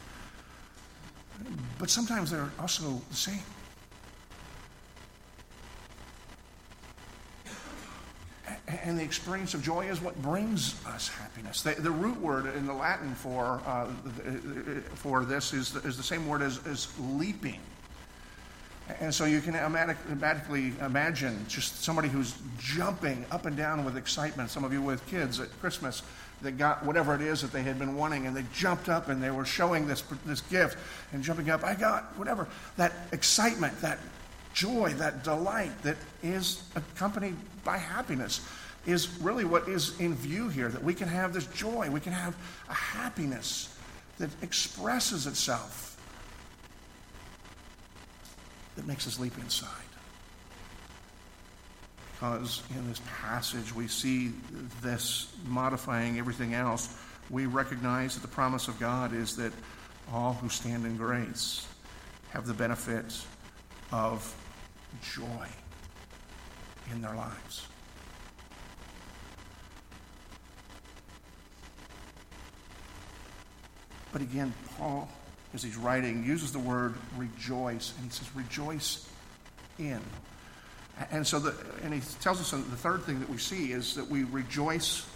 But 1.79 1.91
sometimes 1.91 2.31
they're 2.31 2.51
also 2.61 3.03
the 3.11 3.17
same. 3.17 3.43
And 8.69 8.99
the 8.99 9.03
experience 9.03 9.55
of 9.55 9.63
joy 9.63 9.89
is 9.89 10.01
what 10.01 10.21
brings 10.23 10.75
us 10.87 11.09
happiness. 11.09 11.63
The, 11.63 11.75
the 11.75 11.91
root 11.91 12.21
word 12.21 12.55
in 12.57 12.67
the 12.67 12.73
Latin 12.73 13.15
for, 13.15 13.61
uh, 13.65 13.87
for 14.95 15.25
this 15.25 15.53
is 15.53 15.75
is 15.77 15.97
the 15.97 16.03
same 16.03 16.27
word 16.27 16.43
as, 16.43 16.65
as 16.67 16.89
leaping. 16.99 17.61
And 19.01 19.13
so 19.13 19.25
you 19.25 19.41
can 19.41 19.57
automatically 19.57 20.73
imagine 20.81 21.45
just 21.49 21.83
somebody 21.83 22.09
who's 22.09 22.35
jumping 22.59 23.25
up 23.33 23.47
and 23.47 23.57
down 23.57 23.85
with 23.85 23.97
excitement. 23.97 24.51
Some 24.51 24.63
of 24.63 24.73
you 24.73 24.81
with 24.81 25.05
kids 25.09 25.41
at 25.41 25.49
Christmas 25.61 26.03
that 26.43 26.53
got 26.53 26.85
whatever 26.85 27.15
it 27.15 27.21
is 27.21 27.41
that 27.43 27.51
they 27.51 27.63
had 27.63 27.79
been 27.79 27.97
wanting, 27.97 28.27
and 28.27 28.37
they 28.37 28.45
jumped 28.55 28.89
up 28.89 29.09
and 29.09 29.23
they 29.23 29.31
were 29.31 29.45
showing 29.45 29.89
this, 29.89 30.03
this 30.25 30.41
gift 30.43 30.79
and 31.13 31.23
jumping 31.23 31.51
up. 31.51 31.65
I 31.65 31.75
got 31.75 32.17
whatever. 32.17 32.47
That 32.77 32.93
excitement, 33.11 33.81
that 33.81 33.99
joy, 34.57 34.95
that 34.95 35.23
delight 35.23 35.83
that 35.83 35.97
is 36.23 36.63
accompanied 36.75 37.37
by 37.63 37.77
happiness 37.77 38.41
is 38.87 39.21
really 39.21 39.45
what 39.45 39.69
is 39.69 40.01
in 40.01 40.15
view 40.15 40.49
here 40.49 40.69
that 40.69 40.83
we 40.83 40.95
can 40.95 41.09
have 41.09 41.33
this 41.33 41.47
joy, 41.49 41.91
we 41.91 42.01
can 42.01 42.13
have 42.13 42.35
a 42.69 42.75
happiness 42.75 43.77
that 44.19 44.31
expresses 44.43 45.27
itself, 45.27 46.01
that 48.77 48.87
makes 48.87 49.07
us 49.07 49.19
leap 49.19 49.37
inside. 49.39 49.69
Because 52.13 52.63
in 52.75 52.89
this 52.89 53.03
passage 53.21 53.75
we 53.75 53.89
see 53.89 54.33
this 54.81 55.35
modifying 55.47 56.19
everything 56.19 56.55
else. 56.55 56.97
We 57.29 57.45
recognize 57.45 58.15
that 58.15 58.23
the 58.23 58.35
promise 58.35 58.69
of 58.69 58.81
God 58.81 59.13
is 59.13 59.37
that 59.37 59.53
all 60.11 60.33
who 60.33 60.49
stand 60.49 60.87
in 60.87 60.97
grace 60.97 61.67
have 62.31 62.47
the 62.47 62.55
benefit 62.55 63.21
of 63.93 64.35
joy 65.03 65.47
in 66.93 67.03
their 67.03 67.15
lives. 67.15 67.67
But 74.13 74.23
again, 74.23 74.55
Paul, 74.79 75.09
as 75.53 75.63
he's 75.63 75.77
writing, 75.77 76.25
uses 76.25 76.53
the 76.53 76.59
word 76.59 76.95
rejoice, 77.17 77.93
and 77.97 78.07
he 78.07 78.11
says, 78.11 78.29
rejoice 78.35 79.07
in. 79.79 80.01
And 81.11 81.27
so, 81.27 81.39
the, 81.39 81.55
and 81.83 81.93
he 81.93 82.01
tells 82.21 82.41
us 82.41 82.51
the 82.51 82.59
third 82.77 83.03
thing 83.03 83.21
that 83.21 83.29
we 83.29 83.37
see 83.37 83.73
is 83.73 83.95
that 83.95 84.09
we 84.09 84.25
rejoice. 84.25 85.07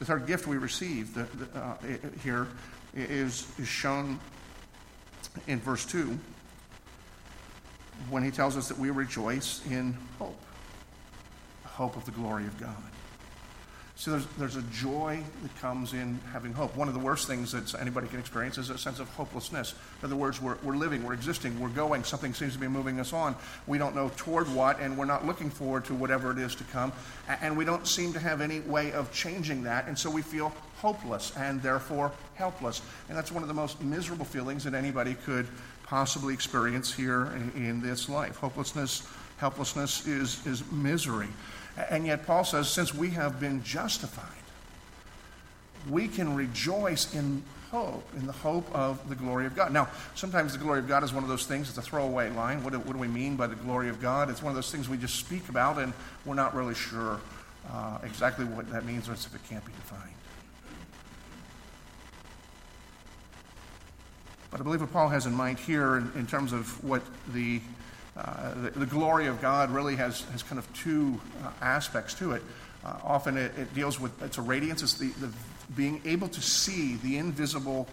The 0.00 0.04
third 0.04 0.26
gift 0.26 0.46
we 0.46 0.56
receive 0.56 1.14
the, 1.14 1.24
the, 1.24 1.58
uh, 1.58 1.76
here 2.22 2.48
is, 2.94 3.46
is 3.58 3.68
shown 3.68 4.18
in 5.46 5.60
verse 5.60 5.84
2 5.84 6.18
when 8.10 8.22
he 8.22 8.30
tells 8.30 8.56
us 8.56 8.68
that 8.68 8.78
we 8.78 8.90
rejoice 8.90 9.64
in 9.70 9.96
hope, 10.18 10.40
the 11.62 11.68
hope 11.68 11.96
of 11.96 12.04
the 12.04 12.10
glory 12.12 12.46
of 12.46 12.58
God. 12.60 12.74
So 13.98 14.12
there's, 14.12 14.26
there's 14.38 14.54
a 14.54 14.62
joy 14.70 15.20
that 15.42 15.60
comes 15.60 15.92
in 15.92 16.20
having 16.32 16.52
hope. 16.52 16.76
One 16.76 16.86
of 16.86 16.94
the 16.94 17.00
worst 17.00 17.26
things 17.26 17.50
that 17.50 17.74
anybody 17.80 18.06
can 18.06 18.20
experience 18.20 18.56
is 18.56 18.70
a 18.70 18.78
sense 18.78 19.00
of 19.00 19.08
hopelessness. 19.08 19.74
In 20.00 20.06
other 20.06 20.14
words, 20.14 20.40
we're, 20.40 20.56
we're 20.62 20.76
living, 20.76 21.02
we're 21.02 21.14
existing, 21.14 21.58
we're 21.58 21.68
going, 21.68 22.04
something 22.04 22.32
seems 22.32 22.52
to 22.52 22.60
be 22.60 22.68
moving 22.68 23.00
us 23.00 23.12
on. 23.12 23.34
We 23.66 23.76
don't 23.76 23.96
know 23.96 24.12
toward 24.16 24.46
what, 24.54 24.78
and 24.78 24.96
we're 24.96 25.04
not 25.04 25.26
looking 25.26 25.50
forward 25.50 25.84
to 25.86 25.94
whatever 25.94 26.30
it 26.30 26.38
is 26.38 26.54
to 26.54 26.64
come. 26.64 26.92
And 27.40 27.56
we 27.56 27.64
don't 27.64 27.88
seem 27.88 28.12
to 28.12 28.20
have 28.20 28.40
any 28.40 28.60
way 28.60 28.92
of 28.92 29.12
changing 29.12 29.64
that, 29.64 29.88
and 29.88 29.98
so 29.98 30.08
we 30.08 30.22
feel 30.22 30.52
hopeless 30.76 31.32
and 31.36 31.60
therefore 31.60 32.12
helpless. 32.36 32.82
And 33.08 33.18
that's 33.18 33.32
one 33.32 33.42
of 33.42 33.48
the 33.48 33.54
most 33.54 33.82
miserable 33.82 34.24
feelings 34.24 34.62
that 34.62 34.74
anybody 34.74 35.14
could 35.24 35.48
possibly 35.88 36.34
experience 36.34 36.92
here 36.92 37.32
in, 37.34 37.64
in 37.64 37.80
this 37.80 38.10
life. 38.10 38.36
Hopelessness, 38.36 39.08
helplessness 39.38 40.06
is, 40.06 40.46
is 40.46 40.70
misery. 40.70 41.28
And 41.90 42.06
yet, 42.06 42.26
Paul 42.26 42.44
says, 42.44 42.68
since 42.68 42.94
we 42.94 43.10
have 43.10 43.40
been 43.40 43.62
justified, 43.62 44.26
we 45.88 46.08
can 46.08 46.34
rejoice 46.34 47.14
in 47.14 47.42
hope, 47.70 48.06
in 48.16 48.26
the 48.26 48.32
hope 48.32 48.70
of 48.74 49.08
the 49.08 49.14
glory 49.14 49.46
of 49.46 49.56
God. 49.56 49.72
Now, 49.72 49.88
sometimes 50.14 50.52
the 50.52 50.58
glory 50.58 50.80
of 50.80 50.88
God 50.88 51.04
is 51.04 51.14
one 51.14 51.22
of 51.22 51.28
those 51.28 51.46
things, 51.46 51.68
it's 51.70 51.78
a 51.78 51.82
throwaway 51.82 52.30
line. 52.30 52.62
What 52.62 52.74
do, 52.74 52.80
what 52.80 52.92
do 52.92 52.98
we 52.98 53.08
mean 53.08 53.36
by 53.36 53.46
the 53.46 53.54
glory 53.54 53.88
of 53.88 54.00
God? 54.00 54.28
It's 54.28 54.42
one 54.42 54.50
of 54.50 54.56
those 54.56 54.70
things 54.70 54.88
we 54.88 54.98
just 54.98 55.16
speak 55.16 55.48
about 55.48 55.78
and 55.78 55.94
we're 56.26 56.34
not 56.34 56.54
really 56.54 56.74
sure 56.74 57.20
uh, 57.70 57.98
exactly 58.02 58.44
what 58.44 58.70
that 58.72 58.84
means 58.84 59.08
or 59.08 59.12
if 59.12 59.34
it 59.34 59.40
can't 59.48 59.64
be 59.64 59.72
defined. 59.72 60.17
But 64.50 64.60
I 64.60 64.64
believe 64.64 64.80
what 64.80 64.92
Paul 64.92 65.08
has 65.08 65.26
in 65.26 65.34
mind 65.34 65.58
here 65.58 65.96
in, 65.96 66.12
in 66.16 66.26
terms 66.26 66.52
of 66.52 66.82
what 66.82 67.02
the 67.32 67.60
uh, 68.16 68.54
the, 68.54 68.70
the, 68.70 68.86
glory 68.86 69.26
of 69.28 69.40
God 69.40 69.70
really 69.70 69.94
has, 69.94 70.22
has 70.32 70.42
kind 70.42 70.58
of 70.58 70.72
two 70.72 71.20
uh, 71.44 71.52
aspects 71.62 72.14
to 72.14 72.32
it. 72.32 72.42
Uh, 72.84 72.96
often 73.04 73.36
it, 73.36 73.52
it, 73.56 73.72
deals 73.74 74.00
with 74.00 74.20
it's 74.22 74.38
a 74.38 74.42
radiance, 74.42 74.82
it's 74.82 74.94
the, 74.94 75.10
the 75.20 75.32
being 75.76 76.00
able 76.04 76.26
to 76.26 76.40
see 76.40 76.96
the 76.96 77.16
invisible 77.16 77.86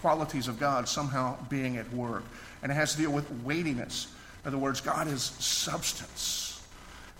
qualities 0.00 0.46
of 0.46 0.60
God 0.60 0.88
somehow 0.88 1.36
being 1.48 1.78
at 1.78 1.92
work. 1.92 2.22
And 2.62 2.70
it 2.70 2.76
has 2.76 2.92
to 2.92 2.98
deal 2.98 3.10
with 3.10 3.28
weightiness. 3.42 4.06
In 4.44 4.48
other 4.48 4.58
words, 4.58 4.80
God 4.80 5.08
is 5.08 5.22
substance. 5.22 6.64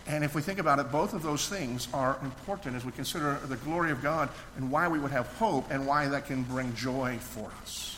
And 0.06 0.22
if 0.22 0.34
we 0.34 0.42
think 0.42 0.60
about 0.60 0.78
it, 0.78 0.92
both 0.92 1.14
of 1.14 1.22
those 1.24 1.48
things 1.48 1.88
are 1.92 2.16
important 2.22 2.76
as 2.76 2.84
we 2.84 2.92
consider 2.92 3.40
the 3.46 3.56
glory 3.56 3.90
of 3.90 4.02
God 4.02 4.28
and 4.56 4.70
why 4.70 4.86
we 4.86 5.00
would 5.00 5.12
have 5.12 5.26
hope 5.36 5.68
and 5.70 5.84
why 5.84 6.06
that 6.06 6.26
can 6.26 6.44
bring 6.44 6.74
joy 6.76 7.18
for 7.18 7.50
us. 7.62 7.91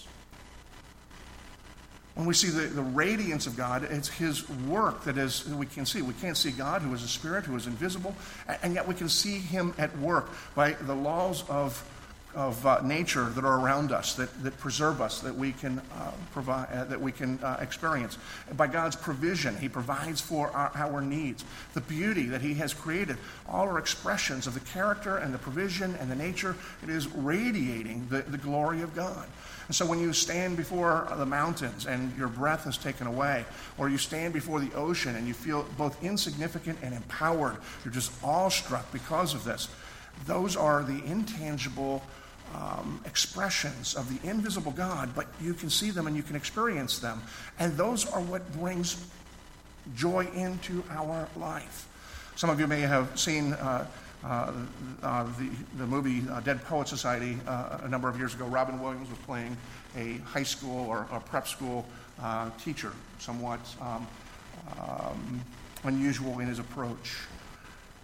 When 2.24 2.28
we 2.30 2.34
see 2.36 2.48
the, 2.48 2.62
the 2.68 2.80
radiance 2.80 3.46
of 3.46 3.54
God, 3.54 3.82
it's 3.82 4.08
His 4.08 4.48
work 4.48 5.04
that 5.04 5.18
is 5.18 5.44
we 5.46 5.66
can 5.66 5.84
see. 5.84 6.00
We 6.00 6.14
can't 6.14 6.38
see 6.38 6.52
God, 6.52 6.80
who 6.80 6.94
is 6.94 7.02
a 7.02 7.08
spirit, 7.08 7.44
who 7.44 7.54
is 7.54 7.66
invisible, 7.66 8.16
and 8.62 8.72
yet 8.72 8.88
we 8.88 8.94
can 8.94 9.10
see 9.10 9.36
Him 9.36 9.74
at 9.76 9.94
work 9.98 10.30
by 10.54 10.72
the 10.72 10.94
laws 10.94 11.44
of, 11.50 11.86
of 12.34 12.64
uh, 12.66 12.80
nature 12.82 13.24
that 13.24 13.44
are 13.44 13.60
around 13.60 13.92
us, 13.92 14.14
that, 14.14 14.42
that 14.42 14.58
preserve 14.58 15.00
us, 15.00 15.20
that 15.20 15.34
we 15.34 15.52
can 15.52 15.78
uh, 15.78 16.10
provide, 16.32 16.68
uh, 16.72 16.84
that 16.84 17.00
we 17.00 17.12
can 17.12 17.38
uh, 17.42 17.58
experience. 17.60 18.18
By 18.56 18.66
God's 18.66 18.96
provision, 18.96 19.56
He 19.56 19.68
provides 19.68 20.20
for 20.20 20.50
our, 20.50 20.70
our 20.74 21.00
needs. 21.00 21.44
The 21.74 21.80
beauty 21.80 22.26
that 22.26 22.40
He 22.42 22.54
has 22.54 22.74
created, 22.74 23.16
all 23.48 23.68
are 23.68 23.78
expressions 23.78 24.46
of 24.46 24.54
the 24.54 24.60
character 24.60 25.16
and 25.16 25.32
the 25.32 25.38
provision 25.38 25.94
and 25.96 26.10
the 26.10 26.16
nature. 26.16 26.56
It 26.82 26.88
is 26.88 27.08
radiating 27.08 28.06
the, 28.10 28.22
the 28.22 28.38
glory 28.38 28.82
of 28.82 28.94
God. 28.94 29.26
And 29.66 29.74
so 29.74 29.86
when 29.86 29.98
you 29.98 30.12
stand 30.12 30.56
before 30.56 31.08
the 31.16 31.24
mountains 31.24 31.86
and 31.86 32.14
your 32.18 32.28
breath 32.28 32.66
is 32.66 32.76
taken 32.76 33.06
away, 33.06 33.46
or 33.78 33.88
you 33.88 33.96
stand 33.96 34.34
before 34.34 34.60
the 34.60 34.72
ocean 34.74 35.16
and 35.16 35.26
you 35.26 35.32
feel 35.32 35.66
both 35.78 36.02
insignificant 36.04 36.78
and 36.82 36.94
empowered, 36.94 37.56
you're 37.84 37.94
just 37.94 38.12
awestruck 38.22 38.90
because 38.92 39.32
of 39.34 39.44
this. 39.44 39.68
Those 40.26 40.56
are 40.56 40.82
the 40.82 41.02
intangible 41.04 42.02
um, 42.54 43.00
expressions 43.04 43.94
of 43.94 44.08
the 44.08 44.28
invisible 44.28 44.72
God, 44.72 45.14
but 45.14 45.26
you 45.40 45.54
can 45.54 45.70
see 45.70 45.90
them 45.90 46.06
and 46.06 46.16
you 46.16 46.22
can 46.22 46.36
experience 46.36 46.98
them. 46.98 47.22
And 47.58 47.76
those 47.76 48.06
are 48.06 48.20
what 48.20 48.52
brings 48.52 49.04
joy 49.96 50.28
into 50.34 50.82
our 50.90 51.28
life. 51.36 51.88
Some 52.36 52.50
of 52.50 52.60
you 52.60 52.66
may 52.66 52.80
have 52.80 53.18
seen. 53.18 53.52
Uh, 53.54 53.86
uh, 54.24 54.52
uh, 55.02 55.24
the, 55.38 55.50
the 55.76 55.86
movie 55.86 56.22
uh, 56.30 56.40
Dead 56.40 56.64
Poet 56.64 56.88
Society 56.88 57.38
uh, 57.46 57.80
a 57.82 57.88
number 57.88 58.08
of 58.08 58.16
years 58.16 58.34
ago, 58.34 58.46
Robin 58.46 58.80
Williams 58.80 59.10
was 59.10 59.18
playing 59.18 59.54
a 59.98 60.14
high 60.24 60.42
school 60.42 60.86
or 60.86 61.06
a 61.12 61.20
prep 61.20 61.46
school 61.46 61.84
teacher, 62.58 62.92
somewhat 63.18 63.60
um, 63.82 64.06
um, 64.80 65.44
unusual 65.82 66.38
in 66.40 66.48
his 66.48 66.58
approach. 66.58 67.18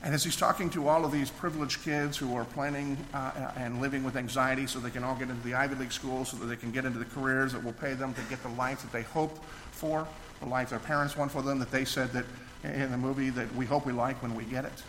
And 0.03 0.15
as 0.15 0.25
he's 0.25 0.37
talking 0.37 0.71
to 0.71 0.89
all 0.89 1.05
of 1.05 1.13
these 1.13 1.31
privileged 1.31 1.83
kids 1.83 2.17
who 2.17 2.35
are 2.35 2.45
planning 2.45 2.97
uh, 3.13 3.53
and 3.57 3.83
living 3.83 4.03
with 4.03 4.17
anxiety 4.17 4.67
so 4.67 4.79
they 4.79 4.91
can 4.91 5.05
all 5.05 5.15
get 5.15 5.29
into 5.29 5.43
the 5.43 5.55
Ivy 5.55 5.75
League 5.75 5.93
schools, 5.93 6.31
so 6.31 6.39
that 6.39 6.47
they 6.47 6.57
can 6.57 6.71
get 6.73 6.87
into 6.87 6.99
the 6.99 7.05
careers 7.05 7.53
that 7.53 7.63
will 7.63 7.75
pay 7.75 7.93
them 7.93 8.15
to 8.15 8.23
get 8.23 8.43
the 8.43 8.49
life 8.49 8.81
that 8.81 8.93
they 8.93 9.03
hope 9.03 9.45
for, 9.73 10.09
the 10.41 10.47
life 10.47 10.71
their 10.71 10.79
parents 10.79 11.17
want 11.19 11.31
for 11.31 11.43
them, 11.43 11.59
that 11.59 11.71
they 11.71 11.85
said 11.85 12.13
that 12.13 12.25
in 12.65 12.91
the 12.91 12.97
movie 12.97 13.29
that 13.31 13.55
we 13.55 13.67
hope 13.67 13.85
we 13.85 13.93
like 13.93 14.21
when 14.23 14.35
we 14.35 14.45
get 14.45 14.65
it. 14.65 14.83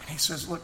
And 0.00 0.08
he 0.08 0.18
says, 0.18 0.48
look, 0.48 0.62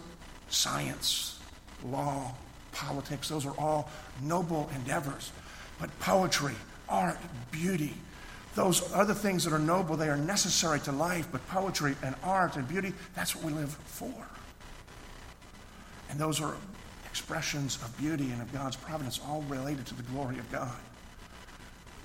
science, 0.49 1.41
law, 1.85 2.33
politics, 2.73 3.29
those 3.29 3.45
are 3.47 3.55
all 3.59 3.91
noble 4.23 4.71
endeavors. 4.77 5.33
But 5.81 5.97
poetry, 5.99 6.55
art, 6.89 7.19
beauty, 7.51 7.95
those 8.57 8.93
other 8.93 9.15
things 9.15 9.45
that 9.45 9.53
are 9.53 9.59
noble, 9.59 9.97
they 9.97 10.09
are 10.09 10.17
necessary 10.17 10.81
to 10.81 10.93
life, 10.93 11.29
but 11.31 11.47
poetry 11.49 11.95
and 12.03 12.17
art 12.25 12.57
and 12.57 12.67
beauty, 12.67 12.93
that's 13.15 13.37
what 13.37 13.45
we 13.45 13.53
live 13.53 13.71
for. 13.85 14.13
And 16.11 16.19
those 16.19 16.41
are 16.41 16.57
expressions 17.05 17.77
of 17.77 17.97
beauty 17.99 18.31
and 18.31 18.43
of 18.43 18.53
God's 18.53 18.77
providence, 18.77 19.21
all 19.27 19.43
related 19.43 19.87
to 19.87 19.95
the 19.95 20.03
glory 20.05 20.39
of 20.39 20.51
God. 20.51 20.75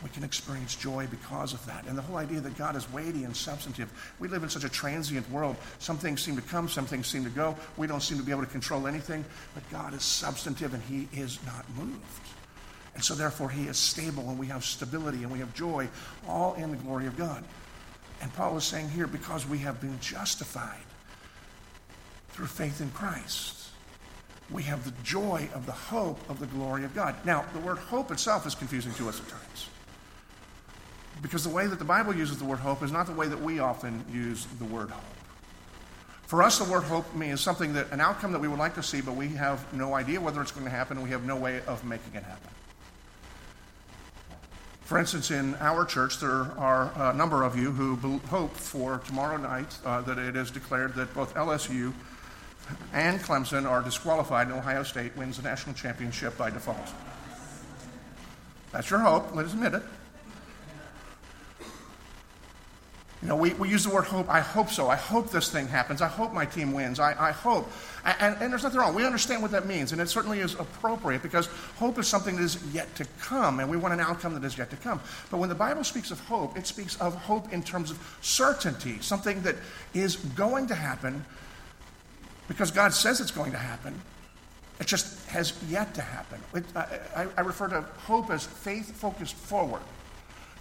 We 0.03 0.09
can 0.09 0.23
experience 0.23 0.75
joy 0.75 1.07
because 1.09 1.53
of 1.53 1.63
that. 1.67 1.85
And 1.85 1.97
the 1.97 2.01
whole 2.01 2.17
idea 2.17 2.39
that 2.41 2.57
God 2.57 2.75
is 2.75 2.91
weighty 2.91 3.23
and 3.23 3.35
substantive. 3.37 3.91
We 4.19 4.27
live 4.27 4.41
in 4.43 4.49
such 4.49 4.63
a 4.63 4.69
transient 4.69 5.29
world. 5.29 5.55
Some 5.79 5.97
things 5.97 6.21
seem 6.21 6.35
to 6.35 6.41
come, 6.41 6.67
some 6.67 6.85
things 6.85 7.07
seem 7.07 7.23
to 7.23 7.29
go. 7.29 7.55
We 7.77 7.87
don't 7.87 8.01
seem 8.01 8.17
to 8.17 8.23
be 8.23 8.31
able 8.31 8.43
to 8.43 8.49
control 8.49 8.87
anything, 8.87 9.23
but 9.53 9.69
God 9.69 9.93
is 9.93 10.01
substantive 10.01 10.73
and 10.73 10.83
He 10.83 11.07
is 11.17 11.39
not 11.45 11.65
moved. 11.77 12.01
And 12.93 13.04
so, 13.04 13.15
therefore, 13.15 13.49
he 13.49 13.67
is 13.67 13.77
stable, 13.77 14.30
and 14.30 14.38
we 14.38 14.47
have 14.47 14.65
stability, 14.65 15.23
and 15.23 15.32
we 15.32 15.39
have 15.39 15.54
joy, 15.54 15.88
all 16.27 16.56
in 16.56 16.71
the 16.71 16.77
glory 16.77 17.08
of 17.08 17.17
God. 17.17 17.43
And 18.21 18.34
Paul 18.34 18.58
is 18.58 18.63
saying 18.63 18.89
here, 18.89 19.08
because 19.08 19.47
we 19.47 19.60
have 19.60 19.80
been 19.82 19.99
justified 19.99 20.84
through 22.30 22.47
faith 22.47 22.82
in 22.82 22.91
Christ, 22.91 23.69
we 24.49 24.63
have 24.63 24.84
the 24.84 24.93
joy 25.04 25.47
of 25.54 25.65
the 25.65 25.71
hope 25.71 26.19
of 26.30 26.39
the 26.39 26.47
glory 26.47 26.84
of 26.84 26.93
God. 26.93 27.15
Now, 27.25 27.45
the 27.54 27.60
word 27.60 27.77
hope 27.77 28.12
itself 28.12 28.45
is 28.45 28.56
confusing 28.56 28.93
to 28.95 29.08
us 29.08 29.19
at 29.19 29.27
times. 29.30 29.69
Because 31.21 31.43
the 31.43 31.49
way 31.49 31.67
that 31.67 31.80
the 31.80 31.86
Bible 31.86 32.15
uses 32.15 32.38
the 32.38 32.45
word 32.45 32.60
hope 32.60 32.84
is 32.84 32.91
not 32.91 33.06
the 33.06 33.13
way 33.13 33.27
that 33.27 33.41
we 33.41 33.60
often 33.60 34.04
use 34.12 34.45
the 34.60 34.65
word 34.65 34.89
hope. 34.89 35.04
For 36.23 36.41
us, 36.43 36.58
the 36.58 36.71
word 36.71 36.84
hope 36.84 37.13
means 37.13 37.41
something 37.41 37.73
that 37.73 37.91
an 37.91 38.01
outcome 38.01 38.32
that 38.32 38.39
we 38.39 38.47
would 38.47 38.60
like 38.60 38.75
to 38.75 38.84
see, 38.84 39.01
but 39.01 39.15
we 39.15 39.30
have 39.30 39.73
no 39.73 39.93
idea 39.93 40.19
whether 40.19 40.41
it's 40.41 40.51
going 40.51 40.65
to 40.65 40.71
happen, 40.71 40.97
and 40.97 41.04
we 41.04 41.12
have 41.12 41.25
no 41.25 41.36
way 41.36 41.62
of 41.67 41.84
making 41.84 42.15
it 42.15 42.23
happen. 42.23 42.49
For 44.91 44.99
instance, 44.99 45.32
in 45.32 45.56
our 45.62 45.86
church, 45.86 46.19
there 46.19 46.51
are 46.60 46.91
a 46.97 47.13
number 47.13 47.43
of 47.43 47.58
you 47.58 47.71
who 47.71 48.17
hope 48.27 48.54
for 48.54 48.97
tomorrow 49.08 49.38
night 49.38 49.73
uh, 49.86 50.01
that 50.01 50.17
it 50.17 50.36
is 50.36 50.51
declared 50.51 50.95
that 50.95 51.13
both 51.13 51.34
LSU 51.34 51.93
and 52.91 53.17
Clemson 53.21 53.65
are 53.65 53.82
disqualified 53.82 54.47
and 54.47 54.58
Ohio 54.58 54.84
State 54.84 55.15
wins 55.15 55.38
the 55.38 55.43
national 55.43 55.75
championship 55.75 56.38
by 56.38 56.49
default. 56.49 56.89
That's 58.73 58.89
your 58.89 58.99
hope, 58.99 59.34
let's 59.34 59.54
admit 59.54 59.75
it. 59.75 59.84
You 63.21 63.27
know, 63.27 63.36
we, 63.36 63.53
we 63.53 63.69
use 63.69 63.84
the 63.84 63.93
word 63.93 64.05
hope. 64.05 64.27
I 64.29 64.39
hope 64.39 64.69
so. 64.69 64.89
I 64.89 64.95
hope 64.95 65.29
this 65.29 65.51
thing 65.51 65.67
happens. 65.67 66.01
I 66.01 66.07
hope 66.07 66.34
my 66.34 66.45
team 66.45 66.73
wins. 66.73 66.99
I, 66.99 67.29
I 67.29 67.31
hope. 67.31 67.71
And, 68.03 68.36
and, 68.41 68.51
there's 68.51 68.63
nothing 68.63 68.79
wrong. 68.79 68.95
We 68.95 69.05
understand 69.05 69.43
what 69.43 69.51
that 69.51 69.67
means, 69.67 69.91
and 69.91 70.01
it 70.01 70.10
certainly 70.10 70.39
is 70.39 70.55
appropriate 70.55 71.21
because 71.21 71.45
hope 71.77 71.99
is 71.99 72.07
something 72.07 72.36
that 72.38 72.41
is 72.41 72.57
yet 72.73 72.93
to 72.95 73.05
come, 73.19 73.60
and 73.60 73.69
we 73.69 73.77
want 73.77 73.93
an 73.93 73.99
outcome 73.99 74.34
that 74.34 74.43
is 74.43 74.57
yet 74.57 74.71
to 74.71 74.75
come. 74.77 74.99
But 75.29 75.38
when 75.38 75.49
the 75.49 75.55
Bible 75.55 75.84
speaks 75.84 76.10
of 76.10 76.19
hope, 76.21 76.57
it 76.57 76.65
speaks 76.65 76.99
of 76.99 77.13
hope 77.13 77.53
in 77.53 77.62
terms 77.62 77.91
of 77.91 78.17
certainty, 78.21 78.97
something 79.01 79.43
that 79.43 79.55
is 79.93 80.15
going 80.15 80.65
to 80.67 80.75
happen 80.75 81.23
because 82.47 82.71
God 82.71 82.91
says 82.91 83.21
it's 83.21 83.31
going 83.31 83.51
to 83.51 83.57
happen. 83.57 84.01
It 84.79 84.88
just 84.88 85.25
has 85.27 85.53
yet 85.69 85.93
to 85.93 86.01
happen. 86.01 86.39
It, 86.55 86.65
I, 86.75 87.27
I 87.38 87.41
refer 87.41 87.67
to 87.67 87.81
hope 88.05 88.31
as 88.31 88.45
faith 88.45 88.91
focused 88.95 89.36
forward. 89.36 89.81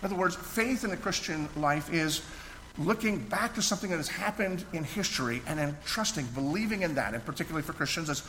In 0.01 0.07
other 0.07 0.15
words, 0.15 0.37
faith 0.37 0.85
in 0.85 0.91
the 0.91 0.97
Christian 0.97 1.49
life 1.57 1.93
is 1.93 2.23
looking 2.81 3.19
back 3.19 3.55
to 3.55 3.63
something 3.63 3.91
that 3.91 3.99
has 3.99 4.09
happened 4.09 4.65
in 4.73 4.85
history 4.85 5.43
and 5.47 5.59
then 5.59 5.77
trusting, 5.85 6.25
believing 6.35 6.83
in 6.83 6.95
that, 6.95 7.15
and 7.15 7.25
particularly 7.25 7.63
for 7.63 7.75
Christians, 7.75 8.09
as 8.09 8.23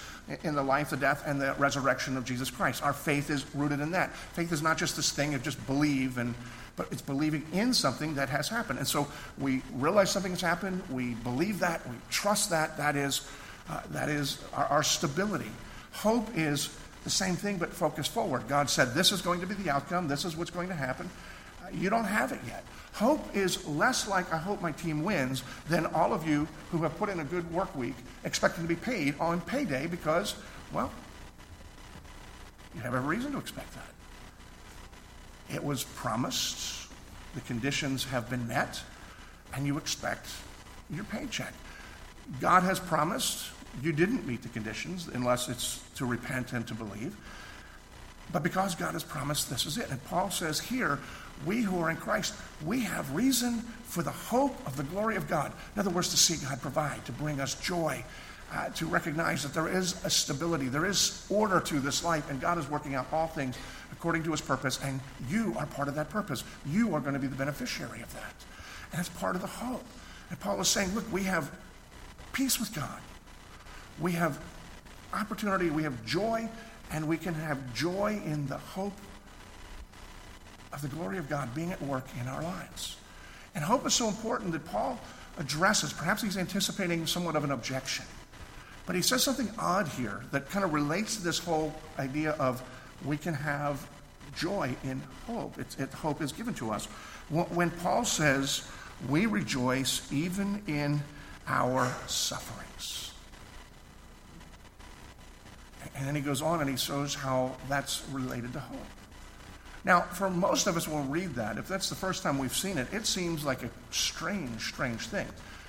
in 0.44 0.56
the 0.56 0.62
life, 0.62 0.90
the 0.90 0.98
death, 0.98 1.24
and 1.26 1.40
the 1.40 1.54
resurrection 1.54 2.18
of 2.18 2.26
Jesus 2.26 2.52
Christ. 2.52 2.84
Our 2.84 2.94
faith 2.94 3.30
is 3.30 3.46
rooted 3.56 3.80
in 3.80 3.92
that. 3.92 4.16
Faith 4.16 4.52
is 4.52 4.62
not 4.62 4.78
just 4.78 4.96
this 4.96 5.12
thing 5.12 5.34
of 5.34 5.42
just 5.42 5.66
believe, 5.68 6.18
and, 6.18 6.36
but 6.76 6.88
it's 6.92 7.02
believing 7.02 7.46
in 7.54 7.74
something 7.74 8.16
that 8.16 8.30
has 8.30 8.50
happened. 8.50 8.80
And 8.80 8.88
so 8.88 9.08
we 9.38 9.62
realize 9.74 10.12
something 10.12 10.32
has 10.32 10.42
happened, 10.42 10.82
we 10.90 11.14
believe 11.16 11.60
that, 11.60 11.88
we 11.88 11.96
trust 12.10 12.50
that. 12.50 12.78
That 12.78 12.96
is, 12.96 13.28
uh, 13.70 13.82
that 13.92 14.10
is 14.10 14.44
our, 14.54 14.66
our 14.66 14.84
stability. 14.84 15.52
Hope 15.94 16.28
is 16.36 16.76
the 17.04 17.10
same 17.10 17.36
thing, 17.36 17.58
but 17.58 17.72
focused 17.74 18.12
forward. 18.12 18.48
God 18.48 18.70
said, 18.70 18.94
This 18.94 19.12
is 19.12 19.22
going 19.22 19.40
to 19.42 19.48
be 19.48 19.56
the 19.56 19.70
outcome, 19.70 20.08
this 20.08 20.26
is 20.26 20.36
what's 20.36 20.52
going 20.52 20.68
to 20.68 20.76
happen. 20.76 21.10
Uh, 21.64 21.70
you 21.74 21.90
don't 21.90 22.06
have 22.06 22.32
it 22.32 22.40
yet. 22.46 22.64
Hope 22.94 23.36
is 23.36 23.66
less 23.68 24.08
like 24.08 24.32
I 24.34 24.38
hope 24.38 24.62
my 24.62 24.72
team 24.72 25.04
wins 25.04 25.44
than 25.70 25.86
all 25.88 26.14
of 26.14 26.28
you 26.28 26.48
who 26.72 26.84
have 26.84 26.98
put 26.98 27.10
in 27.10 27.20
a 27.20 27.24
good 27.24 27.52
work 27.52 27.74
week 27.76 27.96
expecting 28.24 28.64
to 28.64 28.68
be 28.68 28.76
paid 28.76 29.16
on 29.20 29.42
payday 29.42 29.88
because, 29.88 30.36
well, 30.74 30.92
you 32.76 32.82
have 32.82 32.94
every 32.94 33.16
reason 33.16 33.32
to 33.32 33.38
expect 33.38 33.74
that. 33.74 35.56
It 35.56 35.64
was 35.64 35.84
promised, 35.84 36.90
the 37.34 37.42
conditions 37.42 38.04
have 38.06 38.30
been 38.30 38.48
met, 38.48 38.82
and 39.54 39.66
you 39.66 39.78
expect 39.78 40.28
your 40.90 41.04
paycheck. 41.06 41.54
God 42.40 42.64
has 42.64 42.80
promised, 42.80 43.50
you 43.82 43.92
didn't 43.92 44.26
meet 44.28 44.44
the 44.44 44.50
conditions 44.50 45.10
unless 45.14 45.50
it's 45.50 45.82
to 45.96 46.06
repent 46.06 46.54
and 46.54 46.66
to 46.68 46.74
believe. 46.74 47.16
But 48.32 48.44
because 48.44 48.76
God 48.76 48.94
has 48.94 49.04
promised, 49.04 49.50
this 49.50 49.66
is 49.66 49.78
it. 49.78 49.90
And 49.90 50.04
Paul 50.06 50.30
says 50.30 50.60
here, 50.60 51.00
we 51.46 51.62
who 51.62 51.80
are 51.80 51.90
in 51.90 51.98
Christ, 51.98 52.34
we 52.66 52.82
have 52.82 53.14
reason 53.16 53.60
for 53.84 54.04
the 54.04 54.12
hope 54.12 54.56
of 54.66 54.78
the 54.78 54.84
glory 54.84 55.16
of 55.16 55.28
God. 55.28 55.52
In 55.76 55.80
other 55.80 55.90
words, 55.90 56.10
to 56.10 56.18
see 56.18 56.44
God 56.46 56.62
provide, 56.62 57.04
to 57.06 57.12
bring 57.12 57.40
us 57.40 57.56
joy, 57.56 58.04
uh, 58.54 58.70
to 58.70 58.86
recognize 58.86 59.44
that 59.44 59.54
there 59.54 59.68
is 59.68 60.04
a 60.06 60.10
stability, 60.10 60.68
there 60.68 60.86
is 60.86 61.26
order 61.30 61.60
to 61.62 61.80
this 61.80 62.04
life, 62.04 62.30
and 62.30 62.40
God 62.42 62.58
is 62.58 62.70
working 62.70 62.96
out 62.96 63.08
all 63.12 63.28
things 63.28 63.58
according 63.92 64.24
to 64.24 64.32
his 64.32 64.42
purpose, 64.42 64.80
and 64.84 65.00
you 65.30 65.56
are 65.58 65.66
part 65.66 65.88
of 65.88 65.96
that 65.96 66.10
purpose. 66.10 66.44
You 66.66 66.94
are 66.96 67.00
going 67.00 67.14
to 67.14 67.20
be 67.20 67.28
the 67.28 67.36
beneficiary 67.36 68.02
of 68.02 68.14
that. 68.14 68.34
And 68.92 69.00
it's 69.00 69.10
part 69.10 69.36
of 69.36 69.42
the 69.42 69.48
hope. 69.48 69.84
And 70.30 70.40
Paul 70.40 70.60
is 70.60 70.68
saying, 70.68 70.94
look, 70.96 71.12
we 71.12 71.24
have 71.24 71.52
peace 72.34 72.60
with 72.60 72.74
God, 72.74 73.00
we 74.00 74.14
have 74.14 74.40
opportunity, 75.14 75.70
we 75.70 75.84
have 75.84 76.06
joy, 76.06 76.50
and 76.92 77.08
we 77.08 77.18
can 77.18 77.34
have 77.34 77.74
joy 77.74 78.22
in 78.26 78.48
the 78.48 78.58
hope 78.58 78.94
of 80.74 80.82
the 80.82 80.88
glory 80.88 81.18
of 81.18 81.30
God 81.30 81.54
being 81.54 81.72
at 81.72 81.82
work 81.82 82.06
in 82.20 82.28
our 82.28 82.42
lives. 82.42 82.98
And 83.56 83.64
hope 83.64 83.86
is 83.86 83.94
so 83.94 84.08
important 84.08 84.52
that 84.54 84.66
Paul 84.66 85.00
addresses, 85.38 85.94
perhaps 85.94 86.22
he's 86.22 86.38
anticipating 86.38 87.06
somewhat 87.06 87.36
of 87.36 87.44
an 87.44 87.52
objection. 87.52 88.06
But 88.86 88.96
he 88.96 89.02
says 89.02 89.24
something 89.24 89.50
odd 89.60 89.88
here 89.88 90.22
that 90.32 90.50
kind 90.50 90.66
of 90.66 90.74
relates 90.74 91.16
to 91.18 91.24
this 91.24 91.40
whole 91.40 91.74
idea 92.00 92.32
of 92.32 92.62
we 93.06 93.18
can 93.18 93.34
have 93.34 93.88
joy 94.36 94.76
in 94.84 95.02
hope. 95.28 95.58
It's, 95.60 95.78
it, 95.78 95.92
hope 95.94 96.22
is 96.22 96.32
given 96.32 96.54
to 96.56 96.72
us. 96.72 96.86
When 97.30 97.72
Paul 97.72 98.06
says, 98.06 98.68
we 99.10 99.26
rejoice 99.26 100.12
even 100.12 100.62
in 100.68 101.02
our 101.48 101.94
sufferings. 102.08 103.12
And 105.96 106.08
then 106.08 106.16
he 106.16 106.22
goes 106.22 106.42
on 106.42 106.62
and 106.62 106.70
he 106.70 106.78
shows 106.78 107.16
how 107.16 107.56
that's 107.68 108.04
related 108.12 108.54
to 108.54 108.60
hope. 108.60 108.80
Now, 109.84 110.02
for 110.02 110.30
most 110.30 110.68
of 110.68 110.78
us, 110.78 110.88
when 110.88 111.10
we 111.10 111.22
read 111.22 111.36
that, 111.36 111.58
if 111.58 111.68
that's 111.68 111.90
the 111.90 111.96
first 111.96 112.22
time 112.22 112.38
we've 112.38 112.56
seen 112.56 112.78
it, 112.78 112.88
it 112.94 113.08
seems 113.08 113.44
like 113.44 113.64
a 113.64 113.70
strange, 113.90 114.62
strange 114.62 115.08
thing. 115.08 115.28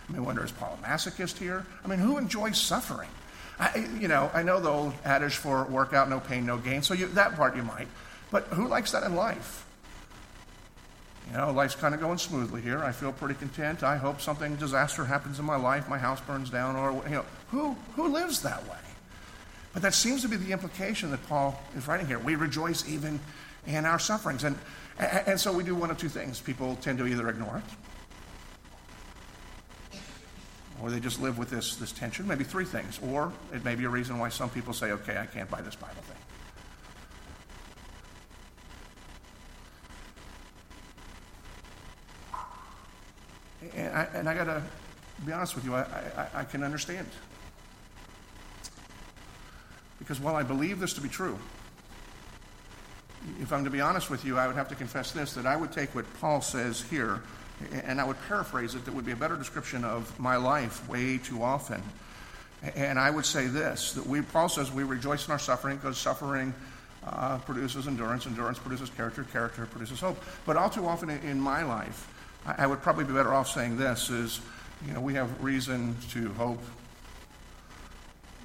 I 0.08 0.12
mean, 0.12 0.24
wonder 0.24 0.44
is 0.44 0.52
Paul 0.52 0.78
a 0.82 0.86
masochist 0.86 1.38
here? 1.38 1.64
I 1.84 1.88
mean, 1.88 1.98
who 1.98 2.18
enjoys 2.18 2.58
suffering? 2.58 3.08
I, 3.58 3.86
you 4.00 4.08
know, 4.08 4.30
I 4.34 4.42
know 4.42 4.60
the 4.60 4.68
old 4.68 4.94
adage 5.04 5.36
for 5.36 5.64
workout, 5.64 6.10
no 6.10 6.20
pain, 6.20 6.44
no 6.44 6.58
gain. 6.58 6.82
So 6.82 6.94
you, 6.94 7.06
that 7.08 7.36
part 7.36 7.56
you 7.56 7.62
might, 7.62 7.88
but 8.30 8.44
who 8.48 8.66
likes 8.66 8.92
that 8.92 9.02
in 9.04 9.14
life? 9.14 9.66
You 11.30 11.38
know, 11.38 11.52
life's 11.52 11.76
kind 11.76 11.94
of 11.94 12.00
going 12.00 12.18
smoothly 12.18 12.60
here. 12.60 12.80
I 12.80 12.92
feel 12.92 13.12
pretty 13.12 13.34
content. 13.34 13.82
I 13.82 13.96
hope 13.96 14.20
something 14.20 14.56
disaster 14.56 15.04
happens 15.04 15.38
in 15.38 15.44
my 15.44 15.56
life, 15.56 15.88
my 15.88 15.98
house 15.98 16.20
burns 16.20 16.50
down, 16.50 16.76
or 16.76 16.92
you 17.04 17.14
know, 17.14 17.24
who 17.50 17.76
who 17.94 18.08
lives 18.08 18.42
that 18.42 18.62
way? 18.68 18.76
But 19.72 19.82
that 19.82 19.94
seems 19.94 20.22
to 20.22 20.28
be 20.28 20.36
the 20.36 20.52
implication 20.52 21.10
that 21.12 21.26
Paul 21.28 21.58
is 21.76 21.86
writing 21.88 22.06
here. 22.06 22.18
We 22.18 22.34
rejoice 22.34 22.86
even 22.86 23.20
and 23.66 23.86
our 23.86 23.98
sufferings. 23.98 24.44
And, 24.44 24.56
and 24.98 25.40
so 25.40 25.52
we 25.52 25.64
do 25.64 25.74
one 25.74 25.90
of 25.90 25.98
two 25.98 26.08
things. 26.08 26.40
People 26.40 26.76
tend 26.76 26.98
to 26.98 27.06
either 27.06 27.28
ignore 27.28 27.58
it, 27.58 27.64
or 30.82 30.90
they 30.90 31.00
just 31.00 31.20
live 31.20 31.38
with 31.38 31.50
this, 31.50 31.76
this 31.76 31.92
tension. 31.92 32.26
Maybe 32.26 32.44
three 32.44 32.64
things. 32.64 32.98
Or 33.02 33.32
it 33.52 33.64
may 33.64 33.74
be 33.74 33.84
a 33.84 33.88
reason 33.88 34.18
why 34.18 34.28
some 34.30 34.50
people 34.50 34.72
say, 34.72 34.90
okay, 34.92 35.18
I 35.18 35.26
can't 35.26 35.48
buy 35.50 35.62
this 35.62 35.76
Bible 35.76 36.02
thing. 36.02 36.16
And 43.74 43.96
I, 43.96 44.02
and 44.14 44.28
I 44.28 44.34
got 44.34 44.44
to 44.44 44.62
be 45.24 45.32
honest 45.32 45.54
with 45.54 45.64
you, 45.64 45.74
I, 45.74 45.82
I, 45.82 46.40
I 46.40 46.44
can 46.44 46.64
understand. 46.64 47.06
Because 49.98 50.18
while 50.18 50.34
I 50.34 50.42
believe 50.42 50.80
this 50.80 50.94
to 50.94 51.00
be 51.00 51.08
true, 51.08 51.38
if 53.40 53.52
I'm 53.52 53.64
to 53.64 53.70
be 53.70 53.80
honest 53.80 54.10
with 54.10 54.24
you, 54.24 54.38
I 54.38 54.46
would 54.46 54.56
have 54.56 54.68
to 54.68 54.74
confess 54.74 55.12
this 55.12 55.34
that 55.34 55.46
I 55.46 55.56
would 55.56 55.72
take 55.72 55.94
what 55.94 56.04
Paul 56.20 56.40
says 56.40 56.82
here 56.82 57.22
and 57.84 58.00
I 58.00 58.04
would 58.04 58.16
paraphrase 58.26 58.74
it 58.74 58.84
that 58.84 58.94
would 58.94 59.06
be 59.06 59.12
a 59.12 59.16
better 59.16 59.36
description 59.36 59.84
of 59.84 60.18
my 60.18 60.36
life 60.36 60.88
way 60.88 61.18
too 61.18 61.42
often. 61.42 61.82
And 62.74 62.98
I 62.98 63.10
would 63.10 63.26
say 63.26 63.46
this 63.46 63.92
that 63.92 64.06
we, 64.06 64.22
Paul 64.22 64.48
says 64.48 64.72
we 64.72 64.84
rejoice 64.84 65.26
in 65.26 65.32
our 65.32 65.38
suffering 65.38 65.76
because 65.76 65.98
suffering 65.98 66.54
uh, 67.04 67.38
produces 67.38 67.88
endurance, 67.88 68.26
endurance 68.26 68.58
produces 68.58 68.90
character, 68.90 69.24
character 69.24 69.66
produces 69.66 70.00
hope. 70.00 70.22
But 70.46 70.56
all 70.56 70.70
too 70.70 70.86
often 70.86 71.10
in 71.10 71.40
my 71.40 71.64
life, 71.64 72.08
I, 72.46 72.64
I 72.64 72.66
would 72.66 72.80
probably 72.82 73.04
be 73.04 73.12
better 73.12 73.34
off 73.34 73.48
saying 73.48 73.76
this 73.76 74.10
is, 74.10 74.40
you 74.86 74.92
know, 74.92 75.00
we 75.00 75.14
have 75.14 75.42
reason 75.42 75.96
to 76.10 76.28
hope 76.34 76.62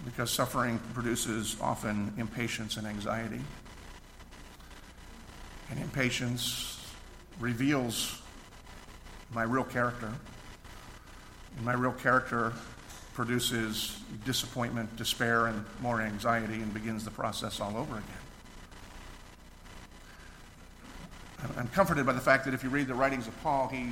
because 0.06 0.32
suffering 0.32 0.80
produces 0.94 1.58
often 1.62 2.14
impatience 2.18 2.78
and 2.78 2.88
anxiety. 2.88 3.42
And 5.70 5.80
impatience 5.80 6.86
reveals 7.40 8.22
my 9.34 9.44
real 9.44 9.64
character. 9.64 10.12
And 11.58 11.66
my 11.66 11.74
real 11.74 11.92
character 11.92 12.54
produces 13.14 14.00
disappointment, 14.26 14.96
despair, 14.96 15.48
and 15.48 15.66
more 15.82 16.02
anxiety 16.02 16.56
and 16.56 16.74
begins 16.74 17.04
the 17.04 17.12
process 17.12 17.60
all 17.60 17.76
over 17.76 17.94
again. 17.94 18.04
I'm 21.58 21.68
comforted 21.70 22.06
by 22.06 22.14
the 22.14 22.22
fact 22.22 22.46
that 22.46 22.54
if 22.54 22.64
you 22.64 22.70
read 22.70 22.88
the 22.88 22.96
writings 22.96 23.28
of 23.28 23.44
Paul, 23.44 23.68
he 23.68 23.92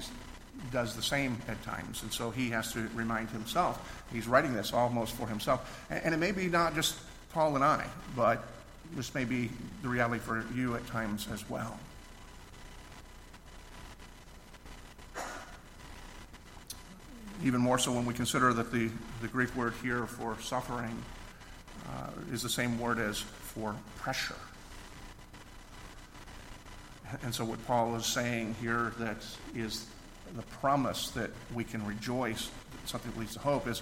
does 0.72 0.96
the 0.96 1.02
same 1.02 1.38
at 1.48 1.62
times. 1.64 2.02
And 2.04 2.12
so 2.12 2.32
he 2.32 2.50
has 2.50 2.72
to 2.74 2.88
remind 2.94 3.30
himself. 3.30 4.04
He's 4.12 4.28
writing 4.28 4.54
this 4.54 4.74
almost 4.74 5.14
for 5.16 5.28
himself. 5.28 5.86
And 5.90 6.14
it 6.14 6.18
may 6.18 6.32
be 6.32 6.48
not 6.48 6.76
just 6.76 6.98
Paul 7.32 7.56
and 7.56 7.64
I, 7.64 7.86
but 8.16 8.44
this 8.94 9.14
may 9.14 9.26
be 9.26 9.50
the 9.82 9.90
reality 9.90 10.20
for 10.20 10.46
you 10.54 10.76
at 10.76 10.86
times 10.88 11.28
as 11.32 11.50
well. 11.50 11.80
Even 17.44 17.60
more 17.60 17.78
so 17.78 17.92
when 17.92 18.06
we 18.06 18.14
consider 18.14 18.54
that 18.54 18.72
the, 18.72 18.90
the 19.22 19.28
Greek 19.28 19.54
word 19.56 19.74
here 19.82 20.06
for 20.06 20.40
suffering 20.40 21.04
uh, 21.88 22.10
is 22.32 22.42
the 22.42 22.50
same 22.50 22.80
word 22.80 22.98
as 22.98 23.20
for 23.20 23.76
pressure. 23.98 24.36
And 27.24 27.34
so, 27.34 27.46
what 27.46 27.66
Paul 27.68 27.96
is 27.96 28.06
saying 28.06 28.56
here 28.60 28.94
that 28.98 29.18
is 29.54 29.86
the 30.36 30.42
promise 30.44 31.10
that 31.12 31.30
we 31.54 31.64
can 31.64 31.86
rejoice, 31.86 32.50
something 32.86 33.12
that 33.12 33.20
leads 33.20 33.34
to 33.34 33.40
hope, 33.40 33.68
is 33.68 33.82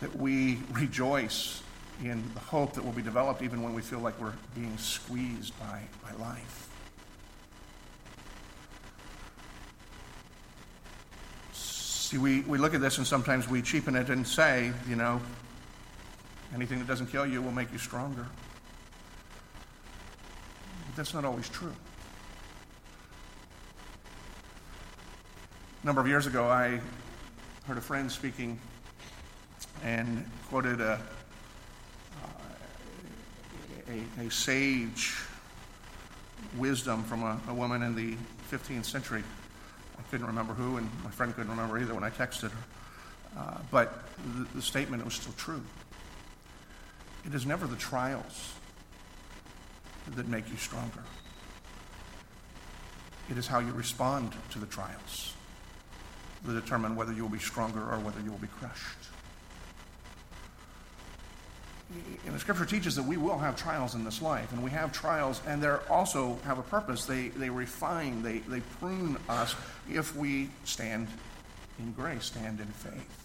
that 0.00 0.14
we 0.16 0.58
rejoice 0.72 1.62
in 2.02 2.22
the 2.34 2.40
hope 2.40 2.72
that 2.74 2.84
will 2.84 2.92
be 2.92 3.02
developed 3.02 3.42
even 3.42 3.62
when 3.62 3.74
we 3.74 3.82
feel 3.82 3.98
like 3.98 4.18
we're 4.20 4.32
being 4.54 4.76
squeezed 4.78 5.58
by, 5.58 5.82
by 6.02 6.12
life. 6.24 6.68
See, 11.52 12.18
we, 12.18 12.40
we 12.40 12.58
look 12.58 12.74
at 12.74 12.80
this 12.80 12.98
and 12.98 13.06
sometimes 13.06 13.48
we 13.48 13.62
cheapen 13.62 13.94
it 13.94 14.08
and 14.08 14.26
say, 14.26 14.72
you 14.88 14.96
know, 14.96 15.20
anything 16.54 16.78
that 16.78 16.88
doesn't 16.88 17.06
kill 17.06 17.26
you 17.26 17.42
will 17.42 17.52
make 17.52 17.70
you 17.70 17.78
stronger. 17.78 18.26
But 20.86 20.96
that's 20.96 21.14
not 21.14 21.24
always 21.24 21.48
true. 21.48 21.72
A 25.82 25.86
number 25.86 26.00
of 26.00 26.08
years 26.08 26.26
ago, 26.26 26.48
I 26.48 26.80
heard 27.66 27.78
a 27.78 27.80
friend 27.80 28.10
speaking 28.10 28.58
and 29.84 30.28
quoted 30.48 30.80
a, 30.80 31.00
a, 33.90 34.26
a 34.26 34.30
sage 34.30 35.16
wisdom 36.56 37.02
from 37.04 37.22
a, 37.22 37.40
a, 37.48 37.54
woman 37.54 37.82
in 37.82 37.94
the 37.94 38.16
15th 38.50 38.84
century. 38.84 39.22
I 39.98 40.02
couldn't 40.10 40.26
remember 40.26 40.54
who, 40.54 40.76
and 40.76 40.88
my 41.04 41.10
friend 41.10 41.34
couldn't 41.34 41.50
remember 41.50 41.78
either 41.78 41.94
when 41.94 42.04
I 42.04 42.10
texted 42.10 42.50
her. 42.50 43.38
Uh, 43.38 43.58
but 43.70 44.02
the, 44.36 44.46
the 44.56 44.62
statement 44.62 45.04
was 45.04 45.14
still 45.14 45.34
true. 45.36 45.62
It 47.26 47.34
is 47.34 47.46
never 47.46 47.66
the 47.66 47.76
trials 47.76 48.54
that 50.16 50.26
make 50.26 50.48
you 50.50 50.56
stronger. 50.56 51.04
It 53.30 53.38
is 53.38 53.46
how 53.46 53.60
you 53.60 53.72
respond 53.72 54.32
to 54.50 54.58
the 54.58 54.66
trials 54.66 55.34
that 56.44 56.52
determine 56.52 56.96
whether 56.96 57.12
you 57.12 57.22
will 57.22 57.30
be 57.30 57.38
stronger 57.38 57.80
or 57.80 57.98
whether 57.98 58.20
you 58.20 58.30
will 58.30 58.38
be 58.38 58.48
crushed. 58.58 59.10
And 62.24 62.34
the 62.34 62.38
scripture 62.38 62.64
teaches 62.64 62.94
that 62.96 63.04
we 63.04 63.16
will 63.16 63.38
have 63.38 63.56
trials 63.56 63.94
in 63.94 64.04
this 64.04 64.22
life, 64.22 64.52
and 64.52 64.62
we 64.62 64.70
have 64.70 64.92
trials, 64.92 65.40
and 65.46 65.60
they 65.60 65.70
also 65.88 66.38
have 66.44 66.58
a 66.58 66.62
purpose. 66.62 67.04
They, 67.04 67.28
they 67.28 67.50
refine, 67.50 68.22
they, 68.22 68.38
they 68.38 68.60
prune 68.78 69.16
us 69.28 69.56
if 69.90 70.14
we 70.14 70.50
stand 70.64 71.08
in 71.78 71.92
grace, 71.92 72.26
stand 72.26 72.60
in 72.60 72.66
faith. 72.66 73.16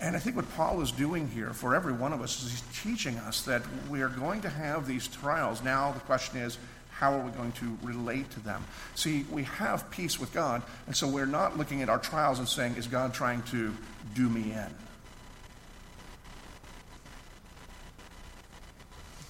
And 0.00 0.16
I 0.16 0.18
think 0.18 0.36
what 0.36 0.50
Paul 0.54 0.80
is 0.82 0.90
doing 0.92 1.28
here 1.28 1.52
for 1.52 1.74
every 1.74 1.92
one 1.92 2.12
of 2.12 2.22
us 2.22 2.42
is 2.42 2.50
he's 2.50 2.82
teaching 2.82 3.16
us 3.18 3.42
that 3.42 3.62
we 3.88 4.02
are 4.02 4.08
going 4.08 4.40
to 4.42 4.48
have 4.48 4.86
these 4.86 5.06
trials. 5.08 5.62
Now, 5.62 5.92
the 5.92 6.00
question 6.00 6.40
is, 6.40 6.58
how 6.90 7.14
are 7.14 7.24
we 7.24 7.30
going 7.32 7.52
to 7.52 7.78
relate 7.82 8.30
to 8.32 8.40
them? 8.40 8.64
See, 8.94 9.24
we 9.30 9.44
have 9.44 9.90
peace 9.90 10.18
with 10.18 10.32
God, 10.32 10.62
and 10.86 10.96
so 10.96 11.08
we're 11.08 11.26
not 11.26 11.56
looking 11.56 11.82
at 11.82 11.88
our 11.88 11.98
trials 11.98 12.38
and 12.38 12.48
saying, 12.48 12.76
is 12.76 12.86
God 12.86 13.14
trying 13.14 13.42
to 13.44 13.74
do 14.14 14.28
me 14.28 14.52
in? 14.52 14.66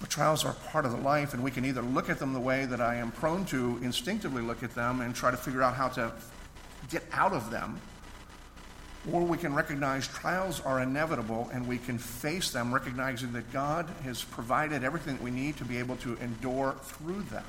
But 0.01 0.09
trials 0.09 0.43
are 0.43 0.53
part 0.53 0.85
of 0.85 0.91
the 0.91 0.97
life, 0.97 1.33
and 1.35 1.43
we 1.43 1.51
can 1.51 1.63
either 1.63 1.83
look 1.83 2.09
at 2.09 2.17
them 2.17 2.33
the 2.33 2.39
way 2.39 2.65
that 2.65 2.81
I 2.81 2.95
am 2.95 3.11
prone 3.11 3.45
to 3.45 3.79
instinctively 3.83 4.41
look 4.41 4.63
at 4.63 4.73
them 4.73 4.99
and 4.99 5.15
try 5.15 5.29
to 5.29 5.37
figure 5.37 5.61
out 5.61 5.75
how 5.75 5.89
to 5.89 6.11
get 6.89 7.03
out 7.13 7.33
of 7.33 7.51
them, 7.51 7.79
or 9.11 9.21
we 9.21 9.37
can 9.37 9.53
recognize 9.53 10.07
trials 10.07 10.59
are 10.61 10.81
inevitable 10.81 11.49
and 11.53 11.67
we 11.67 11.77
can 11.77 11.99
face 11.99 12.51
them, 12.51 12.73
recognizing 12.73 13.31
that 13.33 13.51
God 13.53 13.87
has 14.03 14.23
provided 14.23 14.83
everything 14.83 15.17
that 15.17 15.23
we 15.23 15.31
need 15.31 15.57
to 15.57 15.65
be 15.65 15.77
able 15.77 15.95
to 15.97 16.15
endure 16.17 16.75
through 16.81 17.21
them. 17.23 17.45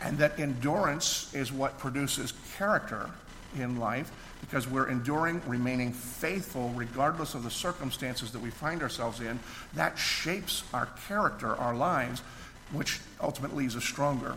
And 0.00 0.16
that 0.16 0.40
endurance 0.40 1.32
is 1.34 1.52
what 1.52 1.78
produces 1.78 2.32
character 2.56 3.10
in 3.58 3.78
life 3.78 4.10
because 4.40 4.68
we're 4.68 4.88
enduring, 4.88 5.40
remaining 5.46 5.92
faithful 5.92 6.70
regardless 6.70 7.34
of 7.34 7.42
the 7.42 7.50
circumstances 7.50 8.32
that 8.32 8.40
we 8.40 8.50
find 8.50 8.82
ourselves 8.82 9.20
in. 9.20 9.38
That 9.74 9.98
shapes 9.98 10.64
our 10.72 10.86
character, 11.08 11.54
our 11.56 11.74
lives, 11.74 12.20
which 12.72 13.00
ultimately 13.20 13.64
leaves 13.64 13.76
us 13.76 13.84
stronger. 13.84 14.34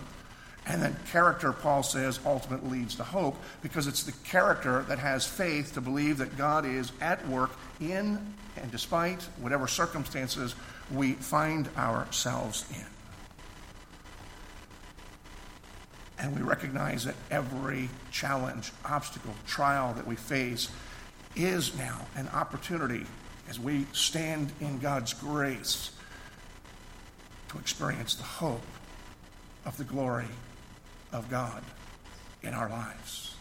And 0.65 0.81
then 0.81 0.95
character, 1.11 1.51
Paul 1.51 1.83
says, 1.83 2.19
ultimately 2.25 2.79
leads 2.79 2.95
to 2.95 3.03
hope 3.03 3.35
because 3.61 3.87
it's 3.87 4.03
the 4.03 4.13
character 4.23 4.83
that 4.83 4.99
has 4.99 5.25
faith 5.25 5.73
to 5.73 5.81
believe 5.81 6.17
that 6.19 6.37
God 6.37 6.65
is 6.65 6.91
at 7.01 7.27
work 7.27 7.51
in 7.81 8.33
and 8.55 8.71
despite 8.71 9.21
whatever 9.39 9.67
circumstances 9.67 10.55
we 10.91 11.13
find 11.13 11.69
ourselves 11.77 12.65
in. 12.71 12.92
And 16.19 16.35
we 16.35 16.41
recognize 16.41 17.05
that 17.05 17.15
every 17.31 17.89
challenge, 18.11 18.71
obstacle, 18.85 19.33
trial 19.47 19.93
that 19.95 20.07
we 20.07 20.15
face 20.15 20.69
is 21.35 21.75
now 21.77 22.05
an 22.15 22.27
opportunity 22.29 23.05
as 23.49 23.59
we 23.59 23.85
stand 23.91 24.51
in 24.61 24.79
God's 24.79 25.13
grace 25.13 25.91
to 27.49 27.57
experience 27.57 28.15
the 28.15 28.23
hope 28.23 28.61
of 29.65 29.77
the 29.77 29.83
glory 29.83 30.27
of 31.11 31.29
God 31.29 31.63
in 32.41 32.53
our 32.53 32.69
lives. 32.69 33.35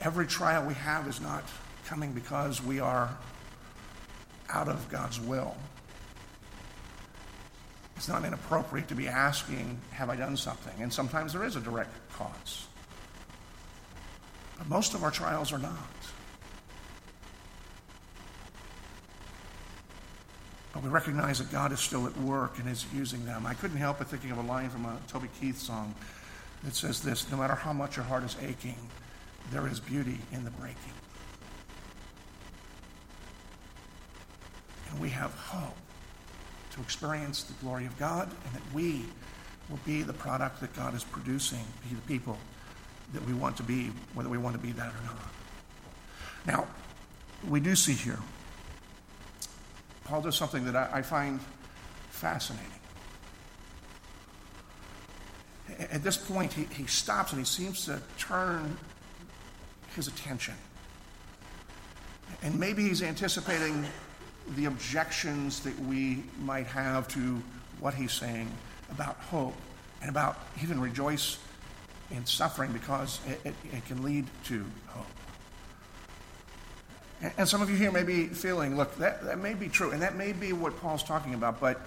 Every 0.00 0.26
trial 0.26 0.66
we 0.66 0.74
have 0.74 1.08
is 1.08 1.20
not 1.20 1.44
coming 1.86 2.12
because 2.12 2.62
we 2.62 2.80
are 2.80 3.16
out 4.50 4.68
of 4.68 4.88
God's 4.90 5.18
will. 5.20 5.56
It's 8.04 8.10
not 8.10 8.26
inappropriate 8.26 8.88
to 8.88 8.94
be 8.94 9.08
asking, 9.08 9.80
Have 9.92 10.10
I 10.10 10.16
done 10.16 10.36
something? 10.36 10.82
And 10.82 10.92
sometimes 10.92 11.32
there 11.32 11.42
is 11.42 11.56
a 11.56 11.60
direct 11.60 11.88
cause. 12.12 12.66
But 14.58 14.68
most 14.68 14.92
of 14.92 15.02
our 15.02 15.10
trials 15.10 15.54
are 15.54 15.58
not. 15.58 15.72
But 20.74 20.82
we 20.82 20.90
recognize 20.90 21.38
that 21.38 21.50
God 21.50 21.72
is 21.72 21.80
still 21.80 22.06
at 22.06 22.14
work 22.18 22.58
and 22.58 22.68
is 22.68 22.84
using 22.92 23.24
them. 23.24 23.46
I 23.46 23.54
couldn't 23.54 23.78
help 23.78 23.96
but 24.00 24.08
thinking 24.08 24.32
of 24.32 24.36
a 24.36 24.42
line 24.42 24.68
from 24.68 24.84
a 24.84 24.98
Toby 25.08 25.30
Keith 25.40 25.56
song 25.56 25.94
that 26.62 26.74
says 26.74 27.00
this 27.00 27.30
No 27.30 27.38
matter 27.38 27.54
how 27.54 27.72
much 27.72 27.96
your 27.96 28.04
heart 28.04 28.22
is 28.22 28.36
aching, 28.42 28.76
there 29.50 29.66
is 29.66 29.80
beauty 29.80 30.18
in 30.30 30.44
the 30.44 30.50
breaking. 30.50 30.76
And 34.90 35.00
we 35.00 35.08
have 35.08 35.32
hope 35.32 35.78
to 36.74 36.80
experience 36.80 37.44
the 37.44 37.54
glory 37.54 37.86
of 37.86 37.96
God 37.98 38.28
and 38.44 38.54
that 38.54 38.74
we 38.74 39.04
will 39.70 39.78
be 39.84 40.02
the 40.02 40.12
product 40.12 40.60
that 40.60 40.74
God 40.74 40.94
is 40.94 41.04
producing, 41.04 41.64
be 41.88 41.94
the 41.94 42.02
people 42.02 42.36
that 43.12 43.24
we 43.24 43.32
want 43.32 43.56
to 43.58 43.62
be, 43.62 43.90
whether 44.14 44.28
we 44.28 44.38
want 44.38 44.56
to 44.56 44.60
be 44.60 44.72
that 44.72 44.88
or 44.88 45.04
not. 45.04 45.32
Now, 46.46 46.66
we 47.48 47.60
do 47.60 47.74
see 47.76 47.92
here, 47.92 48.18
Paul 50.04 50.22
does 50.22 50.36
something 50.36 50.64
that 50.64 50.76
I, 50.76 50.88
I 50.94 51.02
find 51.02 51.40
fascinating. 52.10 52.66
At 55.78 56.02
this 56.02 56.16
point, 56.16 56.52
he, 56.52 56.64
he 56.64 56.86
stops 56.86 57.32
and 57.32 57.40
he 57.40 57.46
seems 57.46 57.84
to 57.86 58.00
turn 58.18 58.76
his 59.94 60.08
attention. 60.08 60.54
And 62.42 62.58
maybe 62.58 62.82
he's 62.88 63.02
anticipating 63.02 63.86
the 64.48 64.66
objections 64.66 65.60
that 65.60 65.78
we 65.80 66.24
might 66.40 66.66
have 66.66 67.08
to 67.08 67.42
what 67.80 67.94
he's 67.94 68.12
saying 68.12 68.50
about 68.90 69.16
hope 69.16 69.54
and 70.00 70.10
about 70.10 70.38
even 70.62 70.80
rejoice 70.80 71.38
in 72.10 72.24
suffering 72.26 72.72
because 72.72 73.20
it, 73.26 73.40
it, 73.44 73.54
it 73.72 73.84
can 73.86 74.02
lead 74.02 74.26
to 74.44 74.64
hope. 74.88 75.06
And, 77.22 77.32
and 77.38 77.48
some 77.48 77.62
of 77.62 77.70
you 77.70 77.76
here 77.76 77.90
may 77.90 78.02
be 78.02 78.26
feeling, 78.26 78.76
look, 78.76 78.96
that, 78.96 79.24
that 79.24 79.38
may 79.38 79.54
be 79.54 79.68
true, 79.68 79.90
and 79.90 80.02
that 80.02 80.16
may 80.16 80.32
be 80.32 80.52
what 80.52 80.78
Paul's 80.80 81.02
talking 81.02 81.34
about, 81.34 81.60
but 81.60 81.80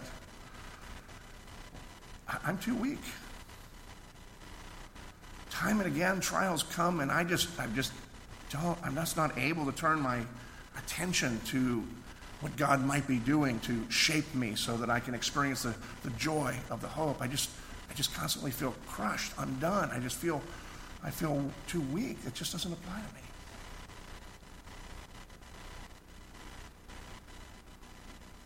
I'm 2.44 2.58
too 2.58 2.76
weak. 2.76 3.00
Time 5.50 5.80
and 5.80 5.88
again, 5.88 6.20
trials 6.20 6.64
come, 6.64 7.00
and 7.00 7.12
I 7.12 7.24
just, 7.24 7.50
I 7.60 7.68
just 7.68 7.94
don't, 8.50 8.78
I'm 8.84 8.96
just 8.96 9.16
not 9.18 9.38
able 9.38 9.66
to 9.66 9.72
turn 9.72 10.00
my 10.00 10.22
attention 10.78 11.40
to 11.48 11.84
what 12.42 12.56
God 12.56 12.86
might 12.86 13.08
be 13.08 13.18
doing 13.18 13.60
to 13.62 13.90
shape 13.90 14.34
me 14.36 14.56
so 14.56 14.78
that 14.78 14.90
I 14.90 15.00
can 15.00 15.16
experience 15.16 15.64
the, 15.64 15.74
the 16.04 16.12
joy 16.12 16.56
of 16.70 16.82
the 16.82 16.88
hope. 16.88 17.22
I 17.22 17.28
just, 17.28 17.50
I 17.90 17.94
just 17.94 18.14
constantly 18.14 18.52
feel 18.52 18.76
crushed, 18.88 19.34
undone. 19.38 19.90
I 19.92 20.00
just 20.00 20.18
feel, 20.18 20.42
I 21.04 21.10
feel 21.10 21.50
too 21.68 21.82
weak. 21.82 22.18
It 22.28 22.36
just 22.36 22.52
doesn't 22.52 22.72
apply 22.72 22.96
to 22.96 23.16
me. 23.16 23.22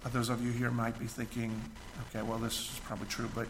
Others 0.06 0.30
of 0.30 0.44
you 0.44 0.52
here 0.52 0.72
might 0.72 0.98
be 0.98 1.06
thinking, 1.06 1.62
okay, 2.08 2.24
well, 2.24 2.40
this 2.40 2.54
is 2.54 2.80
probably 2.86 3.08
true, 3.08 3.30
but 3.36 3.48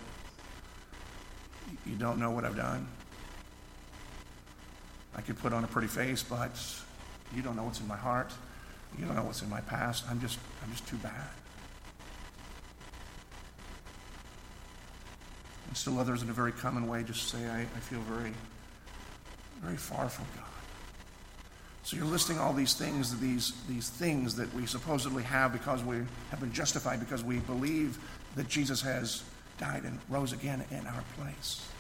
you 1.86 1.96
don't 1.96 2.20
know 2.20 2.32
what 2.32 2.44
I've 2.44 2.58
done. 2.58 2.88
I 5.16 5.22
could 5.22 5.38
put 5.39 5.54
on 5.54 5.64
a 5.64 5.68
pretty 5.68 5.88
face, 5.88 6.24
but 6.24 6.52
you 7.36 7.42
don't 7.42 7.56
know 7.56 7.64
what's 7.64 7.80
in 7.80 7.88
my 7.88 7.96
heart. 7.96 8.32
You 8.98 9.06
don't 9.06 9.16
know 9.16 9.24
what's 9.24 9.42
in 9.42 9.50
my 9.50 9.62
past. 9.62 10.06
I'm 10.10 10.20
just, 10.20 10.38
I'm 10.64 10.72
just 10.72 10.88
too 10.88 10.98
bad. 10.98 11.30
And 15.68 15.78
still 15.78 16.00
others 16.00 16.22
in 16.22 16.30
a 16.30 16.34
very 16.34 16.52
common 16.52 16.88
way 16.88 17.04
just 17.04 17.30
say, 17.30 17.48
I, 17.48 17.62
I 17.62 17.80
feel 17.80 18.02
very, 18.02 18.34
very 19.62 19.78
far 19.78 20.10
from 20.10 20.26
God. 20.36 20.46
So 21.84 21.98
you're 21.98 22.06
listing 22.06 22.39
all 22.39 22.54
these 22.54 22.74
things, 22.74 23.18
these, 23.20 23.54
these 23.68 23.89
things 23.89 24.36
that 24.36 24.54
we 24.54 24.66
supposedly 24.66 25.24
have 25.24 25.52
because 25.52 25.84
we 25.84 25.98
have 26.30 26.39
been 26.39 26.54
justified 26.54 27.00
because 27.00 27.24
we 27.24 27.39
believe 27.39 27.98
that 28.36 28.48
Jesus 28.48 28.82
has 28.82 29.24
died 29.58 29.84
and 29.84 30.00
rose 30.10 30.34
again 30.34 30.64
in 30.72 30.86
our 30.88 31.04
place. 31.18 31.70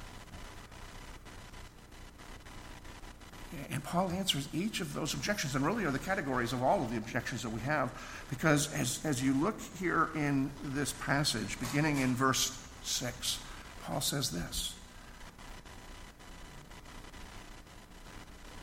And 3.69 3.83
Paul 3.83 4.11
answers 4.11 4.47
each 4.53 4.79
of 4.79 4.93
those 4.93 5.13
objections, 5.13 5.55
and 5.55 5.65
really 5.65 5.85
are 5.85 5.91
the 5.91 5.99
categories 5.99 6.53
of 6.53 6.63
all 6.63 6.83
of 6.83 6.91
the 6.91 6.97
objections 6.97 7.41
that 7.43 7.49
we 7.49 7.59
have, 7.61 7.91
because 8.29 8.71
as, 8.73 9.03
as 9.05 9.21
you 9.21 9.33
look 9.33 9.55
here 9.79 10.09
in 10.15 10.51
this 10.63 10.93
passage, 10.93 11.59
beginning 11.59 11.97
in 11.97 12.15
verse 12.15 12.57
6, 12.83 13.39
Paul 13.83 14.01
says 14.01 14.31
this 14.31 14.73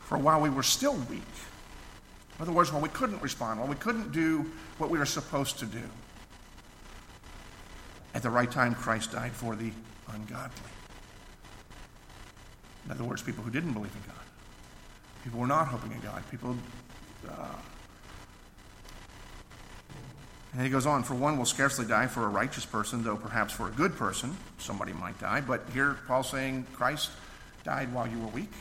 For 0.05 0.17
while 0.17 0.41
we 0.41 0.49
were 0.49 0.63
still 0.63 0.95
weak, 1.09 1.21
in 2.37 2.43
other 2.43 2.51
words, 2.51 2.71
while 2.71 2.81
we 2.81 2.89
couldn't 2.89 3.21
respond, 3.21 3.59
while 3.59 3.69
we 3.69 3.75
couldn't 3.75 4.11
do 4.11 4.49
what 4.79 4.89
we 4.89 4.97
were 4.97 5.05
supposed 5.05 5.59
to 5.59 5.65
do, 5.65 5.83
at 8.15 8.23
the 8.23 8.29
right 8.29 8.49
time, 8.49 8.73
Christ 8.73 9.11
died 9.11 9.33
for 9.33 9.55
the 9.55 9.71
ungodly. 10.11 10.71
In 12.85 12.91
other 12.91 13.03
words, 13.03 13.21
people 13.21 13.43
who 13.43 13.51
didn't 13.51 13.73
believe 13.73 13.93
in 13.93 14.01
God. 14.07 14.28
People 15.23 15.39
were 15.39 15.47
not 15.47 15.67
hoping 15.67 15.91
in 15.91 15.99
God. 16.01 16.23
People. 16.31 16.55
Uh, 17.27 17.47
and 20.53 20.61
he 20.63 20.69
goes 20.69 20.85
on, 20.85 21.03
for 21.03 21.13
one 21.13 21.37
will 21.37 21.45
scarcely 21.45 21.85
die 21.85 22.07
for 22.07 22.25
a 22.25 22.27
righteous 22.27 22.65
person, 22.65 23.03
though 23.03 23.17
perhaps 23.17 23.53
for 23.53 23.67
a 23.67 23.71
good 23.71 23.95
person, 23.95 24.35
somebody 24.57 24.93
might 24.93 25.19
die. 25.19 25.41
But 25.41 25.61
here 25.73 25.97
Paul's 26.07 26.29
saying 26.29 26.65
Christ 26.73 27.11
died 27.63 27.93
while 27.93 28.07
you 28.07 28.19
were 28.19 28.27
weak. 28.27 28.51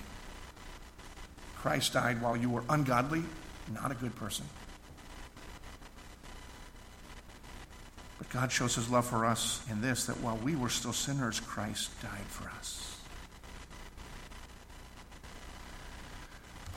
Christ 1.56 1.94
died 1.94 2.20
while 2.20 2.36
you 2.36 2.50
were 2.50 2.62
ungodly, 2.68 3.22
not 3.72 3.90
a 3.90 3.94
good 3.94 4.14
person. 4.16 4.44
But 8.18 8.28
God 8.30 8.52
shows 8.52 8.74
his 8.74 8.90
love 8.90 9.06
for 9.06 9.24
us 9.24 9.64
in 9.70 9.80
this 9.80 10.06
that 10.06 10.20
while 10.20 10.36
we 10.36 10.56
were 10.56 10.68
still 10.68 10.92
sinners, 10.92 11.40
Christ 11.40 11.90
died 12.02 12.26
for 12.28 12.48
us. 12.50 12.97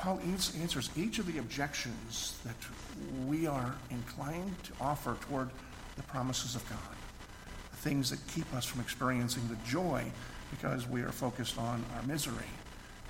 Paul 0.01 0.19
answers 0.25 0.89
each 0.97 1.19
of 1.19 1.31
the 1.31 1.37
objections 1.37 2.39
that 2.43 2.55
we 3.27 3.45
are 3.45 3.75
inclined 3.91 4.55
to 4.63 4.71
offer 4.81 5.15
toward 5.21 5.51
the 5.95 6.01
promises 6.01 6.55
of 6.55 6.67
God, 6.67 6.95
the 7.69 7.77
things 7.77 8.09
that 8.09 8.17
keep 8.33 8.51
us 8.55 8.65
from 8.65 8.81
experiencing 8.81 9.47
the 9.47 9.57
joy 9.69 10.03
because 10.49 10.89
we 10.89 11.03
are 11.03 11.11
focused 11.11 11.59
on 11.59 11.85
our 11.95 12.01
misery 12.01 12.33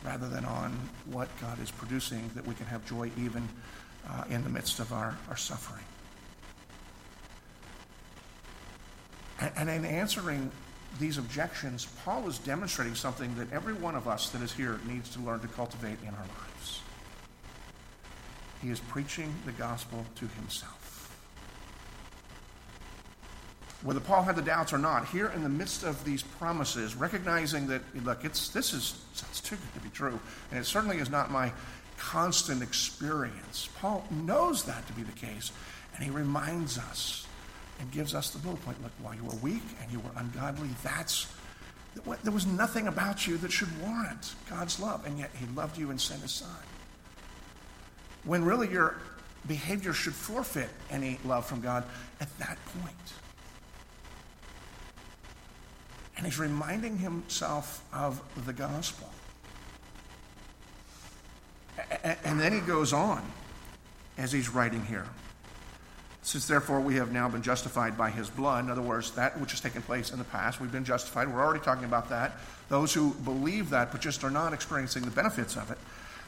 rather 0.03 0.27
than 0.27 0.43
on 0.43 0.77
what 1.05 1.29
God 1.39 1.61
is 1.61 1.71
producing, 1.71 2.29
that 2.35 2.45
we 2.45 2.55
can 2.55 2.65
have 2.65 2.85
joy 2.85 3.09
even 3.17 3.47
uh, 4.09 4.25
in 4.29 4.43
the 4.43 4.49
midst 4.49 4.81
of 4.81 4.91
our, 4.91 5.17
our 5.29 5.37
suffering. 5.37 5.85
And, 9.39 9.51
and 9.55 9.69
in 9.69 9.85
answering 9.85 10.51
these 10.99 11.17
objections, 11.17 11.87
Paul 12.03 12.27
is 12.27 12.37
demonstrating 12.39 12.95
something 12.95 13.33
that 13.35 13.53
every 13.53 13.75
one 13.75 13.95
of 13.95 14.09
us 14.09 14.29
that 14.31 14.41
is 14.41 14.51
here 14.51 14.81
needs 14.85 15.07
to 15.11 15.21
learn 15.21 15.39
to 15.39 15.47
cultivate 15.47 15.97
in 16.01 16.09
our 16.09 16.15
lives. 16.15 16.50
He 18.61 18.69
is 18.69 18.79
preaching 18.79 19.33
the 19.45 19.51
gospel 19.51 20.05
to 20.15 20.27
himself. 20.27 20.77
Whether 23.83 23.99
Paul 23.99 24.21
had 24.21 24.35
the 24.35 24.43
doubts 24.43 24.73
or 24.73 24.77
not, 24.77 25.07
here 25.07 25.31
in 25.35 25.41
the 25.41 25.49
midst 25.49 25.83
of 25.83 26.03
these 26.03 26.21
promises, 26.21 26.95
recognizing 26.95 27.65
that, 27.67 27.81
look, 28.03 28.23
it's, 28.23 28.49
this 28.49 28.73
is 28.73 29.03
it's 29.29 29.41
too 29.41 29.55
good 29.55 29.73
to 29.73 29.79
be 29.79 29.89
true, 29.89 30.19
and 30.51 30.59
it 30.59 30.65
certainly 30.65 30.97
is 30.97 31.09
not 31.09 31.31
my 31.31 31.51
constant 31.97 32.61
experience. 32.61 33.69
Paul 33.79 34.05
knows 34.11 34.63
that 34.65 34.85
to 34.85 34.93
be 34.93 35.01
the 35.01 35.11
case, 35.13 35.51
and 35.95 36.03
he 36.03 36.11
reminds 36.11 36.77
us 36.77 37.25
and 37.79 37.91
gives 37.91 38.13
us 38.13 38.29
the 38.29 38.39
bullet 38.39 38.63
point. 38.63 38.81
Look, 38.83 38.91
while 39.01 39.15
you 39.15 39.23
were 39.23 39.35
weak 39.41 39.63
and 39.81 39.91
you 39.91 39.99
were 39.99 40.11
ungodly, 40.15 40.69
that's 40.83 41.27
there 42.23 42.31
was 42.31 42.45
nothing 42.45 42.87
about 42.87 43.27
you 43.27 43.37
that 43.37 43.51
should 43.51 43.81
warrant 43.81 44.35
God's 44.49 44.79
love, 44.79 45.05
and 45.05 45.19
yet 45.19 45.31
He 45.37 45.45
loved 45.55 45.77
you 45.77 45.89
and 45.89 45.99
sent 45.99 46.21
His 46.21 46.31
Son. 46.31 46.49
When 48.23 48.43
really 48.45 48.69
your 48.69 48.97
behavior 49.47 49.93
should 49.93 50.13
forfeit 50.13 50.69
any 50.89 51.19
love 51.25 51.45
from 51.45 51.61
God 51.61 51.83
at 52.19 52.37
that 52.39 52.57
point. 52.81 52.95
And 56.17 56.25
He's 56.25 56.39
reminding 56.39 56.97
Himself 56.99 57.83
of 57.91 58.21
the 58.45 58.53
gospel. 58.53 59.09
And 62.23 62.39
then 62.39 62.53
He 62.53 62.59
goes 62.59 62.93
on 62.93 63.23
as 64.17 64.31
He's 64.31 64.49
writing 64.49 64.85
here. 64.85 65.07
Since 66.23 66.47
therefore 66.47 66.79
we 66.81 66.95
have 66.95 67.11
now 67.11 67.27
been 67.27 67.41
justified 67.41 67.97
by 67.97 68.11
his 68.11 68.29
blood, 68.29 68.65
in 68.65 68.71
other 68.71 68.81
words, 68.81 69.11
that 69.11 69.39
which 69.39 69.51
has 69.51 69.59
taken 69.59 69.81
place 69.81 70.11
in 70.11 70.19
the 70.19 70.23
past, 70.25 70.61
we've 70.61 70.71
been 70.71 70.85
justified. 70.85 71.27
We're 71.27 71.43
already 71.43 71.63
talking 71.63 71.85
about 71.85 72.09
that. 72.09 72.37
Those 72.69 72.93
who 72.93 73.15
believe 73.25 73.71
that 73.71 73.91
but 73.91 74.01
just 74.01 74.23
are 74.23 74.29
not 74.29 74.53
experiencing 74.53 75.01
the 75.03 75.09
benefits 75.09 75.57
of 75.57 75.71
it. 75.71 75.79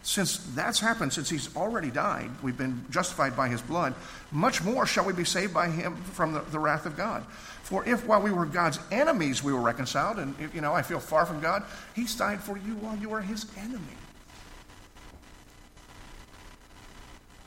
Since 0.04 0.38
that's 0.54 0.82
happened, 0.82 1.14
since 1.14 1.30
he's 1.30 1.56
already 1.56 1.90
died, 1.90 2.30
we've 2.44 2.58
been 2.58 2.86
justified 2.90 3.38
by 3.38 3.48
his 3.48 3.62
blood, 3.62 3.96
much 4.32 4.62
more 4.62 4.86
shall 4.86 5.06
we 5.06 5.14
be 5.14 5.24
saved 5.24 5.54
by 5.54 5.70
him 5.70 5.96
from 5.96 6.34
the, 6.34 6.42
the 6.42 6.60
wrath 6.60 6.86
of 6.86 6.98
God. 6.98 7.24
For 7.64 7.88
if 7.88 8.06
while 8.06 8.22
we 8.22 8.30
were 8.32 8.46
God's 8.46 8.80
enemies 8.92 9.42
we 9.42 9.54
were 9.54 9.62
reconciled, 9.62 10.20
and 10.20 10.36
you 10.54 10.60
know, 10.60 10.74
I 10.74 10.82
feel 10.82 11.00
far 11.00 11.26
from 11.26 11.40
God, 11.40 11.64
he's 11.96 12.14
died 12.16 12.42
for 12.42 12.58
you 12.58 12.76
while 12.76 12.98
you 12.98 13.10
were 13.10 13.22
his 13.22 13.46
enemy. 13.58 13.80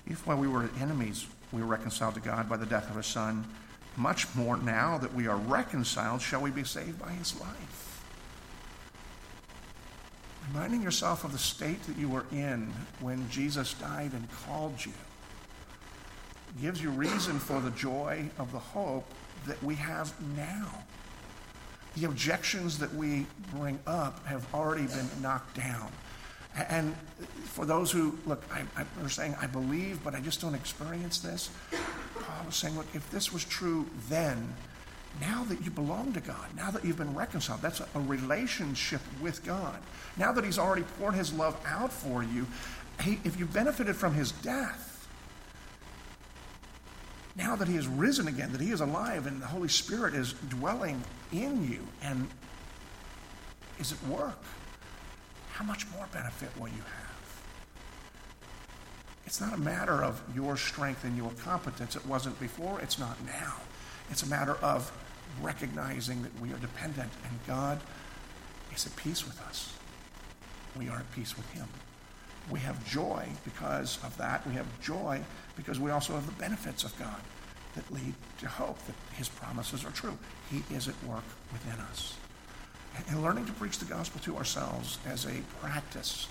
If 0.07 0.27
while 0.27 0.39
we 0.39 0.49
were 0.49 0.71
enemies 0.81 1.27
we 1.53 1.61
were 1.61 1.69
reconciled 1.69 2.15
to 2.15 2.21
God 2.21 2.49
by 2.49 2.57
the 2.57 2.67
death 2.67 2.89
of 2.91 2.97
his 2.97 3.07
son. 3.07 3.45
Much 3.97 4.35
more 4.35 4.57
now 4.59 4.99
that 4.99 5.15
we 5.15 5.27
are 5.27 5.37
reconciled, 5.37 6.21
shall 6.21 6.41
we 6.41 6.51
be 6.51 6.65
saved 6.65 6.99
by 7.01 7.11
his 7.13 7.39
life. 7.41 7.86
Reminding 10.49 10.83
yourself 10.83 11.25
of 11.25 11.33
the 11.33 11.39
state 11.39 11.83
that 11.85 11.97
you 11.97 12.09
were 12.09 12.25
in 12.31 12.73
when 13.01 13.29
Jesus 13.31 13.75
died 13.75 14.13
and 14.13 14.29
called 14.47 14.85
you 14.85 14.93
gives 16.61 16.83
you 16.83 16.91
reason 16.91 17.39
for 17.39 17.61
the 17.61 17.71
joy 17.73 18.29
of 18.39 18.51
the 18.53 18.59
hope 18.59 19.05
that 19.47 19.63
we 19.63 19.75
have 19.75 20.13
now. 20.37 20.85
The 21.97 22.07
objections 22.07 22.79
that 22.79 22.95
we 22.95 23.27
bring 23.55 23.79
up 23.87 24.25
have 24.27 24.47
already 24.55 24.87
been 24.87 25.09
knocked 25.21 25.57
down. 25.57 25.91
And 26.69 26.95
for 27.45 27.67
those 27.67 27.91
who, 27.91 28.19
look, 28.27 28.43
I, 28.51 28.63
I, 28.81 29.05
are 29.05 29.09
saying, 29.09 29.37
I 29.41 29.47
believe, 29.47 30.03
but 30.03 30.15
I 30.15 30.21
just 30.21 30.41
don't 30.41 30.55
experience 30.55 31.19
this, 31.19 31.51
Paul 32.15 32.47
was 32.47 32.57
saying, 32.57 32.77
look, 32.77 32.87
if 32.95 33.11
this 33.11 33.33
was 33.33 33.45
true 33.45 33.87
then, 34.09 34.55
now 35.21 35.45
that 35.45 35.65
you 35.65 35.71
belong 35.71 36.13
to 36.13 36.21
God, 36.21 36.47
now 36.57 36.71
that 36.71 36.85
you've 36.85 36.99
been 36.99 37.15
reconciled, 37.15 37.63
that's 37.63 37.81
a, 37.81 38.01
relationship 38.01 39.01
with 39.21 39.45
God. 39.45 39.79
Now 40.17 40.33
that 40.33 40.45
He's 40.45 40.59
already 40.59 40.83
poured 40.99 41.15
His 41.15 41.33
love 41.33 41.59
out 41.67 41.93
for 41.93 42.23
you, 42.23 42.47
he, 43.03 43.19
if 43.25 43.39
you 43.39 43.47
benefited 43.47 43.97
from 43.97 44.15
His 44.15 44.33
death, 44.33 45.09
now 47.37 47.57
that 47.57 47.69
He 47.69 47.75
has 47.75 47.87
risen 47.87 48.29
again, 48.29 48.53
that 48.53 48.61
He 48.61 48.71
is 48.71 48.81
alive 48.81 49.27
and 49.27 49.41
the 49.41 49.47
Holy 49.47 49.69
Spirit 49.69 50.15
is 50.15 50.33
dwelling 50.49 51.03
in 51.33 51.71
you 51.71 51.87
and 52.03 52.29
is 53.79 53.93
at 53.93 54.03
work, 54.07 54.43
how 55.53 55.65
much 55.65 55.87
more 55.93 56.07
benefit 56.13 56.51
will 56.59 56.69
you 56.69 56.75
have? 56.75 57.07
It's 59.25 59.41
not 59.41 59.55
a 59.55 59.59
matter 59.59 60.05
of 60.05 60.23
your 60.35 60.57
strength 60.57 61.05
and 61.05 61.17
your 61.17 61.31
competence. 61.43 61.97
It 61.97 62.07
wasn't 62.07 62.39
before, 62.39 62.81
it's 62.81 62.99
not 62.99 63.17
now. 63.25 63.55
It's 64.11 64.23
a 64.23 64.29
matter 64.29 64.55
of 64.63 64.93
recognizing 65.41 66.23
that 66.23 66.41
we 66.41 66.53
are 66.53 66.59
dependent 66.59 67.11
and 67.29 67.39
God 67.47 67.81
is 68.75 68.87
at 68.87 68.97
peace 68.97 69.25
with 69.27 69.41
us. 69.43 69.73
We 70.77 70.89
are 70.89 70.99
at 70.99 71.13
peace 71.13 71.37
with 71.37 71.51
Him. 71.53 71.67
We 72.51 72.61
have 72.61 72.87
joy 72.89 73.29
because 73.45 73.99
of 74.05 74.17
that. 74.19 74.47
We 74.47 74.55
have 74.55 74.67
joy 74.81 75.21
because 75.57 75.81
we 75.81 75.91
also 75.91 76.13
have 76.15 76.27
the 76.27 76.33
benefits 76.33 76.85
of 76.85 76.97
God 76.99 77.21
that 77.75 77.91
lead 77.93 78.15
to 78.39 78.49
hope 78.49 78.79
that 78.87 78.95
His 79.15 79.29
promises 79.29 79.85
are 79.85 79.91
true. 79.91 80.17
He 80.51 80.63
is 80.75 80.89
at 80.89 80.95
work 81.05 81.25
within 81.53 81.79
us. 81.81 82.15
And 83.09 83.23
learning 83.23 83.47
to 83.47 83.53
preach 83.53 83.79
the 83.79 83.85
gospel 83.85 84.21
to 84.23 84.37
ourselves 84.37 84.99
as 85.07 85.27
a 85.27 85.43
practice 85.61 86.29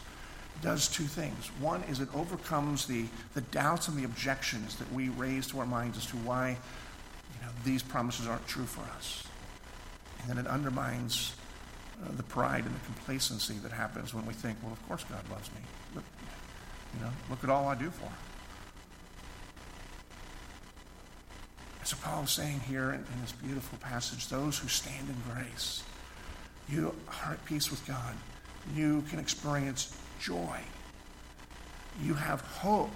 does 0.61 0.87
two 0.87 1.03
things. 1.03 1.47
One 1.59 1.83
is 1.83 1.99
it 1.99 2.09
overcomes 2.15 2.85
the, 2.85 3.05
the 3.33 3.41
doubts 3.41 3.87
and 3.87 3.97
the 3.97 4.05
objections 4.05 4.77
that 4.77 4.91
we 4.93 5.09
raise 5.09 5.47
to 5.47 5.59
our 5.59 5.65
minds 5.65 5.97
as 5.97 6.05
to 6.07 6.15
why 6.17 6.57
these 7.63 7.83
promises 7.83 8.27
aren't 8.27 8.47
true 8.47 8.65
for 8.65 8.81
us. 8.95 9.23
And 10.21 10.29
then 10.29 10.37
it 10.37 10.47
undermines 10.47 11.35
uh, 12.03 12.11
the 12.15 12.23
pride 12.23 12.65
and 12.65 12.75
the 12.75 12.85
complacency 12.85 13.55
that 13.63 13.71
happens 13.71 14.13
when 14.13 14.25
we 14.25 14.33
think, 14.33 14.57
well, 14.63 14.73
of 14.73 14.87
course 14.87 15.03
God 15.03 15.21
loves 15.31 15.49
me. 15.51 15.61
Look, 15.93 16.03
you 16.93 17.01
know, 17.01 17.11
look 17.29 17.43
at 17.43 17.49
all 17.49 17.67
I 17.67 17.75
do 17.75 17.89
for 17.89 18.05
him. 18.05 18.13
So 21.83 21.95
Paul 22.01 22.23
is 22.23 22.31
saying 22.31 22.61
here 22.61 22.89
in, 22.89 22.95
in 22.95 23.21
this 23.21 23.31
beautiful 23.31 23.77
passage, 23.77 24.27
those 24.27 24.57
who 24.57 24.67
stand 24.67 25.07
in 25.07 25.15
grace, 25.31 25.83
you 26.67 26.95
are 27.23 27.33
at 27.33 27.45
peace 27.45 27.69
with 27.69 27.85
God. 27.85 28.15
You 28.75 29.03
can 29.09 29.19
experience 29.19 29.95
joy. 30.19 30.59
You 32.01 32.15
have 32.15 32.41
hope 32.41 32.89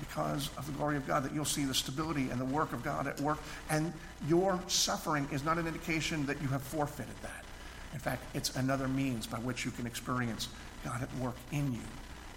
because 0.00 0.50
of 0.56 0.66
the 0.66 0.72
glory 0.72 0.96
of 0.96 1.06
God, 1.06 1.22
that 1.24 1.32
you'll 1.32 1.44
see 1.44 1.64
the 1.64 1.74
stability 1.74 2.28
and 2.30 2.40
the 2.40 2.44
work 2.44 2.72
of 2.72 2.82
God 2.82 3.06
at 3.06 3.20
work. 3.20 3.38
And 3.70 3.92
your 4.28 4.60
suffering 4.66 5.28
is 5.32 5.44
not 5.44 5.58
an 5.58 5.66
indication 5.66 6.26
that 6.26 6.40
you 6.42 6.48
have 6.48 6.62
forfeited 6.62 7.14
that. 7.22 7.44
In 7.92 7.98
fact, 7.98 8.22
it's 8.34 8.54
another 8.56 8.88
means 8.88 9.26
by 9.26 9.38
which 9.38 9.64
you 9.64 9.70
can 9.70 9.86
experience 9.86 10.48
God 10.84 11.02
at 11.02 11.14
work 11.16 11.36
in 11.50 11.72
you 11.72 11.80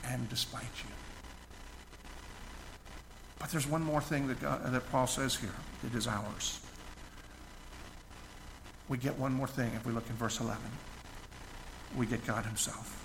and 0.06 0.30
despite 0.30 0.64
you. 0.64 0.90
But 3.40 3.50
there's 3.52 3.68
one 3.68 3.84
more 3.84 4.02
thing 4.02 4.28
that, 4.28 4.42
God, 4.42 4.72
that 4.72 4.92
Paul 4.92 5.08
says 5.08 5.36
here 5.36 5.56
it 5.86 5.96
is 5.96 6.08
ours. 6.08 6.60
We 8.90 8.98
get 8.98 9.18
one 9.18 9.34
more 9.34 9.48
thing 9.48 9.72
if 9.76 9.86
we 9.86 9.94
look 9.94 10.10
in 10.10 10.16
verse 10.16 10.40
11. 10.40 10.62
We 11.98 12.06
get 12.06 12.26
God 12.26 12.46
Himself. 12.46 12.99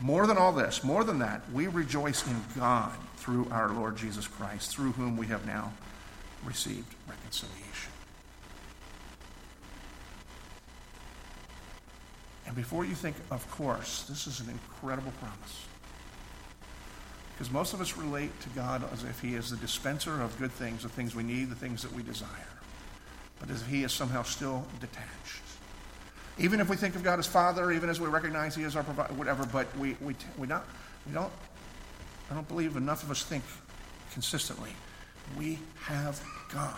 More 0.00 0.26
than 0.26 0.36
all 0.36 0.52
this, 0.52 0.84
more 0.84 1.04
than 1.04 1.18
that, 1.20 1.42
we 1.52 1.68
rejoice 1.68 2.26
in 2.26 2.36
God 2.58 2.92
through 3.16 3.48
our 3.50 3.70
Lord 3.70 3.96
Jesus 3.96 4.26
Christ, 4.26 4.70
through 4.70 4.92
whom 4.92 5.16
we 5.16 5.26
have 5.26 5.46
now 5.46 5.72
received 6.44 6.94
reconciliation. 7.08 7.92
And 12.46 12.54
before 12.54 12.84
you 12.84 12.94
think, 12.94 13.16
of 13.30 13.50
course, 13.50 14.02
this 14.02 14.26
is 14.26 14.40
an 14.40 14.50
incredible 14.50 15.12
promise. 15.20 15.66
Because 17.32 17.50
most 17.50 17.74
of 17.74 17.80
us 17.80 17.96
relate 17.96 18.38
to 18.40 18.48
God 18.50 18.84
as 18.92 19.02
if 19.02 19.20
He 19.20 19.34
is 19.34 19.50
the 19.50 19.56
dispenser 19.56 20.22
of 20.22 20.38
good 20.38 20.52
things, 20.52 20.82
the 20.82 20.88
things 20.88 21.14
we 21.14 21.22
need, 21.22 21.50
the 21.50 21.56
things 21.56 21.82
that 21.82 21.92
we 21.92 22.02
desire. 22.02 22.28
But 23.40 23.50
as 23.50 23.62
if 23.62 23.68
He 23.68 23.82
is 23.82 23.92
somehow 23.92 24.22
still 24.22 24.64
detached. 24.80 25.42
Even 26.38 26.60
if 26.60 26.68
we 26.68 26.76
think 26.76 26.94
of 26.96 27.02
God 27.02 27.18
as 27.18 27.26
Father, 27.26 27.72
even 27.72 27.88
as 27.88 28.00
we 28.00 28.08
recognize 28.08 28.54
He 28.54 28.62
is 28.62 28.76
our 28.76 28.82
provider, 28.82 29.14
whatever, 29.14 29.46
but 29.46 29.74
we, 29.78 29.96
we, 30.00 30.14
we, 30.36 30.46
not, 30.46 30.64
we 31.06 31.12
don't, 31.12 31.32
I 32.30 32.34
don't 32.34 32.48
believe 32.48 32.76
enough 32.76 33.02
of 33.02 33.10
us 33.10 33.22
think 33.22 33.44
consistently. 34.12 34.70
We 35.38 35.58
have 35.82 36.22
God. 36.52 36.76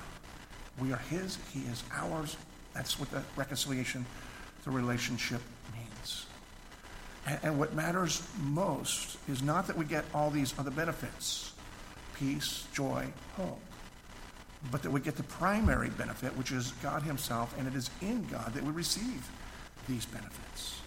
We 0.81 0.93
are 0.93 1.01
His, 1.11 1.39
He 1.53 1.61
is 1.61 1.83
ours. 1.93 2.37
That's 2.75 3.01
what 3.01 3.11
the 3.11 3.23
reconciliation, 3.37 4.07
the 4.65 4.71
relationship 4.71 5.41
and, 7.29 7.39
and 7.43 7.59
what 7.59 7.75
matters 7.75 8.23
most 8.41 9.19
is 9.29 9.43
not 9.43 9.67
that 9.67 9.77
we 9.77 9.85
get 9.85 10.05
all 10.15 10.31
these 10.31 10.59
other 10.59 10.71
benefits 10.71 11.53
peace, 12.15 12.67
joy, 12.73 13.07
hope 13.37 13.61
but 14.73 14.83
that 14.83 14.91
we 14.91 14.99
get 14.99 15.15
the 15.15 15.23
primary 15.23 15.89
benefit, 15.89 16.37
which 16.37 16.51
is 16.51 16.73
God 16.83 17.05
Himself, 17.05 17.57
and 17.57 17.69
it 17.69 17.77
is 17.77 17.91
in 18.01 18.27
God 18.27 18.55
that 18.55 18.65
we 18.65 18.73
receive 18.73 19.31
these 19.89 20.07
benefits. 20.07 20.81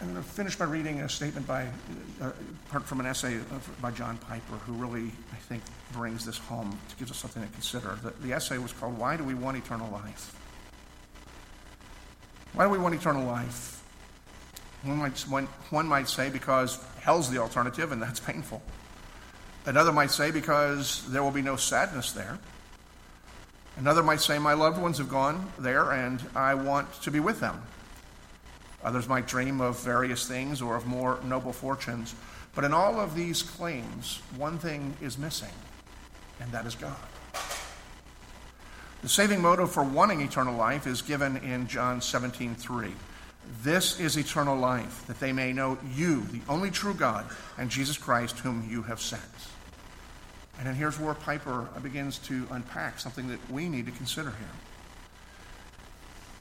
I'm 0.00 0.12
going 0.12 0.22
to 0.22 0.28
finish 0.28 0.56
by 0.56 0.64
reading 0.64 1.00
a 1.00 1.08
statement 1.08 1.46
by, 1.46 1.68
uh, 2.20 2.30
from 2.80 3.00
an 3.00 3.06
essay 3.06 3.38
by 3.80 3.92
John 3.92 4.16
Piper, 4.18 4.54
who 4.66 4.72
really, 4.72 5.12
I 5.32 5.36
think, 5.36 5.62
brings 5.92 6.24
this 6.24 6.38
home, 6.38 6.76
gives 6.98 7.10
us 7.10 7.18
something 7.18 7.42
to 7.42 7.48
consider. 7.50 7.98
The, 8.02 8.10
the 8.26 8.32
essay 8.32 8.58
was 8.58 8.72
called 8.72 8.98
Why 8.98 9.16
Do 9.16 9.24
We 9.24 9.34
Want 9.34 9.56
Eternal 9.56 9.88
Life? 9.90 10.34
Why 12.54 12.64
do 12.64 12.70
we 12.70 12.78
want 12.78 12.94
eternal 12.94 13.24
life? 13.24 13.84
One 14.82 14.96
might, 14.96 15.18
one 15.70 15.86
might 15.86 16.08
say 16.08 16.30
because 16.30 16.82
hell's 17.00 17.30
the 17.30 17.38
alternative 17.38 17.92
and 17.92 18.00
that's 18.00 18.20
painful. 18.20 18.62
Another 19.66 19.92
might 19.92 20.10
say 20.10 20.30
because 20.30 21.08
there 21.10 21.22
will 21.22 21.30
be 21.30 21.42
no 21.42 21.56
sadness 21.56 22.12
there. 22.12 22.38
Another 23.78 24.02
might 24.02 24.20
say 24.20 24.38
my 24.38 24.54
loved 24.54 24.80
ones 24.80 24.98
have 24.98 25.08
gone 25.08 25.52
there 25.56 25.92
and 25.92 26.20
I 26.34 26.54
want 26.54 26.92
to 27.02 27.12
be 27.12 27.20
with 27.20 27.38
them. 27.38 27.62
Others 28.82 29.08
might 29.08 29.26
dream 29.26 29.60
of 29.60 29.78
various 29.80 30.26
things 30.26 30.60
or 30.60 30.74
of 30.74 30.86
more 30.86 31.20
noble 31.24 31.52
fortunes. 31.52 32.14
But 32.56 32.64
in 32.64 32.72
all 32.72 32.98
of 32.98 33.14
these 33.14 33.42
claims, 33.42 34.20
one 34.36 34.58
thing 34.58 34.96
is 35.00 35.16
missing, 35.16 35.52
and 36.40 36.50
that 36.50 36.66
is 36.66 36.74
God. 36.74 36.96
The 39.02 39.08
saving 39.08 39.40
motive 39.40 39.70
for 39.70 39.84
wanting 39.84 40.22
eternal 40.22 40.56
life 40.56 40.86
is 40.86 41.02
given 41.02 41.36
in 41.36 41.68
John 41.68 42.00
17 42.00 42.56
3. 42.56 42.92
This 43.62 44.00
is 44.00 44.16
eternal 44.16 44.56
life, 44.56 45.06
that 45.06 45.20
they 45.20 45.32
may 45.32 45.52
know 45.52 45.78
you, 45.94 46.22
the 46.32 46.40
only 46.48 46.70
true 46.70 46.94
God, 46.94 47.26
and 47.56 47.70
Jesus 47.70 47.96
Christ, 47.96 48.40
whom 48.40 48.68
you 48.68 48.82
have 48.82 49.00
sent. 49.00 49.22
And 50.58 50.66
then 50.66 50.74
here's 50.74 50.98
where 50.98 51.14
Piper 51.14 51.68
begins 51.82 52.18
to 52.18 52.46
unpack 52.50 52.98
something 52.98 53.28
that 53.28 53.38
we 53.50 53.68
need 53.68 53.86
to 53.86 53.92
consider 53.92 54.30
here. 54.30 54.48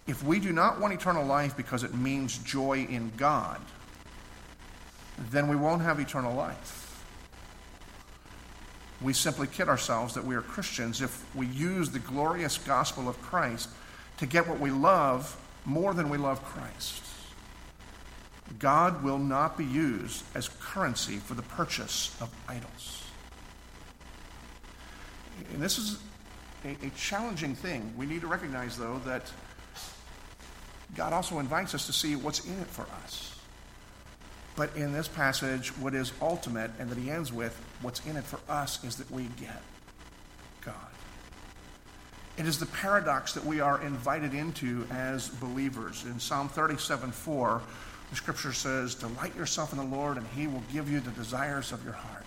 If 0.07 0.23
we 0.23 0.39
do 0.39 0.51
not 0.51 0.79
want 0.79 0.93
eternal 0.93 1.25
life 1.25 1.55
because 1.55 1.83
it 1.83 1.93
means 1.93 2.37
joy 2.39 2.87
in 2.89 3.11
God, 3.17 3.61
then 5.31 5.47
we 5.47 5.55
won't 5.55 5.81
have 5.81 5.99
eternal 5.99 6.33
life 6.33 6.87
we 9.01 9.13
simply 9.13 9.47
kid 9.47 9.69
ourselves 9.69 10.15
that 10.15 10.25
we 10.25 10.35
are 10.35 10.41
Christians 10.41 11.01
if 11.01 11.23
we 11.35 11.45
use 11.47 11.89
the 11.89 11.99
glorious 11.99 12.57
gospel 12.57 13.07
of 13.07 13.21
Christ 13.21 13.69
to 14.17 14.25
get 14.25 14.47
what 14.47 14.59
we 14.59 14.71
love 14.71 15.37
more 15.65 15.93
than 15.93 16.09
we 16.09 16.17
love 16.17 16.43
Christ. 16.43 17.03
God 18.57 19.03
will 19.03 19.19
not 19.19 19.57
be 19.57 19.65
used 19.65 20.23
as 20.33 20.49
currency 20.59 21.17
for 21.17 21.35
the 21.35 21.41
purchase 21.43 22.15
of 22.19 22.33
idols. 22.47 22.96
And 25.53 25.61
this 25.61 25.77
is 25.77 25.99
a, 26.65 26.69
a, 26.85 26.89
challenging 26.91 27.55
thing. 27.55 27.93
We 27.97 28.05
need 28.05 28.21
to 28.21 28.27
recognize, 28.27 28.77
though, 28.77 28.99
that 29.05 29.31
God 30.95 31.13
also 31.13 31.39
invites 31.39 31.75
us 31.75 31.85
to 31.87 31.93
see 31.93 32.15
what's 32.15 32.45
in 32.45 32.59
it 32.59 32.67
for 32.67 32.85
us. 33.03 33.39
But 34.55 34.75
in 34.75 34.91
this 34.91 35.07
passage, 35.07 35.69
what 35.77 35.93
is 35.93 36.11
ultimate 36.21 36.71
and 36.79 36.89
that 36.89 36.97
he 36.97 37.11
ends 37.11 37.31
with, 37.31 37.59
what's 37.81 38.05
in 38.07 38.17
it 38.17 38.23
for 38.23 38.39
us 38.51 38.83
is 38.83 38.95
that 38.95 39.09
we 39.11 39.23
get 39.39 39.61
God. 40.61 40.73
It 42.37 42.47
is 42.47 42.59
the 42.59 42.65
paradox 42.67 43.33
that 43.33 43.45
we 43.45 43.59
are 43.61 43.81
invited 43.81 44.33
into 44.33 44.85
as 44.91 45.29
believers. 45.29 46.05
In 46.05 46.19
Psalm 46.19 46.49
37 46.49 47.11
4, 47.11 47.61
the 48.09 48.15
scripture 48.15 48.53
says, 48.53 48.95
Delight 48.95 49.35
yourself 49.35 49.73
in 49.73 49.77
the 49.77 49.95
Lord, 49.95 50.17
and 50.17 50.25
he 50.35 50.47
will 50.47 50.63
give 50.71 50.89
you 50.89 50.99
the 50.99 51.11
desires 51.11 51.71
of 51.71 51.83
your 51.83 51.93
heart. 51.93 52.25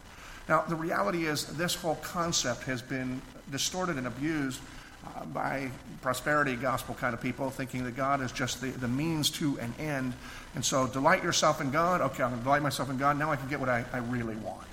Now, 0.51 0.63
the 0.63 0.75
reality 0.75 1.27
is, 1.27 1.47
this 1.47 1.77
whole 1.77 1.95
concept 1.95 2.65
has 2.65 2.83
been 2.83 3.23
distorted 3.53 3.99
and 3.99 4.09
abused 4.09 4.61
uh, 5.07 5.25
by 5.27 5.71
prosperity 6.03 6.57
gospel 6.57 6.97
kind 6.97 7.15
of 7.15 7.23
people, 7.23 7.51
thinking 7.51 7.85
that 7.85 7.97
God 7.97 8.21
is 8.21 8.33
just 8.33 8.61
the, 8.61 8.71
the 8.71 8.89
means 8.89 9.31
to 9.31 9.57
an 9.61 9.73
end. 9.79 10.13
And 10.57 10.65
so 10.65 10.89
delight 10.89 11.23
yourself 11.23 11.61
in 11.61 11.71
God. 11.71 12.01
Okay, 12.01 12.25
I'm 12.25 12.31
going 12.31 12.41
to 12.41 12.45
delight 12.45 12.63
myself 12.63 12.91
in 12.91 12.99
God. 12.99 13.17
Now 13.17 13.31
I 13.31 13.37
can 13.37 13.49
get 13.49 13.61
what 13.61 13.69
I, 13.69 13.85
I 13.93 13.99
really 13.99 14.35
want. 14.35 14.67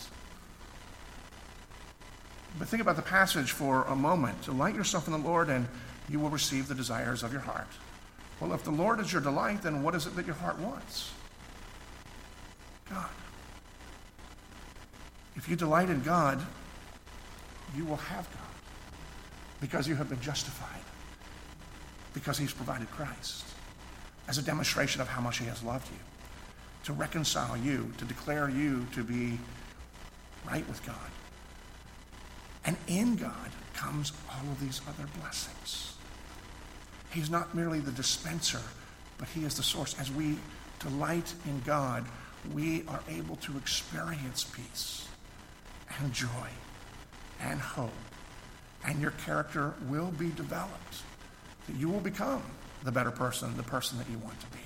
But 2.57 2.67
think 2.69 2.81
about 2.81 2.95
the 2.95 3.03
passage 3.03 3.51
for 3.51 3.83
a 3.83 3.95
moment. 3.95 4.41
Delight 4.41 4.73
yourself 4.73 5.05
in 5.05 5.11
the 5.13 5.19
Lord, 5.19 5.47
and 5.47 5.67
you 6.09 6.19
will 6.19 6.31
receive 6.31 6.67
the 6.67 6.75
desires 6.75 7.21
of 7.21 7.31
your 7.31 7.41
heart. 7.41 7.69
Well, 8.39 8.51
if 8.53 8.63
the 8.63 8.71
Lord 8.71 8.99
is 8.99 9.13
your 9.13 9.21
delight, 9.21 9.61
then 9.61 9.83
what 9.83 9.93
is 9.93 10.07
it 10.07 10.15
that 10.15 10.25
your 10.25 10.35
heart 10.35 10.57
wants? 10.57 11.11
God. 12.89 13.09
If 15.37 15.47
you 15.47 15.55
delight 15.55 15.89
in 15.89 16.01
God, 16.01 16.43
you 17.75 17.85
will 17.85 17.97
have 17.97 18.27
God 18.33 18.41
because 19.61 19.87
you 19.87 19.95
have 19.95 20.09
been 20.09 20.19
justified, 20.19 20.81
because 22.13 22.37
He's 22.37 22.53
provided 22.53 22.89
Christ 22.91 23.45
as 24.27 24.37
a 24.37 24.41
demonstration 24.41 24.99
of 24.99 25.07
how 25.07 25.21
much 25.21 25.37
He 25.37 25.45
has 25.45 25.63
loved 25.63 25.87
you, 25.89 25.99
to 26.85 26.93
reconcile 26.93 27.55
you, 27.55 27.93
to 27.99 28.05
declare 28.05 28.49
you 28.49 28.85
to 28.93 29.03
be 29.03 29.37
right 30.45 30.67
with 30.67 30.83
God. 30.85 30.95
And 32.65 32.75
in 32.87 33.15
God 33.15 33.51
comes 33.73 34.11
all 34.29 34.51
of 34.51 34.59
these 34.59 34.81
other 34.87 35.07
blessings. 35.19 35.95
He's 37.11 37.29
not 37.29 37.55
merely 37.55 37.79
the 37.79 37.91
dispenser, 37.91 38.61
but 39.17 39.27
He 39.29 39.45
is 39.45 39.55
the 39.55 39.63
source. 39.63 39.95
As 39.99 40.11
we 40.11 40.37
delight 40.79 41.33
in 41.45 41.61
God, 41.61 42.05
we 42.53 42.83
are 42.87 43.01
able 43.07 43.35
to 43.37 43.57
experience 43.57 44.43
peace 44.43 45.06
and 45.99 46.13
joy 46.13 46.49
and 47.41 47.59
hope. 47.59 47.91
And 48.85 49.01
your 49.01 49.11
character 49.11 49.73
will 49.89 50.11
be 50.11 50.29
developed. 50.29 51.01
That 51.67 51.75
you 51.75 51.89
will 51.89 51.99
become 51.99 52.43
the 52.83 52.91
better 52.91 53.11
person, 53.11 53.55
the 53.57 53.63
person 53.63 53.97
that 53.97 54.09
you 54.09 54.17
want 54.19 54.39
to 54.39 54.47
be. 54.47 54.59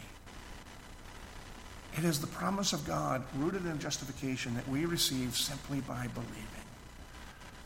It 1.98 2.06
is 2.06 2.22
the 2.22 2.28
promise 2.28 2.74
of 2.74 2.86
God 2.86 3.24
rooted 3.36 3.66
in 3.66 3.80
justification 3.80 4.56
that 4.56 4.68
we 4.68 4.86
receive 4.86 5.36
simply 5.36 5.82
by 5.82 6.08
believing. 6.14 6.66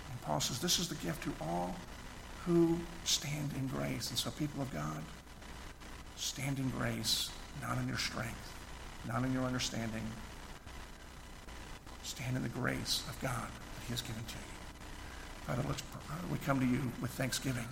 And 0.09 0.21
Paul 0.21 0.39
says 0.39 0.59
this 0.59 0.79
is 0.79 0.89
the 0.89 0.95
gift 0.95 1.23
to 1.23 1.33
all 1.41 1.75
who 2.45 2.79
stand 3.03 3.51
in 3.57 3.67
grace. 3.67 4.09
And 4.09 4.17
so, 4.17 4.31
people 4.31 4.61
of 4.61 4.71
God, 4.73 5.01
stand 6.15 6.59
in 6.59 6.69
grace, 6.69 7.29
not 7.61 7.77
in 7.77 7.87
your 7.87 7.97
strength, 7.97 8.53
not 9.07 9.23
in 9.23 9.33
your 9.33 9.43
understanding. 9.43 10.03
Stand 12.05 12.37
in 12.37 12.43
the 12.43 12.49
grace 12.49 13.03
of 13.09 13.19
God 13.19 13.31
that 13.31 13.85
He 13.87 13.91
has 13.91 14.01
given 14.01 14.23
to 14.23 14.35
you. 14.35 15.47
Father, 15.47 15.63
let's, 15.67 15.83
we 16.31 16.37
come 16.39 16.59
to 16.59 16.65
you 16.65 16.79
with 17.01 17.09
thanksgiving. 17.11 17.65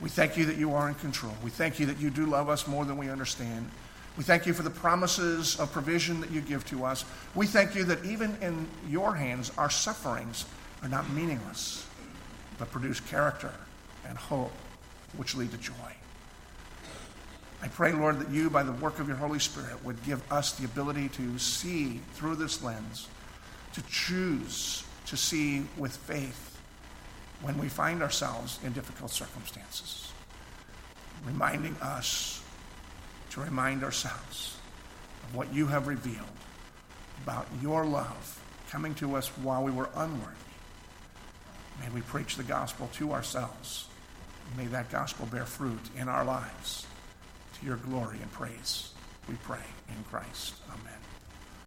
We 0.00 0.10
thank 0.10 0.36
you 0.36 0.44
that 0.46 0.56
you 0.56 0.74
are 0.74 0.88
in 0.88 0.94
control. 0.94 1.34
We 1.42 1.50
thank 1.50 1.80
you 1.80 1.86
that 1.86 1.98
you 1.98 2.10
do 2.10 2.26
love 2.26 2.50
us 2.50 2.66
more 2.66 2.84
than 2.84 2.98
we 2.98 3.08
understand. 3.08 3.70
We 4.18 4.24
thank 4.24 4.46
you 4.46 4.52
for 4.52 4.62
the 4.62 4.70
promises 4.70 5.58
of 5.58 5.72
provision 5.72 6.20
that 6.20 6.30
you 6.30 6.42
give 6.42 6.66
to 6.66 6.84
us. 6.84 7.06
We 7.34 7.46
thank 7.46 7.74
you 7.74 7.84
that 7.84 8.04
even 8.04 8.36
in 8.42 8.68
your 8.88 9.14
hands, 9.14 9.52
our 9.56 9.70
sufferings 9.70 10.44
are 10.82 10.88
not 10.88 11.08
meaningless, 11.10 11.86
but 12.58 12.70
produce 12.70 13.00
character 13.00 13.52
and 14.06 14.18
hope, 14.18 14.52
which 15.16 15.34
lead 15.34 15.50
to 15.52 15.58
joy. 15.58 15.72
I 17.62 17.68
pray, 17.68 17.92
Lord, 17.92 18.20
that 18.20 18.30
you, 18.30 18.50
by 18.50 18.62
the 18.62 18.72
work 18.72 18.98
of 19.00 19.08
your 19.08 19.18
Holy 19.18 19.38
Spirit, 19.38 19.82
would 19.84 20.02
give 20.04 20.20
us 20.32 20.52
the 20.52 20.64
ability 20.64 21.08
to 21.10 21.38
see 21.38 22.00
through 22.14 22.36
this 22.36 22.62
lens, 22.62 23.08
to 23.74 23.82
choose 23.82 24.84
to 25.06 25.16
see 25.16 25.64
with 25.76 25.96
faith 25.96 26.58
when 27.42 27.58
we 27.58 27.68
find 27.68 28.02
ourselves 28.02 28.58
in 28.64 28.72
difficult 28.72 29.10
circumstances, 29.10 30.12
reminding 31.24 31.76
us 31.80 32.42
to 33.30 33.40
remind 33.40 33.82
ourselves 33.82 34.56
of 35.24 35.34
what 35.34 35.52
you 35.54 35.66
have 35.66 35.86
revealed 35.86 36.26
about 37.22 37.46
your 37.62 37.84
love 37.84 38.40
coming 38.70 38.94
to 38.94 39.16
us 39.16 39.28
while 39.38 39.62
we 39.62 39.70
were 39.70 39.88
unworthy. 39.96 40.36
May 41.80 41.88
we 41.94 42.02
preach 42.02 42.36
the 42.36 42.42
gospel 42.42 42.88
to 42.94 43.12
ourselves. 43.12 43.86
May 44.56 44.66
that 44.66 44.90
gospel 44.90 45.26
bear 45.26 45.46
fruit 45.46 45.80
in 45.96 46.08
our 46.08 46.24
lives 46.24 46.86
to 47.58 47.66
your 47.66 47.76
glory 47.76 48.18
and 48.20 48.30
praise. 48.32 48.90
We 49.28 49.36
pray 49.36 49.64
in 49.88 50.04
Christ. 50.04 50.54
Amen. 50.68 50.99